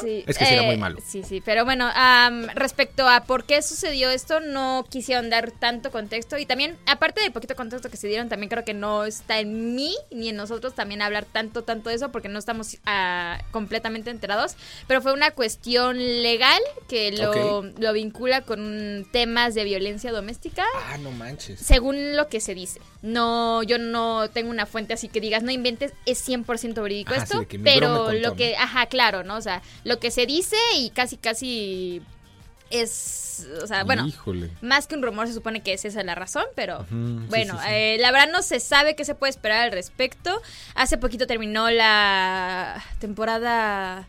Sí, 0.00 0.24
Es 0.26 0.38
que 0.38 0.44
sí 0.44 0.54
era 0.54 0.62
eh, 0.62 0.66
muy 0.66 0.76
malo. 0.76 0.98
Sí, 1.04 1.22
sí, 1.22 1.42
pero 1.44 1.64
bueno, 1.64 1.90
am, 1.94 2.46
respecto 2.54 3.08
a 3.08 3.24
por 3.24 3.44
qué 3.44 3.62
sucedió 3.62 4.10
esto, 4.10 4.40
no 4.40 4.84
quisieron 4.88 5.30
dar 5.30 5.50
tanto 5.50 5.90
contexto. 5.90 6.38
Y 6.38 6.46
también, 6.46 6.76
aparte 6.86 7.20
del 7.20 7.32
poquito 7.32 7.56
contexto 7.56 7.90
que 7.90 7.96
se 7.96 8.08
dieron, 8.08 8.28
también 8.28 8.50
creo 8.50 8.64
que 8.64 8.74
no 8.74 9.04
está 9.04 9.40
en 9.40 9.74
mí 9.74 9.94
ni 10.10 10.28
en 10.30 10.36
nosotros 10.36 10.74
también 10.74 11.02
hablar 11.02 11.24
tanto, 11.24 11.62
tanto 11.62 11.90
de 11.90 11.96
eso, 11.96 12.10
porque 12.10 12.28
no 12.28 12.38
estamos 12.38 12.78
ah, 12.86 13.40
completamente 13.50 14.10
enterados. 14.10 14.56
Pero 14.86 15.02
fue 15.02 15.12
una 15.12 15.30
cuestión 15.32 15.98
legal 15.98 16.60
que 16.88 17.12
lo, 17.12 17.62
lo 17.62 17.92
vincula 17.92 18.42
con 18.42 19.06
temas 19.12 19.54
de 19.54 19.64
violencia 19.64 20.12
doméstica. 20.12 20.64
Ah, 20.88 20.98
no 20.98 21.10
manches. 21.10 21.60
Según 21.60 22.16
lo 22.16 22.28
que 22.28 22.40
se 22.40 22.54
dice. 22.54 22.80
No, 23.02 23.62
yo 23.62 23.78
no 23.78 24.28
tengo 24.30 24.50
una 24.50 24.66
fuente 24.66 24.94
así 24.94 25.08
que 25.08 25.20
digas, 25.20 25.42
no 25.42 25.52
inventes, 25.52 25.92
es 26.04 26.26
100% 26.28 26.82
verídico 26.82 27.12
Ajá, 27.14 27.22
esto, 27.22 27.46
sí, 27.48 27.58
de 27.58 27.64
pero 27.64 28.04
contó, 28.04 28.12
lo 28.12 28.34
que, 28.34 28.52
¿no? 28.52 28.62
ajá, 28.62 28.86
claro, 28.86 29.22
¿no? 29.22 29.36
O 29.36 29.40
sea, 29.40 29.62
lo 29.88 29.98
que 29.98 30.10
se 30.10 30.26
dice 30.26 30.56
y 30.76 30.90
casi, 30.90 31.16
casi 31.16 32.02
es, 32.70 33.46
o 33.62 33.66
sea, 33.66 33.82
bueno, 33.84 34.06
Híjole. 34.06 34.50
más 34.60 34.86
que 34.86 34.94
un 34.94 35.02
rumor 35.02 35.26
se 35.26 35.32
supone 35.32 35.62
que 35.62 35.72
es 35.72 35.84
esa 35.86 36.02
la 36.02 36.14
razón, 36.14 36.44
pero 36.54 36.84
bueno, 36.90 37.54
sí, 37.54 37.60
sí. 37.64 37.70
eh, 37.72 37.96
la 37.98 38.12
verdad 38.12 38.28
no 38.30 38.42
se 38.42 38.60
sabe 38.60 38.94
qué 38.94 39.04
se 39.06 39.14
puede 39.14 39.30
esperar 39.30 39.62
al 39.62 39.72
respecto. 39.72 40.42
Hace 40.74 40.98
poquito 40.98 41.26
terminó 41.26 41.70
la 41.70 42.84
temporada... 42.98 44.06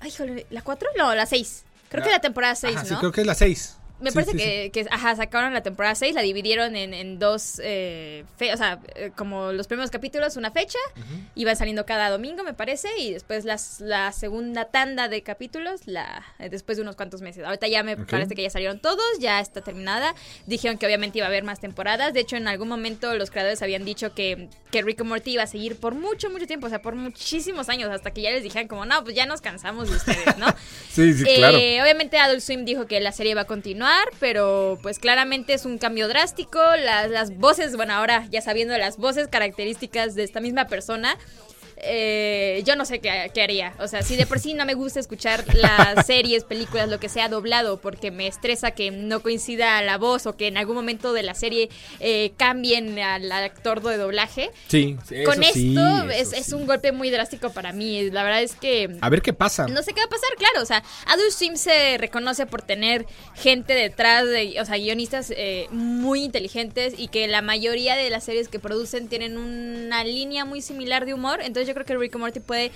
Ay, 0.00 0.08
híjole, 0.08 0.46
¿la 0.48 0.62
4? 0.62 0.88
No, 0.96 1.14
la 1.14 1.26
6. 1.26 1.64
Creo 1.90 2.02
que 2.02 2.08
La- 2.08 2.16
la 2.16 2.20
temporada 2.22 2.54
6, 2.54 2.74
Ajá, 2.76 2.82
¿no? 2.84 2.88
sí, 2.88 2.94
creo 2.96 3.12
que 3.12 3.20
es 3.20 3.26
la 3.26 3.34
6. 3.34 3.76
Me 4.00 4.12
parece 4.12 4.32
que, 4.34 4.70
que, 4.72 4.86
ajá, 4.90 5.14
sacaron 5.16 5.52
la 5.52 5.62
temporada 5.62 5.94
6, 5.94 6.14
la 6.14 6.22
dividieron 6.22 6.74
en, 6.76 6.94
en 6.94 7.18
dos, 7.18 7.60
eh, 7.62 8.24
fe- 8.38 8.52
o 8.52 8.56
sea, 8.56 8.80
eh, 8.94 9.10
como 9.16 9.52
los 9.52 9.66
primeros 9.66 9.90
capítulos, 9.90 10.36
una 10.36 10.50
fecha, 10.50 10.78
iban 11.34 11.54
saliendo 11.56 11.84
cada 11.86 12.08
domingo, 12.10 12.42
me 12.42 12.54
parece, 12.54 12.88
y 12.98 13.12
después 13.12 13.44
las, 13.44 13.80
la 13.80 14.12
segunda 14.12 14.64
tanda 14.66 15.08
de 15.08 15.22
capítulos, 15.22 15.86
la 15.86 16.24
eh, 16.38 16.48
después 16.48 16.76
de 16.78 16.82
unos 16.82 16.96
cuantos 16.96 17.20
meses. 17.20 17.44
Ahorita 17.44 17.68
ya 17.68 17.82
me 17.82 17.96
parece 17.96 18.34
que 18.34 18.42
ya 18.42 18.50
salieron 18.50 18.78
todos, 18.80 19.04
ya 19.18 19.40
está 19.40 19.60
terminada. 19.60 20.14
Dijeron 20.46 20.78
que 20.78 20.86
obviamente 20.86 21.18
iba 21.18 21.26
a 21.26 21.28
haber 21.28 21.44
más 21.44 21.60
temporadas. 21.60 22.14
De 22.14 22.20
hecho, 22.20 22.36
en 22.36 22.48
algún 22.48 22.68
momento 22.68 23.14
los 23.14 23.30
creadores 23.30 23.60
habían 23.62 23.84
dicho 23.84 24.14
que, 24.14 24.48
que 24.70 24.82
Rick 24.82 25.00
and 25.00 25.10
Morty 25.10 25.32
iba 25.32 25.42
a 25.42 25.46
seguir 25.46 25.76
por 25.76 25.94
mucho, 25.94 26.30
mucho 26.30 26.46
tiempo, 26.46 26.66
o 26.66 26.70
sea, 26.70 26.80
por 26.80 26.94
muchísimos 26.94 27.68
años, 27.68 27.90
hasta 27.90 28.12
que 28.12 28.22
ya 28.22 28.30
les 28.30 28.42
dijeran 28.42 28.66
como, 28.68 28.86
no, 28.86 29.02
pues 29.04 29.14
ya 29.14 29.26
nos 29.26 29.40
cansamos 29.40 29.90
de 29.90 29.96
ustedes, 29.96 30.38
¿no? 30.38 30.46
Sí, 30.90 31.12
sí, 31.14 31.24
Eh, 31.26 31.34
claro. 31.36 31.56
Obviamente 31.58 32.18
Adult 32.18 32.40
Swim 32.40 32.64
dijo 32.64 32.86
que 32.86 32.98
la 33.00 33.12
serie 33.12 33.34
va 33.34 33.42
a 33.42 33.46
continuar, 33.46 33.89
pero 34.18 34.78
pues 34.82 34.98
claramente 34.98 35.54
es 35.54 35.64
un 35.64 35.78
cambio 35.78 36.08
drástico. 36.08 36.60
Las, 36.76 37.10
las 37.10 37.36
voces, 37.36 37.76
bueno, 37.76 37.94
ahora 37.94 38.26
ya 38.30 38.40
sabiendo 38.40 38.76
las 38.78 38.96
voces 38.96 39.28
características 39.28 40.14
de 40.14 40.24
esta 40.24 40.40
misma 40.40 40.66
persona, 40.66 41.16
eh, 41.82 42.62
yo 42.64 42.76
no 42.76 42.84
sé 42.84 43.00
qué, 43.00 43.30
qué 43.32 43.42
haría. 43.42 43.74
O 43.78 43.88
sea, 43.88 44.02
si 44.02 44.16
de 44.16 44.26
por 44.26 44.38
sí 44.38 44.54
no 44.54 44.64
me 44.64 44.74
gusta 44.74 45.00
escuchar 45.00 45.44
las 45.54 46.06
series, 46.06 46.44
películas, 46.44 46.88
lo 46.88 47.00
que 47.00 47.08
sea 47.08 47.28
doblado, 47.28 47.80
porque 47.80 48.10
me 48.10 48.26
estresa 48.26 48.72
que 48.72 48.90
no 48.90 49.20
coincida 49.20 49.80
la 49.82 49.98
voz 49.98 50.26
o 50.26 50.36
que 50.36 50.46
en 50.46 50.56
algún 50.56 50.76
momento 50.76 51.12
de 51.12 51.22
la 51.22 51.34
serie 51.34 51.68
eh, 52.00 52.32
cambien 52.36 52.98
al 52.98 53.30
actor 53.32 53.82
de 53.82 53.96
doblaje. 53.96 54.50
Sí, 54.68 54.96
sí, 55.06 55.24
Con 55.24 55.42
eso 55.42 55.50
esto 55.50 55.54
sí, 55.54 55.76
es, 56.12 56.28
eso 56.28 56.36
es 56.36 56.46
sí. 56.46 56.54
un 56.54 56.66
golpe 56.66 56.92
muy 56.92 57.10
drástico 57.10 57.50
para 57.50 57.72
mí. 57.72 58.10
La 58.10 58.22
verdad 58.22 58.42
es 58.42 58.54
que 58.54 58.96
A 59.00 59.08
ver 59.08 59.22
qué 59.22 59.32
pasa. 59.32 59.66
no 59.66 59.82
sé 59.82 59.92
qué 59.92 60.00
va 60.00 60.06
a 60.06 60.08
pasar, 60.08 60.30
claro. 60.36 60.62
O 60.62 60.66
sea, 60.66 60.82
Adult 61.06 61.32
Swim 61.32 61.56
se 61.56 61.96
reconoce 61.98 62.46
por 62.46 62.62
tener 62.62 63.06
gente 63.34 63.74
detrás 63.74 64.26
de, 64.26 64.60
o 64.60 64.64
sea, 64.64 64.76
guionistas 64.76 65.32
eh, 65.36 65.66
muy 65.70 66.24
inteligentes 66.24 66.94
y 66.96 67.08
que 67.08 67.26
la 67.28 67.42
mayoría 67.42 67.96
de 67.96 68.10
las 68.10 68.24
series 68.24 68.48
que 68.48 68.58
producen 68.58 69.08
tienen 69.08 69.38
una 69.38 70.04
línea 70.04 70.44
muy 70.44 70.60
similar 70.62 71.06
de 71.06 71.14
humor. 71.14 71.40
Entonces 71.42 71.69
yo 71.70 71.74
creo 71.74 71.86
que 71.86 71.96
Rick 71.96 72.14
and 72.14 72.22
Morty 72.22 72.40
puede 72.40 72.72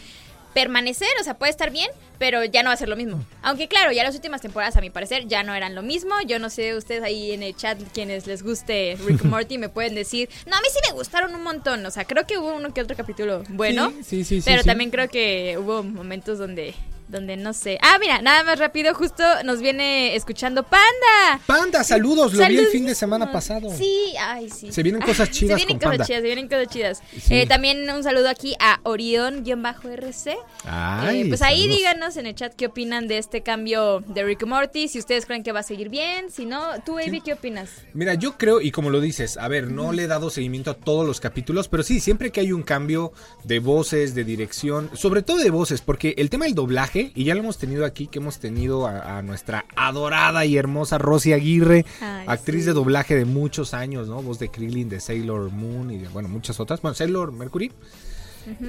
permanecer, 0.54 1.08
o 1.20 1.24
sea, 1.24 1.34
puede 1.34 1.50
estar 1.50 1.70
bien, 1.70 1.90
pero 2.18 2.44
ya 2.44 2.62
no 2.62 2.68
va 2.68 2.74
a 2.74 2.76
ser 2.76 2.88
lo 2.88 2.96
mismo. 2.96 3.22
Aunque 3.42 3.66
claro, 3.68 3.90
ya 3.92 4.04
las 4.04 4.14
últimas 4.14 4.40
temporadas 4.40 4.76
a 4.76 4.80
mi 4.80 4.88
parecer 4.88 5.26
ya 5.26 5.42
no 5.42 5.52
eran 5.52 5.74
lo 5.74 5.82
mismo. 5.82 6.14
Yo 6.26 6.38
no 6.38 6.48
sé 6.48 6.76
ustedes 6.76 7.02
ahí 7.02 7.32
en 7.32 7.42
el 7.42 7.56
chat 7.56 7.78
quienes 7.92 8.26
les 8.26 8.42
guste 8.42 8.96
Rick 9.04 9.22
and 9.22 9.30
Morty 9.30 9.58
me 9.58 9.68
pueden 9.68 9.94
decir, 9.94 10.30
"No, 10.46 10.56
a 10.56 10.60
mí 10.60 10.68
sí 10.72 10.78
me 10.88 10.94
gustaron 10.94 11.34
un 11.34 11.42
montón." 11.42 11.84
O 11.84 11.90
sea, 11.90 12.04
creo 12.04 12.26
que 12.26 12.38
hubo 12.38 12.54
uno 12.54 12.72
que 12.72 12.80
otro 12.80 12.96
capítulo 12.96 13.42
bueno. 13.48 13.92
Sí, 14.04 14.24
sí, 14.24 14.40
sí, 14.40 14.42
Pero 14.44 14.62
también 14.62 14.90
creo 14.90 15.08
que 15.08 15.58
hubo 15.58 15.82
momentos 15.82 16.38
donde 16.38 16.74
donde 17.08 17.36
no 17.36 17.52
sé. 17.52 17.78
Ah, 17.82 17.96
mira, 18.00 18.20
nada 18.22 18.42
más 18.44 18.58
rápido, 18.58 18.94
justo 18.94 19.22
nos 19.44 19.60
viene 19.60 20.16
escuchando 20.16 20.62
Panda. 20.62 21.40
Panda, 21.46 21.84
saludos. 21.84 22.32
Lo 22.34 22.46
vi 22.48 22.56
el 22.58 22.66
fin 22.68 22.86
de 22.86 22.94
semana 22.94 23.30
pasado. 23.30 23.68
Sí, 23.76 24.14
ay, 24.20 24.50
sí. 24.50 24.72
Se 24.72 24.82
vienen 24.82 25.02
cosas 25.02 25.30
chidas 25.32 25.60
Se 25.60 25.66
vienen 25.66 25.78
con 25.78 25.90
cosas 25.90 25.98
Panda. 25.98 26.06
chidas, 26.06 26.20
se 26.20 26.26
vienen 26.26 26.48
cosas 26.48 26.68
chidas. 26.68 27.02
Sí. 27.20 27.34
Eh, 27.34 27.46
también 27.46 27.88
un 27.90 28.02
saludo 28.02 28.28
aquí 28.28 28.54
a 28.60 28.80
Orión-RC. 28.84 30.36
Ay, 30.64 31.22
Eh, 31.22 31.24
pues 31.28 31.42
ahí 31.42 31.60
saludos. 31.62 31.76
díganos 31.78 32.16
en 32.16 32.26
el 32.26 32.34
chat 32.34 32.54
qué 32.54 32.66
opinan 32.66 33.08
de 33.08 33.18
este 33.18 33.42
cambio 33.42 34.00
de 34.06 34.24
Rick 34.24 34.46
Morty, 34.46 34.88
si 34.88 34.98
ustedes 34.98 35.26
creen 35.26 35.42
que 35.42 35.52
va 35.52 35.60
a 35.60 35.64
seguir 35.64 35.88
bien, 35.88 36.30
si 36.30 36.46
no, 36.46 36.62
tú, 36.84 36.98
Avi, 36.98 37.20
¿qué 37.20 37.32
opinas? 37.34 37.70
Mira, 37.92 38.14
yo 38.14 38.36
creo, 38.38 38.60
y 38.60 38.70
como 38.70 38.90
lo 38.90 39.00
dices, 39.00 39.36
a 39.36 39.48
ver, 39.48 39.70
no 39.70 39.92
le 39.92 40.04
he 40.04 40.06
dado 40.06 40.30
seguimiento 40.30 40.70
a 40.70 40.74
todos 40.74 41.06
los 41.06 41.20
capítulos, 41.20 41.68
pero 41.68 41.82
sí, 41.82 42.00
siempre 42.00 42.30
que 42.32 42.40
hay 42.40 42.52
un 42.52 42.62
cambio 42.62 43.12
de 43.44 43.58
voces, 43.58 44.14
de 44.14 44.24
dirección, 44.24 44.90
sobre 44.94 45.22
todo 45.22 45.38
de 45.38 45.50
voces, 45.50 45.80
porque 45.80 46.14
el 46.18 46.30
tema 46.30 46.44
del 46.46 46.54
doblaje 46.54 46.93
y 46.94 47.24
ya 47.24 47.34
lo 47.34 47.40
hemos 47.40 47.58
tenido 47.58 47.84
aquí, 47.84 48.06
que 48.06 48.18
hemos 48.18 48.38
tenido 48.38 48.86
a, 48.86 49.18
a 49.18 49.22
nuestra 49.22 49.64
adorada 49.76 50.44
y 50.44 50.56
hermosa 50.56 50.98
Rosy 50.98 51.32
Aguirre, 51.32 51.84
Ay, 52.00 52.24
actriz 52.28 52.62
sí. 52.62 52.66
de 52.66 52.72
doblaje 52.72 53.16
de 53.16 53.24
muchos 53.24 53.74
años, 53.74 54.08
¿no? 54.08 54.22
Voz 54.22 54.38
de 54.38 54.48
Krillin, 54.48 54.88
de 54.88 55.00
Sailor 55.00 55.50
Moon 55.50 55.90
y 55.90 55.98
de, 55.98 56.08
bueno, 56.08 56.28
muchas 56.28 56.60
otras. 56.60 56.80
Bueno, 56.82 56.94
Sailor 56.94 57.32
Mercury. 57.32 57.72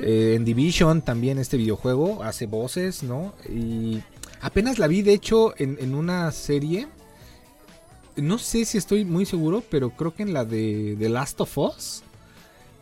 Eh, 0.01 0.35
en 0.37 0.45
Division 0.45 1.01
también 1.01 1.37
este 1.37 1.57
videojuego 1.57 2.23
hace 2.23 2.45
voces, 2.45 3.03
¿no? 3.03 3.33
Y 3.49 4.01
apenas 4.39 4.79
la 4.79 4.87
vi, 4.87 5.01
de 5.01 5.13
hecho, 5.13 5.53
en, 5.57 5.77
en 5.81 5.93
una 5.95 6.31
serie. 6.31 6.87
No 8.15 8.37
sé 8.37 8.63
si 8.63 8.77
estoy 8.77 9.03
muy 9.03 9.25
seguro, 9.25 9.61
pero 9.69 9.89
creo 9.89 10.15
que 10.15 10.23
en 10.23 10.31
la 10.31 10.45
de 10.45 10.95
The 10.97 11.09
Last 11.09 11.41
of 11.41 11.57
Us. 11.57 12.03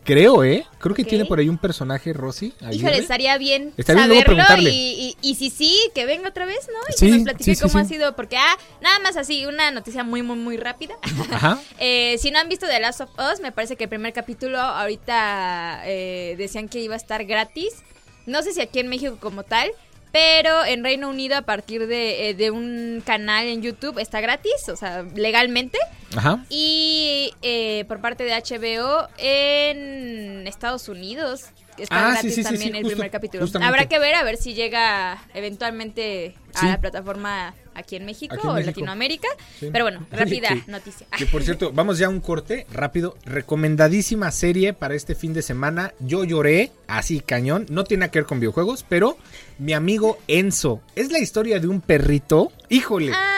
Creo, 0.04 0.44
¿eh? 0.44 0.66
Creo 0.78 0.94
que 0.94 1.04
tiene 1.04 1.24
por 1.24 1.38
ahí 1.38 1.48
un 1.48 1.58
personaje, 1.58 2.12
Rosy. 2.12 2.52
Híjole, 2.70 2.98
estaría 2.98 3.38
bien 3.38 3.44
bien 3.44 3.72
luego 3.76 4.00
saberlo 4.02 4.24
preguntarle. 4.24 4.70
y, 4.70 5.16
y, 5.22 5.30
y 5.30 5.34
si 5.34 5.50
sí, 5.50 5.78
que 5.94 6.04
venga 6.04 6.28
otra 6.28 6.44
vez, 6.44 6.68
¿no? 6.68 6.78
Y 6.90 6.92
Sí, 6.92 7.06
que 7.06 7.12
nos 7.12 7.22
platique 7.24 7.54
sí, 7.54 7.62
cómo 7.62 7.78
ha 7.78 7.84
sido, 7.84 8.14
porque, 8.14 8.36
ah, 8.36 8.56
nada 8.82 8.98
más 9.00 9.16
así, 9.16 9.46
una 9.46 9.70
noticia 9.70 10.04
muy, 10.04 10.22
muy, 10.22 10.36
muy 10.36 10.56
rápida. 10.56 10.94
Ajá. 11.30 11.58
Eh, 11.80 12.16
si 12.18 12.30
no 12.30 12.38
han 12.38 12.48
visto 12.48 12.66
The 12.66 12.80
Last 12.80 13.00
of 13.00 13.10
Us, 13.18 13.40
me 13.40 13.52
parece 13.52 13.76
que 13.76 13.84
el 13.84 13.90
primer 13.90 14.12
capítulo 14.12 14.58
ahorita 14.58 15.82
eh, 15.84 16.34
decían 16.38 16.68
que 16.68 16.80
iba 16.80 16.94
a 16.94 16.96
estar 16.96 17.24
gratis. 17.24 17.82
No 18.26 18.42
sé 18.42 18.52
si 18.52 18.60
aquí 18.60 18.78
en 18.78 18.88
México 18.88 19.18
como 19.20 19.42
tal, 19.42 19.70
pero 20.14 20.64
en 20.64 20.84
Reino 20.84 21.08
Unido 21.08 21.36
a 21.36 21.42
partir 21.42 21.88
de, 21.88 22.28
eh, 22.30 22.34
de 22.34 22.52
un 22.52 23.02
canal 23.04 23.48
en 23.48 23.62
YouTube 23.62 23.98
está 23.98 24.20
gratis, 24.20 24.68
o 24.68 24.76
sea, 24.76 25.02
legalmente. 25.16 25.76
Ajá. 26.16 26.44
Y 26.48 27.34
eh, 27.42 27.84
por 27.88 28.00
parte 28.00 28.22
de 28.22 28.30
HBO 28.32 29.08
en 29.18 30.46
Estados 30.46 30.88
Unidos 30.88 31.46
está 31.78 31.96
Ah, 32.06 32.10
gratis 32.12 32.32
sí, 32.32 32.36
sí, 32.36 32.36
sí, 32.36 32.42
también 32.44 32.70
sí, 32.70 32.76
el 32.78 32.82
justo, 32.84 32.94
primer 32.96 33.10
capítulo. 33.10 33.42
justamente. 33.42 33.68
Habrá 33.68 33.88
que 33.88 33.98
ver 33.98 34.14
a 34.14 34.22
ver 34.22 34.36
si 34.36 34.54
llega 34.54 35.18
eventualmente 35.34 36.36
a 36.54 36.68
la 36.68 36.80
plataforma 36.80 37.52
aquí 37.74 37.96
en 37.96 38.04
México 38.04 38.34
Aquí 38.34 38.46
en 38.46 38.50
o 38.50 38.54
México. 38.54 38.70
Latinoamérica. 38.70 39.28
Sí. 39.58 39.68
Pero 39.72 39.84
bueno, 39.84 40.06
rápida 40.12 40.50
noticia. 40.66 41.06
Que 41.16 41.26
por 41.26 41.42
cierto, 41.42 41.72
vamos 41.72 41.98
ya 41.98 42.06
a 42.06 42.10
un 42.10 42.20
corte 42.20 42.66
rápido. 42.72 43.16
Recomendadísima 43.24 44.30
serie 44.30 44.72
para 44.72 44.94
este 44.94 45.14
fin 45.14 45.32
de 45.32 45.42
semana. 45.42 45.94
Yo 46.00 46.24
lloré, 46.24 46.72
así 46.86 47.20
cañón. 47.20 47.66
No 47.68 47.84
tiene 47.84 48.10
que 48.10 48.20
ver 48.20 48.26
con 48.26 48.40
videojuegos, 48.40 48.84
pero 48.88 49.16
mi 49.58 49.72
amigo 49.72 50.18
Enzo. 50.28 50.80
Es 50.94 51.10
la 51.10 51.18
historia 51.18 51.60
de 51.60 51.68
un 51.68 51.80
perrito. 51.80 52.52
Híjole. 52.68 53.12
Ay, 53.14 53.33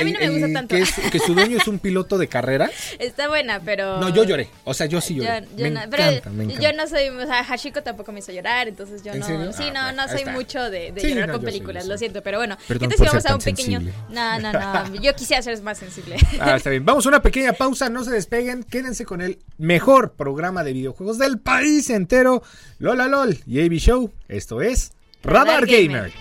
a 0.00 0.04
mí 0.04 0.10
el- 0.10 0.14
no 0.14 0.20
me 0.20 0.28
gusta 0.40 0.52
tanto. 0.52 0.74
Que, 0.74 0.82
es- 0.82 0.94
que 1.10 1.18
su 1.18 1.34
dueño 1.34 1.56
es 1.58 1.68
un 1.68 1.78
piloto 1.78 2.18
de 2.18 2.28
carreras. 2.28 2.70
Está 2.98 3.28
buena, 3.28 3.60
pero. 3.60 3.98
No, 4.00 4.08
yo 4.08 4.24
lloré. 4.24 4.48
O 4.64 4.74
sea, 4.74 4.86
yo 4.86 5.00
sí 5.00 5.14
lloré. 5.16 5.46
yo 5.56 5.64
me 5.64 5.70
no, 5.70 5.80
pero 5.90 6.02
encanta, 6.04 6.30
me 6.30 6.44
encanta. 6.44 6.62
yo 6.62 6.72
no 6.76 6.86
soy, 6.88 7.08
o 7.08 7.26
sea, 7.26 7.44
Hashiko 7.44 7.82
tampoco 7.82 8.12
me 8.12 8.18
hizo 8.20 8.32
llorar, 8.32 8.68
entonces 8.68 9.02
yo 9.02 9.12
¿En 9.12 9.20
no, 9.20 9.26
serio? 9.26 9.52
sí, 9.52 9.64
Ah, 9.74 9.92
no, 9.92 10.02
no 10.02 10.08
soy 10.08 10.20
está. 10.20 10.32
mucho 10.32 10.70
de, 10.70 10.92
de 10.92 11.00
Sí, 11.00 11.08
llorar 11.10 11.28
no, 11.28 11.34
con 11.34 11.44
películas, 11.44 11.86
lo 11.86 11.96
siento, 11.98 12.22
pero 12.22 12.38
bueno, 12.38 12.56
Perdón 12.68 12.90
¿qué 12.90 12.96
tal 12.96 13.06
si 13.06 13.10
vamos 13.10 13.26
a 13.26 13.34
un 13.34 13.40
pequeño? 13.40 13.78
sensible. 13.80 13.92
No, 14.10 14.38
no, 14.40 14.52
no, 14.52 14.94
yo 15.02 15.14
quisiera 15.14 15.42
ser 15.42 15.60
más 15.62 15.78
sensible. 15.78 16.16
Ah, 16.40 16.56
está 16.56 16.70
bien. 16.70 16.84
Vamos 16.84 17.06
a 17.06 17.08
una 17.10 17.22
pequeña 17.22 17.52
pausa, 17.52 17.88
no 17.88 18.04
se 18.04 18.10
despeguen, 18.10 18.64
quédense 18.64 19.04
con 19.04 19.20
el 19.20 19.38
mejor 19.58 20.12
programa 20.14 20.64
de 20.64 20.72
videojuegos 20.72 21.18
del 21.18 21.38
país 21.38 21.90
entero, 21.90 22.42
Lola 22.78 23.06
LOL 23.06 23.38
y 23.46 23.60
AB 23.64 23.72
Show. 23.78 24.12
Esto 24.28 24.60
es 24.62 24.92
Radar, 25.22 25.46
Radar 25.62 25.66
Gamer. 25.66 25.88
Gamer. 26.10 26.12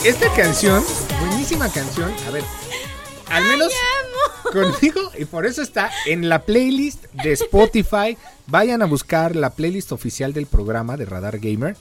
Oye, 0.00 0.08
esta 0.08 0.32
canción, 0.34 0.84
buenísima 1.20 1.70
canción, 1.70 2.12
a 2.26 2.30
ver, 2.30 2.44
al 3.30 3.44
menos 3.44 3.72
conmigo, 4.52 5.10
y 5.18 5.24
por 5.24 5.46
eso 5.46 5.62
está 5.62 5.90
en 6.06 6.28
la 6.28 6.42
playlist 6.44 7.04
de 7.12 7.32
Spotify. 7.32 8.16
Vayan 8.46 8.82
a 8.82 8.86
buscar 8.86 9.36
la 9.36 9.50
playlist 9.50 9.92
oficial 9.92 10.32
del 10.32 10.46
programa 10.46 10.96
de 10.96 11.04
Radar 11.04 11.38
Gamer. 11.38 11.76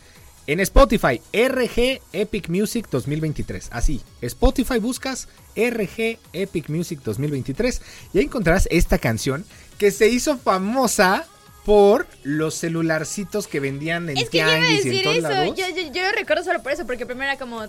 En 0.47 0.59
Spotify, 0.61 1.21
RG 1.33 2.01
Epic 2.13 2.49
Music 2.49 2.87
2023. 2.89 3.69
Así, 3.71 4.01
Spotify 4.21 4.79
buscas 4.79 5.27
RG 5.55 6.19
Epic 6.33 6.69
Music 6.69 7.01
2023 7.03 7.81
y 8.13 8.19
ahí 8.19 8.25
encontrarás 8.25 8.67
esta 8.71 8.97
canción 8.97 9.45
que 9.77 9.91
se 9.91 10.07
hizo 10.07 10.37
famosa 10.37 11.25
por 11.67 12.07
los 12.23 12.55
celularcitos 12.55 13.45
que 13.45 13.59
vendían 13.59 14.09
en 14.09 14.15
Es 14.15 14.29
que 14.29 14.37
yo 14.37 14.45
iba 14.45 14.53
a 14.55 14.57
tianguis 14.59 14.85
y 14.85 14.87
en 14.87 14.89
decir 14.89 15.03
todos 15.03 15.17
eso, 15.17 15.27
lados. 15.29 15.55
yo, 15.57 15.65
yo, 15.69 15.91
yo 15.91 16.01
lo 16.03 16.11
recuerdo 16.13 16.43
solo 16.45 16.63
por 16.63 16.71
eso, 16.71 16.85
porque 16.87 17.05
primero 17.05 17.29
era 17.29 17.37
como... 17.37 17.61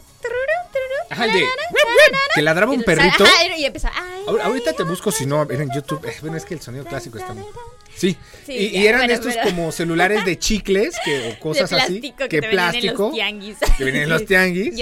Ajá, 1.11 1.25
el 1.25 1.33
de, 1.33 1.45
que 2.37 2.43
ladraba 2.43 2.71
un 2.73 2.83
perrito. 2.85 3.25
ajá, 3.25 3.45
y 3.59 3.65
Ahor- 3.65 4.41
Ahorita 4.41 4.73
te 4.75 4.85
busco 4.85 5.11
si 5.11 5.27
no, 5.27 5.43
en 5.51 5.69
YouTube. 5.75 6.01
Eh, 6.07 6.15
Bueno, 6.21 6.37
es 6.37 6.45
que 6.45 6.55
el 6.55 6.61
sonido 6.61 6.85
clásico 6.85 7.19
está 7.19 7.35
muy... 7.35 7.45
Sí, 7.97 8.17
Sí, 8.47 8.53
y, 8.73 8.87
eran 8.87 9.01
bueno, 9.01 9.15
estos 9.15 9.35
pero- 9.35 9.49
como 9.49 9.73
celulares 9.73 10.25
de 10.25 10.39
chicles 10.39 10.95
que, 11.05 11.31
o 11.37 11.41
cosas 11.41 11.69
de 11.69 11.77
así. 11.77 11.93
plástico 11.99 12.17
que, 12.19 12.29
que 12.29 12.41
te 12.41 12.47
venden 12.47 12.51
en 12.67 12.71
plástico. 12.73 13.03
los 13.09 13.13
tianguis. 13.15 13.57
que 13.77 13.85
venían 13.85 14.03
en 14.05 14.09
los 14.11 14.25
tianguis. 14.27 14.75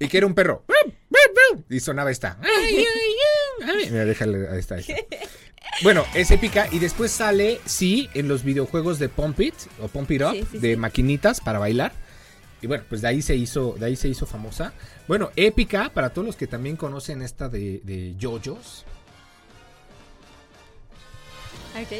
Y 0.00 0.08
que 0.08 0.18
era 0.18 0.26
un 0.26 0.34
perro. 0.34 0.64
Y 1.70 1.78
sonaba 1.80 2.10
esta. 2.10 2.38
Mira, 3.90 4.04
déjale, 4.04 4.48
ahí 4.50 4.58
está. 4.58 4.74
ahí 4.76 4.80
está. 4.80 4.94
Bueno, 5.82 6.04
es 6.14 6.30
épica. 6.30 6.68
Y 6.72 6.78
después 6.78 7.12
sale, 7.12 7.60
sí, 7.66 8.08
en 8.14 8.28
los 8.28 8.42
videojuegos 8.42 8.98
de 8.98 9.08
Pump 9.08 9.40
It 9.40 9.54
o 9.82 9.88
Pump 9.88 10.10
It 10.10 10.22
Up, 10.22 10.32
Sí, 10.32 10.46
sí, 10.52 10.58
de 10.58 10.70
sí. 10.72 10.76
maquinitas 10.76 11.40
para 11.40 11.58
bailar. 11.58 11.92
Y 12.62 12.66
bueno, 12.66 12.84
pues 12.88 13.02
de 13.02 13.08
ahí 13.08 13.20
se 13.22 13.36
hizo, 13.36 13.74
de 13.78 13.86
ahí 13.86 13.96
se 13.96 14.08
hizo 14.08 14.24
famosa. 14.26 14.72
Bueno, 15.06 15.30
épica 15.36 15.90
para 15.92 16.10
todos 16.10 16.26
los 16.26 16.36
que 16.36 16.46
también 16.46 16.76
conocen 16.76 17.20
esta 17.22 17.48
de, 17.48 17.80
de 17.84 18.14
JoJo's. 18.18 18.84
Ok. 21.74 21.92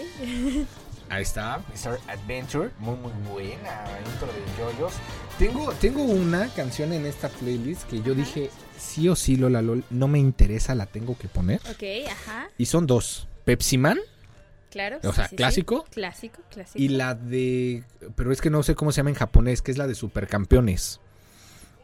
Ahí 1.08 1.22
está, 1.22 1.58
Mr. 1.72 2.00
Adventure, 2.08 2.70
muy 2.80 2.96
muy 2.96 3.12
buena 3.30 3.84
intro 4.12 4.26
de 4.26 4.42
JoJo's. 4.80 4.94
Tengo, 5.38 5.72
tengo 5.74 6.02
una 6.02 6.48
canción 6.48 6.92
en 6.92 7.06
esta 7.06 7.28
playlist 7.28 7.84
que 7.84 8.00
yo 8.02 8.14
dije, 8.14 8.50
sí 8.76 9.08
o 9.08 9.14
sí, 9.14 9.36
Lola 9.36 9.62
LOL, 9.62 9.84
no 9.90 10.08
me 10.08 10.18
interesa, 10.18 10.74
la 10.74 10.86
tengo 10.86 11.16
que 11.16 11.28
poner. 11.28 11.60
Ok, 11.70 12.10
ajá. 12.10 12.48
Y 12.58 12.66
son 12.66 12.86
dos, 12.88 13.28
Pepsi 13.46 13.78
Man 13.78 13.98
Claro. 14.70 14.98
O 15.04 15.12
sea, 15.14 15.24
sí, 15.24 15.30
sí. 15.30 15.36
clásico. 15.36 15.86
Clásico, 15.90 16.42
clásico. 16.50 16.78
y 16.78 16.88
la 16.88 17.14
de, 17.14 17.84
pero 18.14 18.30
es 18.30 18.42
que 18.42 18.50
no 18.50 18.62
sé 18.62 18.74
cómo 18.74 18.92
se 18.92 18.98
llama 18.98 19.08
en 19.08 19.16
japonés, 19.16 19.62
que 19.62 19.70
es 19.70 19.78
la 19.78 19.86
de 19.86 19.94
Supercampeones. 19.94 21.00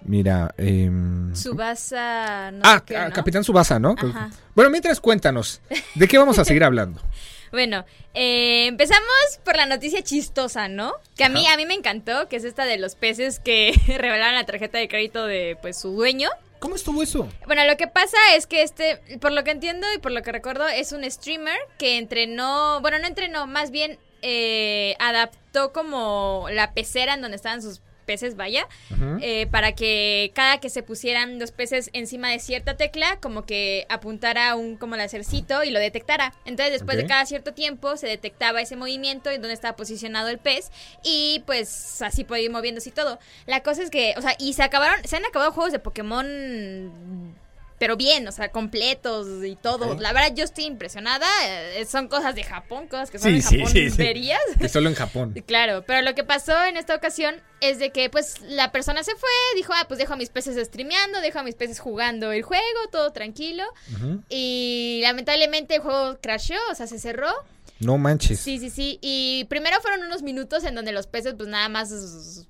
Mira, 0.05 0.55
eh... 0.59 0.91
Subasa. 1.33 2.51
No 2.51 2.61
ah, 2.65 2.83
qué, 2.85 2.97
ah, 2.97 3.09
¿no? 3.09 3.15
Capitán 3.15 3.45
Subasa, 3.45 3.79
¿no? 3.79 3.95
Ajá. 3.97 4.31
Bueno, 4.55 4.71
mientras 4.71 5.01
cuéntanos, 5.01 5.63
¿de 5.95 6.07
qué 6.07 6.19
vamos 6.19 6.39
a 6.39 6.45
seguir 6.45 6.65
hablando? 6.65 7.01
Bueno, 7.53 7.85
eh, 8.15 8.67
empezamos 8.67 9.05
por 9.45 9.57
la 9.57 9.67
noticia 9.67 10.03
chistosa, 10.03 10.69
¿no? 10.69 10.95
Que 11.17 11.25
a 11.25 11.29
mí, 11.29 11.47
a 11.47 11.59
mí 11.59 11.67
me 11.67 11.75
encantó, 11.75 12.27
que 12.27 12.37
es 12.37 12.45
esta 12.45 12.65
de 12.65 12.79
los 12.79 12.95
peces 12.95 13.41
que 13.41 13.79
revelaron 13.99 14.37
la 14.37 14.47
tarjeta 14.47 14.79
de 14.79 14.89
crédito 14.89 15.27
de 15.27 15.59
pues 15.61 15.79
su 15.79 15.91
dueño. 15.91 16.31
¿Cómo 16.63 16.77
estuvo 16.77 17.03
eso? 17.03 17.29
Bueno, 17.45 17.65
lo 17.65 17.77
que 17.77 17.89
pasa 17.89 18.17
es 18.37 18.47
que 18.47 18.63
este, 18.63 19.01
por 19.21 19.33
lo 19.33 19.43
que 19.43 19.51
entiendo 19.51 19.85
y 19.97 19.99
por 19.99 20.13
lo 20.13 20.23
que 20.23 20.31
recuerdo, 20.31 20.69
es 20.69 20.93
un 20.93 21.03
streamer 21.11 21.59
que 21.77 21.99
entrenó, 21.99 22.81
bueno, 22.81 23.01
no 23.01 23.09
entrenó, 23.09 23.49
más 23.49 23.73
bien 23.73 23.99
eh, 24.23 24.95
adaptó 25.01 25.73
como 25.73 26.47
la 26.53 26.73
pecera 26.73 27.15
en 27.15 27.21
donde 27.21 27.35
estaban 27.35 27.63
sus 27.63 27.83
peces, 28.03 28.37
vaya, 28.37 28.69
eh, 29.21 29.47
para 29.47 29.73
que 29.73 30.33
cada 30.35 30.59
que 30.59 30.71
se 30.71 30.83
pusieran 30.83 31.39
los 31.39 31.51
peces 31.53 31.91
encima 31.93 32.31
de 32.31 32.39
cierta 32.39 32.77
tecla, 32.77 33.19
como 33.21 33.45
que 33.45 33.87
apuntara 33.89 34.55
un 34.57 34.77
como 34.77 34.97
lacercito 34.97 35.65
y 35.65 35.71
lo 35.71 35.81
detectara. 35.81 36.35
Entonces, 36.45 36.73
después 36.73 36.97
de 36.97 37.07
cada 37.07 37.25
cierto 37.27 37.53
tiempo 37.53 37.97
se 37.97 38.07
detectaba 38.07 38.61
ese 38.61 38.77
movimiento 38.77 39.33
y 39.33 39.37
dónde 39.37 39.55
estaba 39.55 39.77
posicionado 39.77 40.29
el 40.29 40.39
pez 40.39 40.71
y 41.03 41.43
pues 41.47 42.03
así 42.03 42.25
podía 42.25 42.45
ir 42.45 42.51
moviéndose 42.51 42.91
y 42.91 42.93
todo. 42.93 43.19
La 43.47 43.63
cosa 43.63 43.83
es 43.83 43.91
que, 43.91 44.15
o 44.17 44.23
sea, 44.23 44.35
y 44.39 44.55
se 44.55 44.63
acabaron, 44.63 45.03
se 45.05 45.17
han 45.17 45.25
acabado 45.25 45.53
juegos 45.53 45.73
de 45.73 45.79
Pokémon 45.79 47.35
pero 47.79 47.97
bien, 47.97 48.27
o 48.29 48.33
sea, 48.33 48.51
completos 48.51 49.27
y 49.45 49.57
todo. 49.57 49.95
La 49.99 50.13
verdad, 50.13 50.33
yo 50.35 50.45
estoy 50.45 50.65
impresionada. 50.65 51.27
eh, 51.45 51.85
son 51.87 52.09
cosas 52.09 52.35
de 52.35 52.45
Japón, 52.45 52.87
cosas 52.89 53.11
que 53.11 53.19
son 53.19 53.33
Sí, 53.33 53.43
sí, 53.43 53.59
Japón 53.59 53.73
sí, 53.73 53.91
sí. 53.91 53.97
verías. 53.99 54.41
Que 54.59 54.69
solo 54.69 54.89
en 54.89 54.95
Japón. 54.95 55.35
Claro, 55.47 55.83
pero 55.87 56.03
lo 56.03 56.15
que 56.15 56.25
pasó 56.25 56.65
en 56.65 56.77
esta 56.77 56.95
ocasión 56.95 57.35
es 57.61 57.79
de 57.79 57.91
que 57.91 58.09
pues 58.11 58.41
la 58.43 58.73
persona 58.73 59.03
se 59.05 59.15
fue, 59.17 59.29
dijo, 59.57 59.73
ah, 59.75 59.85
pues 59.89 59.99
dejo 59.99 60.15
a 60.15 60.17
mis 60.17 60.31
peces 60.31 60.57
streameando, 60.67 61.21
dejo 61.21 61.39
a 61.41 61.43
mis 61.43 61.55
peces 61.55 61.79
jugando 61.81 62.33
el 62.33 62.43
juego, 62.43 62.63
todo 62.91 63.13
tranquilo. 63.13 63.65
Y 64.29 65.01
lamentablemente 65.03 65.77
el 65.77 65.81
juego 65.83 66.19
crashó, 66.21 66.55
o 66.71 66.75
sea, 66.75 66.87
se 66.87 66.99
cerró. 66.99 67.31
No 67.85 67.99
manches. 67.99 68.39
Sí, 68.41 68.59
sí, 68.59 68.71
sí. 68.71 68.99
Y 69.03 69.45
primero 69.49 69.81
fueron 69.81 70.03
unos 70.05 70.23
minutos 70.23 70.65
en 70.65 70.75
donde 70.75 70.93
los 70.93 71.07
peces 71.07 71.35
pues 71.37 71.49
nada 71.49 71.69
más, 71.69 71.91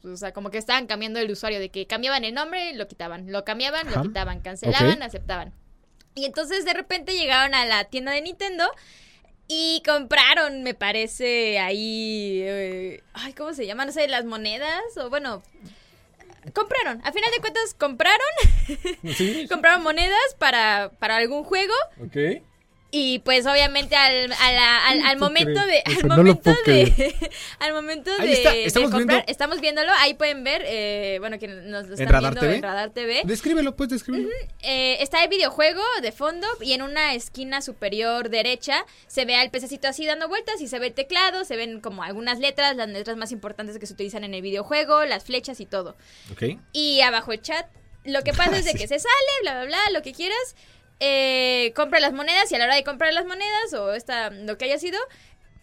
o 0.05 0.17
sea, 0.17 0.33
como 0.33 0.51
que 0.51 0.59
estaban 0.59 0.87
cambiando 0.87 1.19
el 1.21 1.31
usuario, 1.31 1.59
de 1.61 1.71
que 1.71 1.87
cambiaban 1.87 2.25
el 2.25 2.35
nombre 2.35 2.75
lo 2.75 2.87
quitaban, 2.87 3.31
lo 3.33 3.45
cambiaban, 3.45 3.89
Ajá. 3.89 3.97
lo 3.99 4.03
quitaban, 4.03 4.41
cancelaban, 4.41 5.03
aceptaban. 5.03 5.53
Y 6.15 6.27
entonces 6.27 6.65
de 6.65 6.75
repente 6.75 7.15
llegaron 7.15 7.55
a 7.55 7.65
la 7.65 7.85
tienda 7.85 8.13
de 8.13 8.21
Nintendo 8.21 8.65
y 9.49 9.83
compraron, 9.87 10.63
me 10.63 10.75
parece, 10.75 11.59
ahí... 11.59 12.41
eh, 12.43 13.03
ay, 13.15 13.33
¿cómo 13.33 13.55
se 13.55 13.67
llama? 13.67 13.85
No 13.87 13.93
sé, 13.93 14.07
las 14.09 14.25
monedas 14.25 14.83
o 14.97 15.09
bueno... 15.11 15.43
Compraron, 16.55 17.01
a 17.05 17.13
final 17.13 17.31
de 17.31 17.41
cuentas 17.41 17.73
compraron, 17.79 18.19
Sí. 19.17 19.47
compraron 19.51 19.83
monedas 19.83 20.19
para, 20.39 20.91
para 20.99 21.17
algún 21.17 21.45
juego 21.45 21.73
Ok. 22.05 22.43
Y 22.95 23.21
pues 23.21 23.47
obviamente 23.47 23.97
al, 23.97 24.31
al, 24.33 25.01
al 25.01 25.17
puedo 25.19 25.31
momento 25.31 25.65
de 25.67 25.83
al 25.87 26.09
no 26.09 26.17
momento 26.17 26.55
de 26.67 27.31
al 27.59 27.73
momento 27.73 28.11
Ahí 28.19 28.29
de, 28.29 28.33
está, 28.35 28.51
de 28.53 28.65
estamos 28.67 28.91
comprar 28.91 29.09
viendo- 29.17 29.33
estamos 29.33 29.61
viéndolo 29.63 29.93
ahí 29.99 30.13
pueden 30.13 30.45
ver 30.45 30.63
eh, 30.67 31.17
bueno 31.21 31.39
que 31.39 31.49
nos 31.49 31.87
lo 31.89 31.95
están 31.95 32.21
viendo 32.21 32.41
TV? 32.41 32.55
en 32.57 32.63
Radar 32.63 32.91
TV 32.91 33.23
Descríbelo, 33.25 33.75
pues, 33.77 33.89
descríbelo. 33.89 34.29
eh, 34.61 34.99
está 35.01 35.25
el 35.25 35.31
videojuego 35.31 35.81
de 36.03 36.13
fondo 36.13 36.47
y 36.61 36.75
en 36.75 36.83
una 36.83 37.15
esquina 37.15 37.63
superior 37.63 38.29
derecha 38.29 38.85
se 39.07 39.25
ve 39.25 39.37
al 39.37 39.51
pececito 39.51 39.89
así 39.89 40.05
dando 40.05 40.29
vueltas 40.29 40.61
y 40.61 40.69
se 40.69 40.79
ve 40.79 40.89
el 40.89 40.93
teclado, 40.93 41.45
se 41.47 41.57
ven 41.57 41.81
como 41.81 42.03
algunas 42.03 42.41
letras, 42.41 42.77
las 42.77 42.89
letras 42.91 43.17
más 43.17 43.33
importantes 43.33 43.79
que 43.79 43.87
se 43.87 43.95
utilizan 43.95 44.23
en 44.25 44.35
el 44.35 44.43
videojuego, 44.43 45.07
las 45.07 45.25
flechas 45.25 45.61
y 45.61 45.67
todo. 45.67 45.97
Ok. 46.31 46.59
Y 46.75 47.01
abajo 47.01 47.33
el 47.33 47.41
chat, 47.41 47.67
lo 48.05 48.23
que 48.23 48.35
pasa 48.35 48.57
es 48.59 48.67
de 48.67 48.75
que 48.75 48.87
se 48.87 48.99
sale, 48.99 49.33
bla, 49.43 49.55
bla, 49.55 49.65
bla, 49.65 49.79
lo 49.93 50.03
que 50.03 50.13
quieras, 50.13 50.55
eh, 51.05 51.73
compra 51.75 51.99
las 52.01 52.13
monedas 52.13 52.51
y 52.51 52.55
a 52.55 52.59
la 52.59 52.65
hora 52.67 52.77
de 52.77 52.85
comprar 52.85 53.13
las 53.13 53.27
monedas 53.27 53.75
o 53.75 53.93
esta, 53.93 54.31
lo 54.31 54.57
que 54.57 54.67
haya 54.67 54.79
sido... 54.79 54.99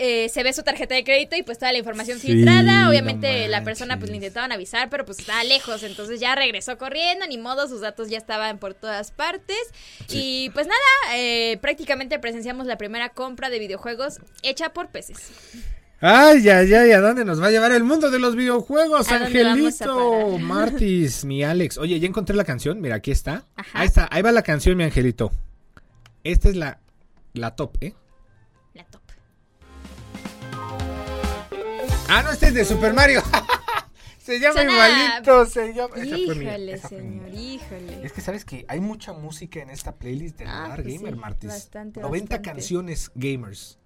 eh, 0.01 0.29
se 0.29 0.43
ve 0.43 0.53
su 0.53 0.63
tarjeta 0.63 0.95
de 0.95 1.03
crédito 1.03 1.35
y 1.35 1.43
pues 1.43 1.59
toda 1.59 1.73
la 1.73 1.77
información 1.77 2.19
Sí, 2.19 2.27
filtrada. 2.27 2.83
no 2.83 2.89
Obviamente 2.89 3.47
la 3.49 3.63
persona 3.65 3.97
pues 3.99 4.09
le 4.09 4.15
intentaban 4.15 4.51
avisar, 4.53 4.89
pero 4.89 5.03
pues 5.05 5.19
estaba 5.19 5.43
lejos. 5.43 5.83
Entonces 5.83 6.19
ya 6.21 6.35
regresó 6.35 6.77
corriendo, 6.77 7.27
ni 7.27 7.37
modo, 7.37 7.67
sus 7.67 7.81
datos 7.81 8.09
ya 8.09 8.17
estaban 8.17 8.59
por 8.59 8.73
todas 8.75 9.11
partes. 9.11 9.57
Y 10.09 10.51
pues 10.51 10.67
nada, 10.67 11.17
eh, 11.17 11.57
prácticamente 11.61 12.17
presenciamos 12.19 12.65
la 12.65 12.77
primera 12.77 13.09
compra 13.09 13.49
de 13.49 13.59
videojuegos 13.59 14.19
hecha 14.41 14.69
por 14.73 14.87
peces. 14.89 15.17
Ay, 16.01 16.47
ay, 16.47 16.73
ay, 16.73 16.91
¿a 16.93 17.01
dónde 17.01 17.25
nos 17.25 17.41
va 17.41 17.47
a 17.47 17.51
llevar 17.51 17.73
el 17.73 17.83
mundo 17.83 18.09
de 18.09 18.19
los 18.19 18.35
videojuegos, 18.35 19.11
¿A 19.11 19.19
dónde 19.19 19.43
vamos 19.43 19.81
a 19.81 19.83
Angelito? 19.85 20.37
Martis, 20.39 21.25
mi 21.25 21.43
Alex. 21.43 21.77
Oye, 21.77 21.99
ya 21.99 22.07
encontré 22.07 22.35
la 22.37 22.45
canción, 22.45 22.79
mira, 22.79 22.95
aquí 22.95 23.11
está. 23.11 23.43
Ajá. 23.57 23.79
Ahí 23.81 23.87
está, 23.87 24.07
ahí 24.09 24.21
va 24.21 24.31
la 24.31 24.41
canción, 24.43 24.77
mi 24.77 24.85
Angelito. 24.85 25.31
Esta 26.23 26.47
es 26.49 26.55
la, 26.55 26.79
la 27.33 27.55
top, 27.55 27.75
¿eh? 27.81 27.93
La 28.73 28.85
top. 28.85 29.01
Ah, 32.07 32.21
no, 32.23 32.31
este 32.31 32.47
es 32.47 32.53
de 32.53 32.65
Super 32.65 32.93
Mario. 32.93 33.21
se 34.19 34.39
llama 34.39 34.53
Suena- 34.61 34.71
igualito, 34.71 35.45
se 35.47 35.73
llama... 35.73 35.95
Fue 35.95 36.05
Híjole, 36.07 36.73
esa 36.73 36.87
fue 36.89 36.97
señor, 36.99 37.23
mía. 37.29 37.39
híjole. 37.55 38.05
Es 38.05 38.13
que 38.13 38.21
sabes 38.21 38.45
que 38.45 38.63
hay 38.67 38.79
mucha 38.79 39.11
música 39.13 39.59
en 39.61 39.69
esta 39.69 39.95
playlist 39.95 40.37
de 40.39 40.45
Ah, 40.47 40.71
pues 40.75 40.87
Gamer, 40.87 41.13
sí, 41.13 41.19
Martis. 41.19 41.49
bastante, 41.49 41.99
90 41.99 42.23
bastante. 42.35 42.49
canciones 42.51 43.11
gamers 43.15 43.78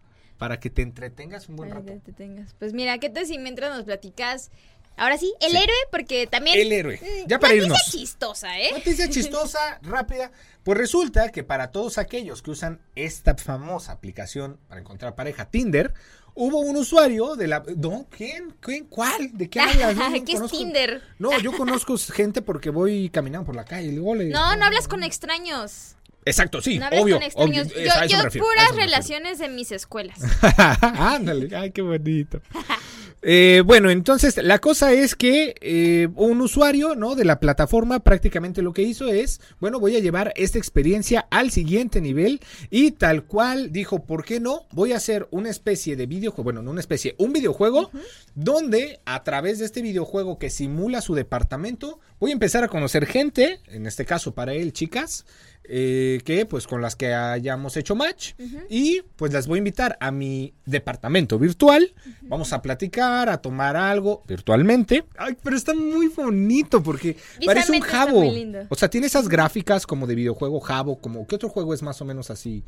para 0.44 0.60
que 0.60 0.70
te 0.70 0.82
entretengas 0.82 1.48
un 1.48 1.56
buen 1.56 1.70
Ay, 1.72 1.78
rato. 1.78 1.94
ya 1.94 2.00
te 2.00 2.12
tengas. 2.12 2.54
Pues 2.60 2.74
mira, 2.74 2.98
¿qué 2.98 3.10
tal 3.10 3.26
si 3.26 3.38
mientras 3.38 3.74
nos 3.74 3.86
platicas? 3.86 4.52
Ahora 4.98 5.18
sí, 5.18 5.34
el 5.40 5.52
Sí. 5.52 5.56
héroe, 5.58 5.76
porque 5.90 6.28
también. 6.28 6.60
El 6.60 6.70
héroe. 6.74 7.00
Ya 7.28 7.40
para 7.40 7.54
noticia 7.54 7.64
irnos. 7.78 7.80
chistosa, 7.90 8.60
¿eh? 8.60 8.72
Noticia 8.74 9.10
chistosa, 9.10 9.80
rápida. 9.84 10.34
Pues 10.64 10.78
resulta 10.78 11.30
que 11.30 11.46
para 11.46 11.72
todos 11.72 11.98
aquellos 11.98 12.42
que 12.42 12.52
usan 12.52 12.82
esta 12.96 13.38
famosa 13.38 13.94
aplicación 13.94 14.60
para 14.68 14.82
encontrar 14.82 15.16
pareja 15.16 15.46
Tinder, 15.50 15.94
hubo 16.36 16.60
un 16.60 16.76
usuario 16.76 17.38
de 17.38 17.48
la... 17.48 17.64
¿No? 17.78 18.06
¿Quién? 18.10 18.54
¿Quién? 18.60 18.84
¿Cuál? 18.88 19.32
¿De 19.38 19.50
qué 19.50 19.62
hablas? 19.62 19.96
No, 19.96 20.26
¿Qué 20.26 20.34
es 20.34 20.52
Tinder? 20.52 21.02
No, 21.20 21.40
yo 21.40 21.54
conozco 21.56 21.96
gente 21.98 22.42
porque 22.42 22.70
voy 22.70 23.10
caminando 23.10 23.46
por 23.46 23.56
la 23.56 23.64
calle. 23.64 23.88
y 23.88 23.92
le- 23.94 24.26
No, 24.26 24.58
no 24.58 24.66
hablas 24.66 24.88
con 24.90 25.04
extraños. 25.04 25.96
Exacto, 26.26 26.62
sí, 26.62 26.80
No 26.80 26.88
obvio. 26.90 27.16
con 27.16 27.24
extraños. 27.24 27.68
obvio, 27.68 27.82
es- 27.86 27.92
a 27.92 28.06
yo 28.06 28.18
yo 28.18 28.24
refiero, 28.24 28.46
puras 28.48 28.76
relaciones 28.76 29.40
en 29.42 29.56
mis 29.56 29.72
escuelas. 29.72 30.20
Ándale, 30.82 31.56
ay, 31.56 31.72
qué 31.72 31.82
bonito. 31.82 32.42
Eh, 33.26 33.62
bueno, 33.66 33.90
entonces 33.90 34.36
la 34.44 34.60
cosa 34.60 34.92
es 34.92 35.16
que 35.16 35.56
eh, 35.62 36.10
un 36.16 36.42
usuario, 36.42 36.94
¿no? 36.96 37.16
De 37.16 37.24
la 37.24 37.40
plataforma 37.40 38.02
prácticamente 38.02 38.62
lo 38.62 38.74
que 38.74 38.82
hizo 38.82 39.08
es, 39.08 39.40
bueno, 39.62 39.80
voy 39.80 39.96
a 39.96 40.00
llevar 40.00 40.34
esta 40.36 40.58
experiencia 40.58 41.26
al 41.32 41.50
siguiente 41.50 42.02
nivel 42.02 42.42
y 42.70 42.92
tal 42.92 43.24
cual 43.24 43.72
dijo, 43.72 44.04
¿por 44.04 44.26
qué 44.26 44.42
no? 44.42 44.66
Voy 44.72 44.92
a 44.92 44.98
hacer 44.98 45.30
una 45.32 45.50
especie 45.50 45.96
de 45.96 46.06
videojuego, 46.06 46.44
bueno, 46.44 46.62
no 46.62 46.72
una 46.72 46.82
especie, 46.82 47.16
un 47.18 47.32
videojuego 47.32 47.92
donde 48.36 49.00
a 49.06 49.24
través 49.24 49.60
de 49.60 49.66
este 49.66 49.82
videojuego 49.82 50.38
que 50.38 50.50
simula 50.50 51.00
su 51.00 51.16
departamento, 51.16 52.02
voy 52.20 52.32
a 52.32 52.34
empezar 52.34 52.66
a 52.66 52.68
conocer 52.68 53.06
gente, 53.06 53.62
en 53.68 53.86
este 53.88 54.04
caso 54.06 54.34
para 54.34 54.54
él, 54.54 54.74
chicas, 54.74 55.26
eh, 55.66 56.20
que 56.26 56.46
pues 56.46 56.68
con 56.68 56.82
las 56.82 56.96
que 56.96 57.14
hayamos 57.14 57.78
hecho 57.78 57.96
match 57.96 58.34
y 58.70 59.02
pues 59.16 59.32
las 59.32 59.48
voy 59.48 59.58
a 59.58 59.60
invitar 59.60 59.98
a 60.02 60.12
mi 60.12 60.54
departamento 60.66 61.40
virtual. 61.40 61.94
Vamos 62.22 62.52
a 62.52 62.62
platicar, 62.62 63.30
a 63.30 63.38
tomar 63.38 63.78
algo 63.78 64.24
virtualmente. 64.28 65.06
Ay, 65.18 65.38
pero 65.42 65.56
está 65.56 65.74
muy 65.74 66.08
bonito 66.08 66.84
porque 66.84 67.16
parece 67.46 67.72
un 67.72 67.82
jabo. 67.82 68.20
muy 68.20 68.32
lindo. 68.32 68.60
O 68.70 68.76
sea, 68.76 68.90
tiene 68.90 69.08
esas 69.08 69.30
gráficas 69.30 69.88
como 69.88 70.06
de 70.06 70.16
videojuego 70.16 70.60
jabo, 70.60 71.00
como 71.00 71.26
¿qué 71.28 71.36
otro 71.36 71.50
juego 71.50 71.74
es 71.74 71.82
más 71.82 72.02
o 72.02 72.06
menos 72.06 72.30
así? 72.30 72.64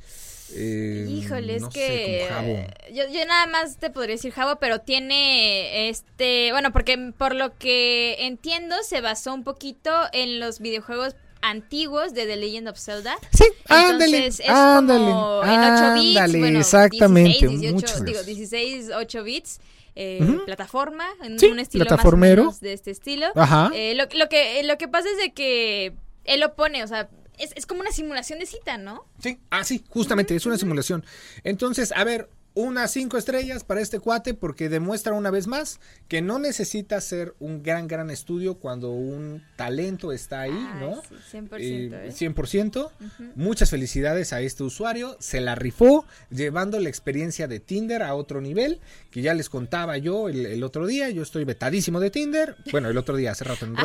Eh, 0.54 1.08
Híjole, 1.10 1.56
es 1.56 1.62
no 1.64 1.70
que 1.70 2.26
como 2.28 2.40
jabo. 2.40 2.68
yo, 2.94 3.04
yo 3.12 3.26
nada 3.26 3.48
más 3.48 3.78
te 3.78 3.90
podría 3.90 4.16
decir 4.16 4.32
Jabo, 4.32 4.60
pero 4.60 4.80
tiene 4.80 5.90
este, 5.90 6.52
bueno, 6.52 6.72
porque 6.72 7.14
por 7.18 7.34
lo 7.34 7.58
que 7.58 8.28
entiendo 8.28 8.76
se 8.84 9.02
basó 9.02 9.34
un 9.34 9.44
poquito 9.44 9.92
en 10.14 10.40
los 10.40 10.60
videojuegos 10.60 11.16
antiguos 11.50 12.14
de 12.14 12.26
The 12.26 12.36
Legend 12.38 12.68
of 12.70 12.80
Zelda. 12.80 13.16
Sí, 13.32 13.46
ándale, 13.68 14.28
es 14.28 14.42
ándale, 14.48 15.06
como 15.12 15.44
en 15.44 15.60
8 15.60 15.94
bits, 15.94 16.18
ándale, 16.18 16.40
bueno, 16.40 16.60
exactamente, 16.60 17.30
16, 17.48 17.60
18, 17.62 17.74
muchas 17.74 18.06
digo, 18.06 18.18
gracias. 18.20 18.26
16, 18.26 18.90
8 18.96 19.24
bits. 19.24 19.60
eh, 19.98 20.20
Ujú. 20.22 20.44
plataforma, 20.46 21.06
en 21.24 21.40
Sí, 21.40 21.46
un 21.48 21.60
estilo 21.60 21.86
más 21.90 22.04
o 22.06 22.18
menos 22.18 22.60
de 22.60 22.74
este 22.74 22.92
estilo. 22.92 23.28
Ajá. 23.36 23.72
Eh, 23.74 23.96
lo, 23.96 24.06
lo 24.18 24.28
que, 24.28 24.62
lo 24.64 24.78
que 24.78 24.88
pasa 24.90 25.08
es 25.10 25.18
de 25.18 25.34
que 25.34 25.94
él 26.26 26.40
lo 26.42 26.54
pone, 26.56 26.84
o 26.84 26.88
sea, 26.88 27.10
es, 27.38 27.52
es 27.56 27.66
como 27.66 27.80
una 27.82 27.92
simulación 27.92 28.40
de 28.40 28.46
cita, 28.46 28.78
¿no? 28.78 29.06
Sí, 29.20 29.38
ah, 29.52 29.64
sí, 29.64 29.84
justamente, 29.90 30.36
es 30.36 30.46
una 30.46 30.58
simulación. 30.58 31.06
Entonces, 31.46 31.94
a 31.96 32.04
ver, 32.04 32.30
unas 32.56 32.92
cinco 32.92 33.18
estrellas 33.18 33.64
para 33.64 33.82
este 33.82 34.00
cuate 34.00 34.34
porque 34.34 34.70
demuestra 34.70 35.14
una 35.14 35.30
vez 35.30 35.46
más 35.46 35.80
que 36.08 36.22
no 36.22 36.40
necesita 36.40 37.00
ser 37.02 37.36
un 37.40 37.62
gran, 37.62 37.88
gran 37.88 38.10
estudio 38.10 38.56
cuando 38.56 38.92
un 38.92 39.44
talento 39.58 40.12
está 40.12 40.42
ahí, 40.42 40.68
¿no? 40.80 41.02
sí, 41.30 41.38
100%, 41.38 41.58
Eh, 41.60 42.08
¿eh? 42.08 42.12
100%. 42.12 42.90
Muchas 43.36 43.70
felicidades 43.70 44.34
a 44.34 44.42
este 44.42 44.64
usuario. 44.64 45.18
Se 45.20 45.42
la 45.42 45.56
rifó 45.56 46.06
llevando 46.30 46.80
la 46.80 46.90
experiencia 46.90 47.48
de 47.48 47.60
Tinder 47.60 48.02
a 48.04 48.16
otro 48.16 48.42
nivel, 48.42 48.80
que 49.12 49.22
ya 49.22 49.34
les 49.34 49.50
contaba 49.50 49.98
yo 49.98 50.30
el, 50.30 50.46
el 50.46 50.64
otro 50.64 50.88
día. 50.88 51.10
Yo 51.10 51.24
estoy 51.24 51.44
vetadísimo 51.44 52.00
de 52.00 52.10
Tinder. 52.10 52.56
Bueno, 52.72 52.90
el 52.90 52.98
otro 52.98 53.18
día 53.18 53.32
hace 53.32 53.44
rato 53.44 53.66
en 53.66 53.76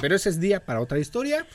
pero 0.00 0.14
ese 0.14 0.28
es 0.30 0.40
día 0.40 0.64
para 0.64 0.80
otra 0.80 0.98
historia. 0.98 1.46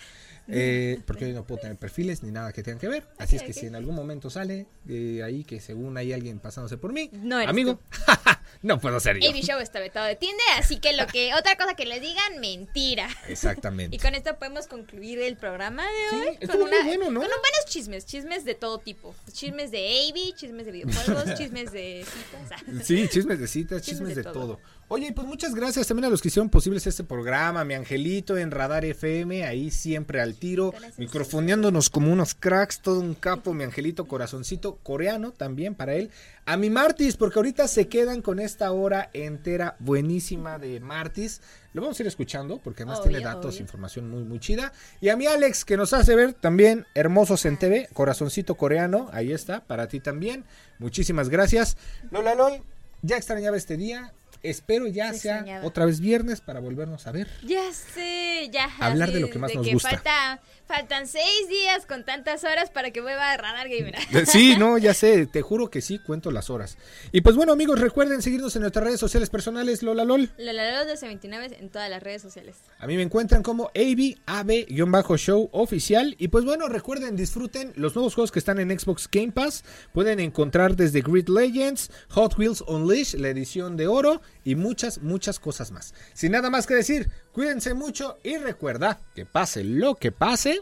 Eh, 0.54 1.00
porque 1.06 1.28
yo 1.30 1.34
no 1.34 1.46
puedo 1.46 1.62
tener 1.62 1.78
perfiles 1.78 2.24
ni 2.24 2.32
nada 2.32 2.52
que 2.52 2.62
tengan 2.64 2.80
que 2.80 2.88
ver. 2.88 3.08
Así 3.18 3.36
es 3.38 3.44
que 3.44 3.54
si 3.54 3.66
en 3.68 3.76
algún 3.76 3.96
momento 3.96 4.30
sale 4.30 4.68
eh, 4.88 5.22
ahí 5.24 5.44
que 5.44 5.60
según 5.62 5.98
hay 5.98 6.14
alguien 6.14 6.40
pasándose 6.40 6.78
por 6.78 6.92
mí, 6.94 7.10
No 7.14 7.38
eres 7.40 7.50
amigo, 7.50 7.80
no 8.62 8.80
puedo 8.80 9.00
ser 9.00 9.20
yo. 9.20 9.30
Avi 9.30 9.42
Show 9.42 9.60
está 9.60 9.80
vetado 9.80 10.06
de 10.08 10.16
Tinder, 10.16 10.38
así 10.58 10.78
que 10.80 10.94
lo 10.94 11.08
que 11.08 11.34
otra 11.34 11.56
cosa 11.56 11.76
que 11.76 11.86
les 11.86 12.02
digan, 12.02 12.40
mentira. 12.40 13.08
Exactamente. 13.28 13.96
Y 13.96 14.00
con 14.00 14.14
esto 14.16 14.38
podemos 14.38 14.68
concluir 14.68 15.20
el 15.20 15.38
programa 15.38 15.84
de 15.84 16.10
Sí, 16.10 16.16
hoy. 16.30 16.38
estuvo 16.42 16.68
muy 16.68 16.84
bueno, 16.86 17.06
¿no? 17.12 17.20
Con 17.22 17.30
buenos 17.30 17.66
chismes, 17.68 18.06
chismes 18.06 18.44
de 18.46 18.56
todo 18.56 18.80
tipo. 18.80 19.16
Chismes 19.32 19.72
de 19.72 19.80
Avi, 20.10 20.34
chismes 20.36 20.66
de 20.66 20.72
videojuegos, 20.72 21.34
chismes 21.38 21.72
de 21.72 22.06
citas. 22.06 22.86
Sí, 22.86 23.08
chismes 23.08 23.40
de 23.40 23.48
citas, 23.48 23.82
Chismes 23.82 24.10
chismes, 24.10 24.16
de 24.16 24.24
de, 24.24 24.32
todo. 24.32 24.34
todo. 24.58 24.60
Oye, 24.94 25.14
pues 25.14 25.26
muchas 25.26 25.56
gracias 25.56 25.88
también 25.88 26.04
a 26.04 26.10
los 26.10 26.22
que 26.22 26.28
hicieron 26.28 26.50
posibles 26.50 26.86
este 26.86 27.06
programa, 27.06 27.64
mi 27.64 27.76
angelito 27.76 28.38
en 28.38 28.52
Radar 28.52 28.84
FM, 28.84 29.46
ahí 29.46 29.72
siempre 29.72 30.20
al 30.20 30.36
tiro, 30.36 30.74
Corazoncito. 30.74 31.00
microfoneándonos 31.02 31.90
como 31.90 32.12
unos 32.12 32.36
cracks, 32.36 32.82
todo 32.82 33.00
un 33.00 33.14
capo, 33.14 33.54
mi 33.54 33.64
angelito 33.64 34.04
corazoncito 34.06 34.80
coreano 34.84 35.32
también 35.32 35.76
para 35.76 35.94
él. 35.94 36.12
A 36.46 36.58
mi 36.58 36.70
Martis, 36.70 37.16
porque 37.16 37.40
ahorita 37.40 37.70
se 37.70 37.88
quedan 37.88 38.22
con 38.22 38.42
esta 38.42 38.70
hora 38.74 39.10
entera 39.14 39.78
buenísima 39.80 40.60
de 40.60 40.82
Martis. 40.82 41.40
Lo 41.72 41.84
vamos 41.84 41.98
a 41.98 42.04
ir 42.04 42.08
escuchando 42.08 42.58
porque 42.62 42.84
además 42.84 43.00
Obvio, 43.00 43.12
tiene 43.12 43.24
datos, 43.24 43.56
obvio. 43.56 43.62
información 43.62 44.10
muy, 44.10 44.26
muy 44.26 44.42
chida. 44.42 44.74
Y 45.00 45.08
a 45.08 45.16
mi 45.16 45.26
Alex, 45.26 45.64
que 45.64 45.78
nos 45.78 45.94
hace 45.94 46.16
ver 46.16 46.34
también 46.34 46.86
hermosos 46.96 47.46
en 47.46 47.56
TV, 47.58 47.88
corazoncito 47.94 48.56
coreano, 48.56 49.10
ahí 49.14 49.32
está, 49.32 49.62
para 49.62 49.88
ti 49.88 50.02
también. 50.02 50.44
Muchísimas 50.80 51.30
gracias. 51.30 51.78
Lola 52.12 52.36
Lol, 52.36 52.62
ya 53.04 53.16
extrañaba 53.16 53.56
este 53.56 53.78
día. 53.78 54.12
Espero 54.44 54.88
ya 54.88 55.14
Se 55.14 55.20
sea 55.20 55.62
otra 55.64 55.86
vez 55.86 56.00
viernes 56.00 56.42
para 56.42 56.60
volvernos 56.60 57.08
a 57.08 57.12
ver. 57.12 57.28
Ya 57.44 57.72
sé, 57.72 58.50
ya. 58.52 58.70
Hablar 58.80 59.12
de 59.12 59.20
lo 59.20 59.30
que 59.30 59.40
más 59.40 59.54
nos 59.54 59.66
que 59.66 59.74
gusta. 59.74 59.90
Falta, 59.90 60.42
faltan 60.66 61.08
seis 61.08 61.48
días 61.50 61.86
con 61.86 62.06
tantas 62.06 62.44
horas 62.44 62.70
para 62.70 62.92
que 62.92 63.02
vuelva 63.02 63.32
a 63.32 63.38
Radar 63.38 63.70
Gamer. 63.70 63.96
Sí, 64.26 64.56
no, 64.58 64.78
ya 64.78 64.94
sé, 64.94 65.26
te 65.26 65.42
juro 65.42 65.70
que 65.70 65.82
sí, 65.82 66.00
cuento 66.00 66.32
las 66.32 66.50
horas. 66.50 66.78
Y 67.12 67.22
pues 67.22 67.36
bueno, 67.36 67.54
amigos, 67.54 67.80
recuerden 67.80 68.22
seguirnos 68.22 68.56
en 68.56 68.62
nuestras 68.62 68.86
redes 68.86 69.00
sociales 69.00 69.30
personales, 69.30 69.84
Lola 69.84 70.06
LOL. 70.06 70.32
Lola 70.38 70.64
1229 70.64 71.58
en 71.60 71.70
todas 71.70 71.90
las 71.90 72.02
redes 72.02 72.22
sociales. 72.22 72.56
A 72.80 72.88
mí 72.88 72.96
me 72.96 73.04
encuentran 73.04 73.44
como 73.44 73.72
AB, 73.76 74.18
AB-show 74.26 75.50
oficial. 75.52 76.16
Y 76.18 76.30
pues 76.30 76.46
bueno, 76.46 76.68
recuerden, 76.68 77.16
disfruten 77.16 77.74
los 77.76 77.96
nuevos 77.96 78.16
juegos 78.16 78.32
que 78.32 78.40
están 78.40 78.60
en 78.60 78.78
Xbox 78.78 79.10
Game 79.12 79.32
Pass. 79.32 79.64
Pueden 79.94 80.20
encontrar 80.20 80.76
desde 80.76 81.02
Grid 81.02 81.28
Legends, 81.30 81.92
Hot 82.10 82.38
Wheels 82.38 82.62
Unleashed, 82.62 83.20
la 83.20 83.30
edición 83.30 83.76
de 83.76 83.88
oro 83.88 84.22
y 84.44 84.56
muchas, 84.56 85.00
muchas 85.00 85.40
cosas 85.40 85.72
más. 85.72 85.94
Sin 86.14 86.32
nada 86.32 86.50
más 86.50 86.68
que 86.68 86.74
decir, 86.76 87.10
cuídense 87.32 87.74
mucho 87.74 88.18
y 88.24 88.38
recuerda 88.38 89.00
que 89.16 89.26
pase 89.26 89.64
lo 89.64 89.96
que 89.96 90.12
pase, 90.12 90.62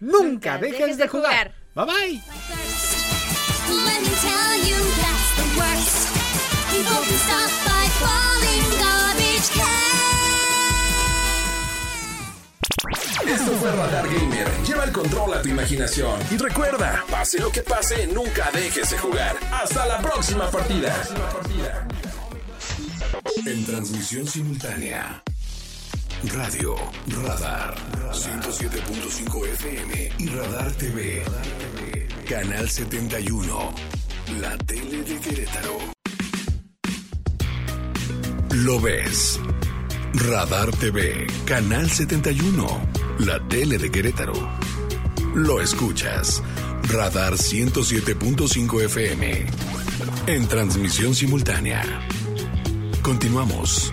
nunca, 0.00 0.22
Nunca 0.24 0.58
dejes, 0.58 0.78
dejes 0.80 0.96
de 0.98 1.02
de 1.04 1.08
jugar. 1.08 1.54
jugar. 1.74 1.86
Bye 1.86 2.20
bye. 2.20 2.22
Esto 13.26 13.52
fue 13.58 13.72
Radar 13.72 14.06
Gamer. 14.08 14.48
Lleva 14.66 14.84
el 14.84 14.92
control 14.92 15.34
a 15.34 15.42
tu 15.42 15.48
imaginación. 15.48 16.20
Y 16.30 16.36
recuerda, 16.36 17.04
pase 17.10 17.40
lo 17.40 17.50
que 17.50 17.62
pase, 17.62 18.06
nunca 18.06 18.50
dejes 18.52 18.90
de 18.90 18.98
jugar. 18.98 19.36
Hasta 19.52 19.86
la 19.86 19.98
próxima 20.00 20.48
partida. 20.50 20.94
En 23.46 23.64
transmisión 23.64 24.26
simultánea. 24.26 25.22
Radio 26.34 26.74
Radar 27.22 27.74
107.5 28.12 29.46
FM 29.46 30.12
y 30.18 30.26
Radar 30.28 30.72
TV. 30.72 31.22
Canal 32.28 32.68
71. 32.68 33.74
La 34.40 34.56
tele 34.58 35.02
de 35.02 35.20
Querétaro. 35.20 35.78
Lo 38.54 38.80
ves. 38.80 39.40
Radar 40.14 40.70
TV. 40.72 41.26
Canal 41.44 41.90
71. 41.90 42.66
La 43.20 43.38
tele 43.48 43.78
de 43.78 43.90
Querétaro. 43.90 44.34
Lo 45.34 45.60
escuchas. 45.60 46.42
Radar 46.90 47.34
107.5 47.34 48.84
FM. 48.84 49.46
En 50.26 50.48
transmisión 50.48 51.14
simultánea. 51.14 51.82
Continuamos. 53.06 53.92